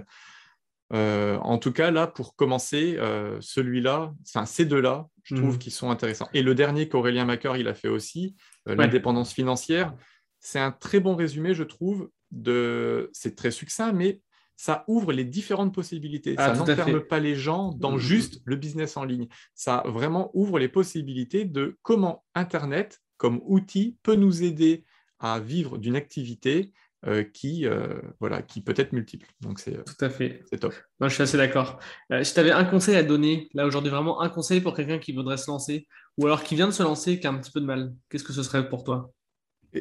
en 0.93 1.59
tout 1.59 1.73
cas, 1.73 1.91
là, 1.91 2.07
pour 2.07 2.37
commencer, 2.37 2.99
celui-là, 3.41 4.13
ces 4.45 4.65
deux-là, 4.65 5.09
je 5.23 5.35
trouve 5.35 5.55
mhm. 5.55 5.59
qu'ils 5.59 5.73
sont 5.73 5.91
intéressants. 5.91 6.29
Et 6.35 6.43
le 6.43 6.55
dernier 6.55 6.89
qu'Aurélien 6.89 7.25
Macker, 7.25 7.57
il 7.57 7.69
a 7.69 7.75
fait 7.75 7.89
aussi, 7.89 8.37
l'indépendance 8.67 9.33
financière, 9.33 9.95
c'est 10.41 10.61
un 10.61 10.71
très 10.71 11.01
bon 11.01 11.17
résumé, 11.17 11.55
je 11.55 11.65
trouve. 11.65 12.11
De... 12.31 13.11
C'est 13.13 13.37
très 13.37 13.51
succinct, 13.51 13.93
mais 13.93 14.21
ça 14.57 14.85
ouvre 14.89 15.13
les 15.13 15.25
différentes 15.25 15.75
possibilités. 15.75 16.35
Ah, 16.39 16.55
ça 16.55 16.61
n'enferme 16.61 17.01
pas 17.01 17.21
les 17.21 17.35
gens 17.35 17.73
dans 17.73 17.93
mm, 17.93 17.99
juste 17.99 18.41
le 18.45 18.57
business 18.57 18.97
en 18.97 19.05
ligne. 19.05 19.29
Ça 19.55 19.83
vraiment 19.87 20.31
ouvre 20.35 20.59
les 20.59 20.69
possibilités 20.69 21.45
de 21.45 21.77
comment 21.83 22.25
Internet, 22.35 23.01
comme 23.17 23.41
outil, 23.45 23.97
peut 24.03 24.15
nous 24.15 24.43
aider 24.43 24.85
à 25.19 25.41
vivre 25.41 25.79
d'une 25.79 25.97
activité 25.97 26.73
euh, 27.07 27.23
qui, 27.23 27.67
euh, 27.67 28.01
voilà, 28.21 28.43
qui 28.43 28.61
peut 28.61 28.75
être 28.77 28.93
multiple. 28.93 29.27
Donc, 29.41 29.61
c'est 29.61 29.85
tout 29.85 30.05
à 30.05 30.11
fait. 30.11 30.43
C'est 30.51 30.59
top. 30.59 30.75
je 31.01 31.09
suis 31.09 31.23
assez 31.23 31.37
d'accord. 31.37 31.79
Euh, 32.13 32.25
si 32.25 32.35
tu 32.35 32.41
avais 32.41 32.51
un 32.51 32.65
conseil 32.65 32.97
à 32.97 33.03
donner, 33.03 33.49
là 33.55 33.67
aujourd'hui, 33.67 33.91
vraiment 33.91 34.21
un 34.21 34.29
conseil 34.29 34.61
pour 34.61 34.75
quelqu'un 34.75 34.99
qui 34.99 35.13
voudrait 35.13 35.37
se 35.37 35.51
lancer, 35.51 35.87
ou 36.19 36.27
alors 36.27 36.43
qui 36.43 36.55
vient 36.55 36.67
de 36.67 36.73
se 36.73 36.83
lancer, 36.83 37.21
qui 37.21 37.27
a 37.27 37.31
un 37.31 37.39
petit 37.39 37.53
peu 37.53 37.61
de 37.61 37.67
mal, 37.67 37.95
qu'est-ce 38.09 38.25
que 38.25 38.33
ce 38.33 38.43
serait 38.43 38.69
pour 38.69 38.85
toi? 38.85 39.13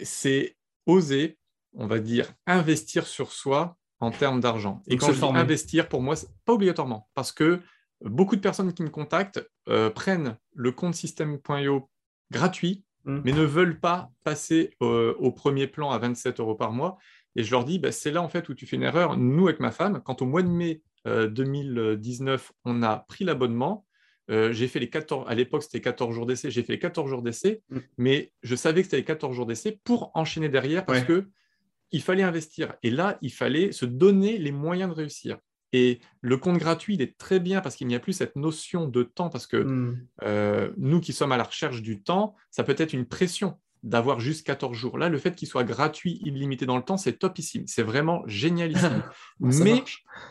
C'est 0.04 0.56
oser 0.86 1.38
on 1.76 1.88
va 1.88 2.00
dire, 2.00 2.34
investir 2.48 3.06
sur 3.06 3.32
soi 3.32 3.78
en 4.00 4.12
termes 4.12 4.40
d'argent. 4.40 4.82
Et 4.88 4.98
quand 4.98 5.12
je 5.12 5.20
dis 5.20 5.26
investir, 5.26 5.88
pour 5.88 6.02
moi, 6.02 6.16
pas 6.46 6.54
obligatoirement, 6.54 7.10
parce 7.14 7.32
que 7.32 7.62
beaucoup 8.02 8.36
de 8.36 8.42
personnes 8.42 8.74
qui 8.74 8.84
me 8.84 8.90
contactent 8.90 9.46
euh, 9.70 9.90
prennent 9.90 10.38
le 10.54 10.72
compte 10.72 10.96
système.io 10.96 11.90
gratuit, 12.32 12.84
mmh. 13.06 13.22
mais 13.24 13.32
ne 13.32 13.44
veulent 13.44 13.80
pas 13.80 14.12
passer 14.24 14.72
au 14.80 15.32
premier 15.32 15.68
plan 15.68 15.92
à 15.92 15.98
27 15.98 16.40
euros 16.40 16.56
par 16.56 16.72
mois. 16.72 16.98
Et 17.36 17.44
je 17.44 17.52
leur 17.52 17.66
dis, 17.66 17.80
bah, 17.80 17.92
c'est 17.92 18.12
là 18.12 18.22
en 18.22 18.30
fait 18.30 18.48
où 18.50 18.54
tu 18.54 18.66
fais 18.66 18.76
une 18.76 18.84
erreur. 18.84 19.18
Nous, 19.18 19.48
avec 19.48 19.60
ma 19.60 19.72
femme, 19.72 20.02
quand 20.04 20.22
au 20.22 20.26
mois 20.26 20.42
de 20.42 20.50
mai 20.50 20.82
2019, 21.06 22.50
euh, 22.50 22.54
on 22.66 22.82
a 22.82 22.98
pris 22.98 23.26
l'abonnement, 23.26 23.86
euh, 24.32 24.52
j'ai 24.52 24.68
fait 24.68 24.80
les 24.80 24.90
14, 24.90 25.26
à 25.28 25.36
l'époque 25.36 25.62
c'était 25.62 25.82
14 25.82 26.14
jours 26.16 26.26
d'essai, 26.26 26.50
j'ai 26.50 26.64
fait 26.64 26.74
les 26.74 26.80
14 26.80 27.08
jours 27.08 27.22
d'essai, 27.22 27.62
mmh. 27.70 27.78
mais 27.98 28.32
je 28.42 28.56
savais 28.56 28.82
que 28.82 28.86
c'était 28.88 28.98
les 28.98 29.04
14 29.04 29.36
jours 29.36 29.46
d'essai 29.46 29.80
pour 29.84 30.12
enchaîner 30.16 30.50
derrière 30.50 30.86
parce 30.86 31.00
qu'il 31.00 31.08
que 31.08 31.30
il 31.92 32.02
fallait 32.02 32.24
investir. 32.24 32.74
Et 32.82 32.90
là, 32.90 33.18
il 33.22 33.32
fallait 33.32 33.72
se 33.72 33.86
donner 33.86 34.38
les 34.38 34.52
moyens 34.52 34.90
de 34.90 34.96
réussir. 34.96 35.38
Et 35.74 36.00
le 36.22 36.38
compte 36.38 36.58
gratuit, 36.58 36.96
il 36.96 37.02
est 37.02 37.18
très 37.18 37.40
bien 37.40 37.62
parce 37.62 37.76
qu'il 37.76 37.88
n'y 37.88 37.96
a 37.96 38.00
plus 38.00 38.14
cette 38.14 38.36
notion 38.36 38.88
de 38.88 39.04
temps, 39.04 39.30
parce 39.30 39.48
que 39.48 39.58
mmh. 39.58 40.08
euh, 40.24 40.72
nous 40.78 41.02
qui 41.02 41.14
sommes 41.14 41.32
à 41.32 41.38
la 41.38 41.44
recherche 41.44 41.82
du 41.82 42.02
temps, 42.02 42.36
ça 42.52 42.64
peut 42.64 42.76
être 42.78 42.94
une 42.94 43.06
pression 43.06 43.58
d'avoir 43.86 44.20
juste 44.20 44.46
14 44.48 44.76
jours. 44.76 44.98
Là, 44.98 45.10
le 45.10 45.18
fait 45.20 45.36
qu'il 45.36 45.48
soit 45.48 45.64
gratuit, 45.64 46.20
illimité 46.24 46.66
dans 46.66 46.76
le 46.76 46.84
temps, 46.84 46.98
c'est 46.98 47.14
topissime. 47.20 47.68
C'est 47.68 47.84
vraiment 47.84 48.24
génialissime. 48.26 49.04
Mais 49.40 49.84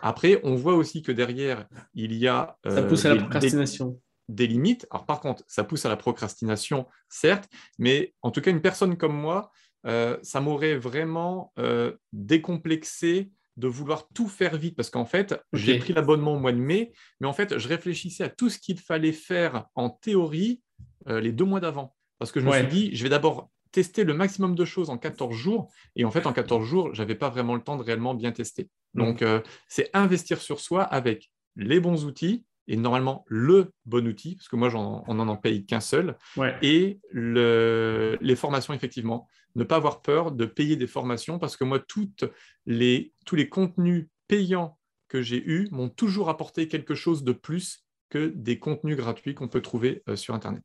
après, 0.02 0.40
on 0.42 0.56
voit 0.56 0.74
aussi 0.74 1.02
que 1.02 1.12
derrière, 1.12 1.66
il 1.94 2.14
y 2.14 2.26
a... 2.26 2.58
ça 2.64 2.70
euh, 2.70 2.88
pousse 2.88 3.04
à 3.06 3.14
la 3.14 3.22
procrastination. 3.22 4.00
Des, 4.28 4.48
limites. 4.48 4.86
Alors 4.90 5.06
par 5.06 5.20
contre, 5.20 5.44
ça 5.46 5.62
pousse 5.62 5.86
à 5.86 5.88
la 5.88 5.96
procrastination, 5.96 6.86
certes, 7.08 7.48
mais 7.78 8.14
en 8.22 8.30
tout 8.32 8.40
cas, 8.40 8.50
une 8.50 8.62
personne 8.62 8.96
comme 8.96 9.14
moi, 9.14 9.52
euh, 9.86 10.16
ça 10.22 10.40
m'aurait 10.40 10.76
vraiment 10.76 11.52
euh, 11.58 11.92
décomplexé 12.12 13.30
de 13.56 13.68
vouloir 13.68 14.08
tout 14.08 14.28
faire 14.28 14.56
vite 14.56 14.76
parce 14.76 14.90
qu'en 14.90 15.04
fait, 15.04 15.34
j'ai 15.52 15.78
pris 15.78 15.92
l'abonnement 15.92 16.34
au 16.34 16.38
mois 16.38 16.52
de 16.52 16.58
mai, 16.58 16.92
mais 17.20 17.26
en 17.26 17.32
fait, 17.32 17.58
je 17.58 17.68
réfléchissais 17.68 18.24
à 18.24 18.28
tout 18.28 18.50
ce 18.50 18.58
qu'il 18.58 18.78
fallait 18.78 19.12
faire 19.12 19.66
en 19.74 19.90
théorie 19.90 20.60
les 21.06 21.32
deux 21.32 21.44
mois 21.44 21.60
d'avant. 21.60 21.94
Parce 22.18 22.32
que 22.32 22.40
je 22.40 22.46
me 22.46 22.52
suis 22.52 22.66
dit, 22.66 22.96
je 22.96 23.02
vais 23.02 23.10
d'abord 23.10 23.50
tester 23.74 24.04
le 24.04 24.14
maximum 24.14 24.54
de 24.54 24.64
choses 24.64 24.88
en 24.88 24.98
14 24.98 25.34
jours. 25.34 25.68
Et 25.96 26.04
en 26.04 26.10
fait, 26.12 26.26
en 26.26 26.32
14 26.32 26.64
jours, 26.64 26.94
je 26.94 27.02
n'avais 27.02 27.16
pas 27.16 27.28
vraiment 27.28 27.56
le 27.56 27.60
temps 27.60 27.76
de 27.76 27.82
réellement 27.82 28.14
bien 28.14 28.30
tester. 28.30 28.68
Mm. 28.94 28.98
Donc, 29.00 29.22
euh, 29.22 29.40
c'est 29.68 29.90
investir 29.94 30.40
sur 30.40 30.60
soi 30.60 30.84
avec 30.84 31.30
les 31.56 31.80
bons 31.80 32.04
outils 32.04 32.44
et 32.68 32.76
normalement 32.76 33.24
le 33.28 33.72
bon 33.86 34.06
outil, 34.06 34.36
parce 34.36 34.48
que 34.48 34.56
moi, 34.56 34.70
on 34.74 35.14
n'en 35.14 35.28
en 35.28 35.36
paye 35.36 35.66
qu'un 35.66 35.80
seul, 35.80 36.16
et 36.62 37.00
les 37.12 38.36
formations, 38.36 38.74
effectivement. 38.74 39.28
Ne 39.56 39.62
pas 39.62 39.76
avoir 39.76 40.02
peur 40.02 40.32
de 40.32 40.46
payer 40.46 40.74
des 40.74 40.88
formations, 40.88 41.38
parce 41.38 41.56
que 41.56 41.62
moi, 41.62 41.78
toutes 41.78 42.24
les, 42.66 43.12
tous 43.24 43.36
les 43.36 43.48
contenus 43.48 44.08
payants 44.26 44.78
que 45.08 45.22
j'ai 45.22 45.44
eus 45.44 45.68
m'ont 45.70 45.88
toujours 45.88 46.28
apporté 46.28 46.66
quelque 46.66 46.96
chose 46.96 47.22
de 47.22 47.32
plus 47.32 47.84
que 48.10 48.32
des 48.34 48.58
contenus 48.58 48.96
gratuits 48.96 49.34
qu'on 49.34 49.46
peut 49.46 49.62
trouver 49.62 50.02
euh, 50.08 50.16
sur 50.16 50.34
Internet. 50.34 50.64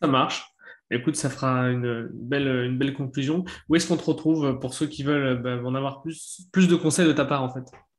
Ça 0.00 0.08
marche. 0.08 0.44
Écoute, 0.92 1.16
ça 1.16 1.30
fera 1.30 1.70
une 1.70 2.08
belle, 2.12 2.46
une 2.46 2.78
belle 2.78 2.94
conclusion. 2.94 3.44
Où 3.68 3.76
est-ce 3.76 3.88
qu'on 3.88 3.96
te 3.96 4.04
retrouve 4.04 4.58
pour 4.60 4.74
ceux 4.74 4.86
qui 4.86 5.02
veulent 5.02 5.40
bah, 5.42 5.60
en 5.64 5.74
avoir 5.74 6.02
plus, 6.02 6.42
plus 6.52 6.68
de 6.68 6.76
conseils 6.76 7.06
de 7.06 7.12
ta 7.12 7.24
part 7.24 7.42
en 7.42 7.52
fait? 7.52 7.64
euh, 7.64 7.89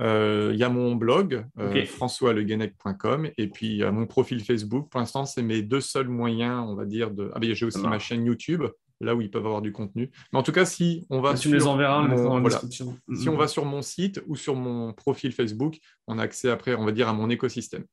il 0.00 0.56
y 0.56 0.64
a 0.64 0.68
mon 0.68 0.94
blog, 0.94 1.46
euh, 1.58 1.84
françoisleguenec.com, 1.84 3.30
et 3.36 3.48
puis 3.48 3.82
mon 3.84 4.06
profil 4.06 4.42
Facebook. 4.42 4.90
Pour 4.90 5.00
l'instant, 5.00 5.24
c'est 5.26 5.42
mes 5.42 5.62
deux 5.62 5.80
seuls 5.80 6.08
moyens, 6.08 6.64
on 6.68 6.74
va 6.74 6.84
dire, 6.84 7.10
de. 7.10 7.30
Ah, 7.34 7.38
ben, 7.38 7.54
j'ai 7.54 7.66
aussi 7.66 7.82
ma 7.82 7.98
chaîne 7.98 8.24
YouTube, 8.24 8.64
là 9.00 9.14
où 9.14 9.20
ils 9.20 9.30
peuvent 9.30 9.46
avoir 9.46 9.62
du 9.62 9.72
contenu. 9.72 10.10
Mais 10.32 10.38
en 10.38 10.42
tout 10.42 10.52
cas, 10.52 10.64
si 10.64 11.06
on 11.10 11.20
va 11.20 11.36
sur 11.36 11.52
les 11.52 11.66
enverras, 11.66 12.02
mon... 12.02 12.48
Si 12.68 13.28
on 13.28 13.36
va 13.36 13.48
sur 13.48 13.64
mon 13.64 13.82
site 13.82 14.22
ou 14.26 14.36
sur 14.36 14.54
mon 14.54 14.92
profil 14.92 15.32
Facebook, 15.32 15.78
on 16.06 16.18
a 16.18 16.22
accès 16.22 16.50
après, 16.50 16.74
on 16.74 16.84
va 16.84 16.92
dire, 16.92 17.08
à 17.08 17.12
mon 17.12 17.30
écosystème. 17.30 17.84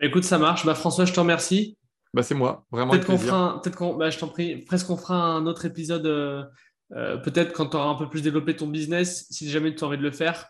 Écoute, 0.00 0.24
ça 0.24 0.38
marche. 0.38 0.66
Bah, 0.66 0.74
François, 0.74 1.04
je 1.04 1.12
te 1.12 1.20
remercie. 1.20 1.78
Bah, 2.14 2.22
c'est 2.22 2.34
moi, 2.34 2.64
vraiment. 2.70 2.92
Peut-être 2.92 3.06
qu'on 3.06 3.18
fera, 3.18 3.60
peut-être 3.62 3.76
qu'on, 3.76 3.94
bah, 3.94 4.10
je 4.10 4.18
t'en 4.18 4.28
prie, 4.28 4.58
presque 4.58 4.86
qu'on 4.86 4.96
fera 4.96 5.16
un 5.16 5.46
autre 5.46 5.64
épisode, 5.64 6.06
euh, 6.06 6.44
euh, 6.92 7.16
peut-être 7.18 7.52
quand 7.52 7.66
tu 7.66 7.76
auras 7.76 7.88
un 7.88 7.94
peu 7.94 8.08
plus 8.08 8.22
développé 8.22 8.56
ton 8.56 8.68
business, 8.68 9.26
si 9.30 9.50
jamais 9.50 9.74
tu 9.74 9.84
as 9.84 9.86
envie 9.86 9.98
de 9.98 10.02
le 10.02 10.10
faire, 10.10 10.46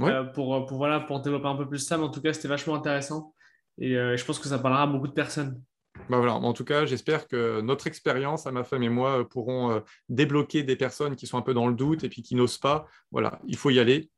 euh, 0.00 0.24
pour, 0.24 0.66
pour, 0.66 0.78
voilà, 0.78 1.00
pour 1.00 1.20
développer 1.20 1.46
un 1.46 1.56
peu 1.56 1.68
plus 1.68 1.78
ça. 1.78 1.96
Mais 1.96 2.04
en 2.04 2.10
tout 2.10 2.20
cas, 2.20 2.32
c'était 2.32 2.48
vachement 2.48 2.74
intéressant 2.74 3.34
et 3.78 3.94
je 3.94 4.24
pense 4.24 4.38
que 4.38 4.48
ça 4.48 4.58
parlera 4.58 4.82
à 4.82 4.86
beaucoup 4.86 5.08
de 5.08 5.12
personnes. 5.12 5.62
Bah 6.10 6.18
voilà. 6.18 6.34
En 6.34 6.52
tout 6.52 6.64
cas, 6.64 6.84
j'espère 6.84 7.26
que 7.26 7.62
notre 7.62 7.86
expérience, 7.86 8.46
à 8.46 8.52
ma 8.52 8.62
femme 8.62 8.82
et 8.82 8.90
moi, 8.90 9.26
pourront 9.26 9.82
débloquer 10.10 10.62
des 10.62 10.76
personnes 10.76 11.16
qui 11.16 11.26
sont 11.26 11.38
un 11.38 11.42
peu 11.42 11.54
dans 11.54 11.66
le 11.66 11.74
doute 11.74 12.04
et 12.04 12.10
puis 12.10 12.20
qui 12.20 12.34
n'osent 12.34 12.58
pas. 12.58 12.86
Voilà, 13.10 13.40
il 13.46 13.56
faut 13.56 13.70
y 13.70 13.78
aller. 13.78 14.10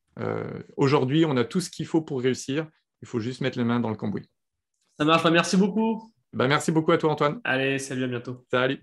Aujourd'hui, 0.76 1.24
on 1.24 1.36
a 1.36 1.44
tout 1.44 1.60
ce 1.60 1.70
qu'il 1.70 1.86
faut 1.86 2.02
pour 2.02 2.22
réussir. 2.22 2.66
Il 3.02 3.08
faut 3.08 3.20
juste 3.20 3.40
mettre 3.40 3.58
les 3.58 3.64
mains 3.64 3.78
dans 3.78 3.90
le 3.90 3.96
cambouis. 3.96 4.28
Ça 4.98 5.04
marche. 5.04 5.22
Bah, 5.22 5.30
merci 5.30 5.56
beaucoup. 5.56 6.12
Bah, 6.32 6.48
merci 6.48 6.72
beaucoup 6.72 6.92
à 6.92 6.98
toi, 6.98 7.12
Antoine. 7.12 7.40
Allez, 7.44 7.78
salut, 7.78 8.04
à 8.04 8.08
bientôt. 8.08 8.44
Salut. 8.50 8.82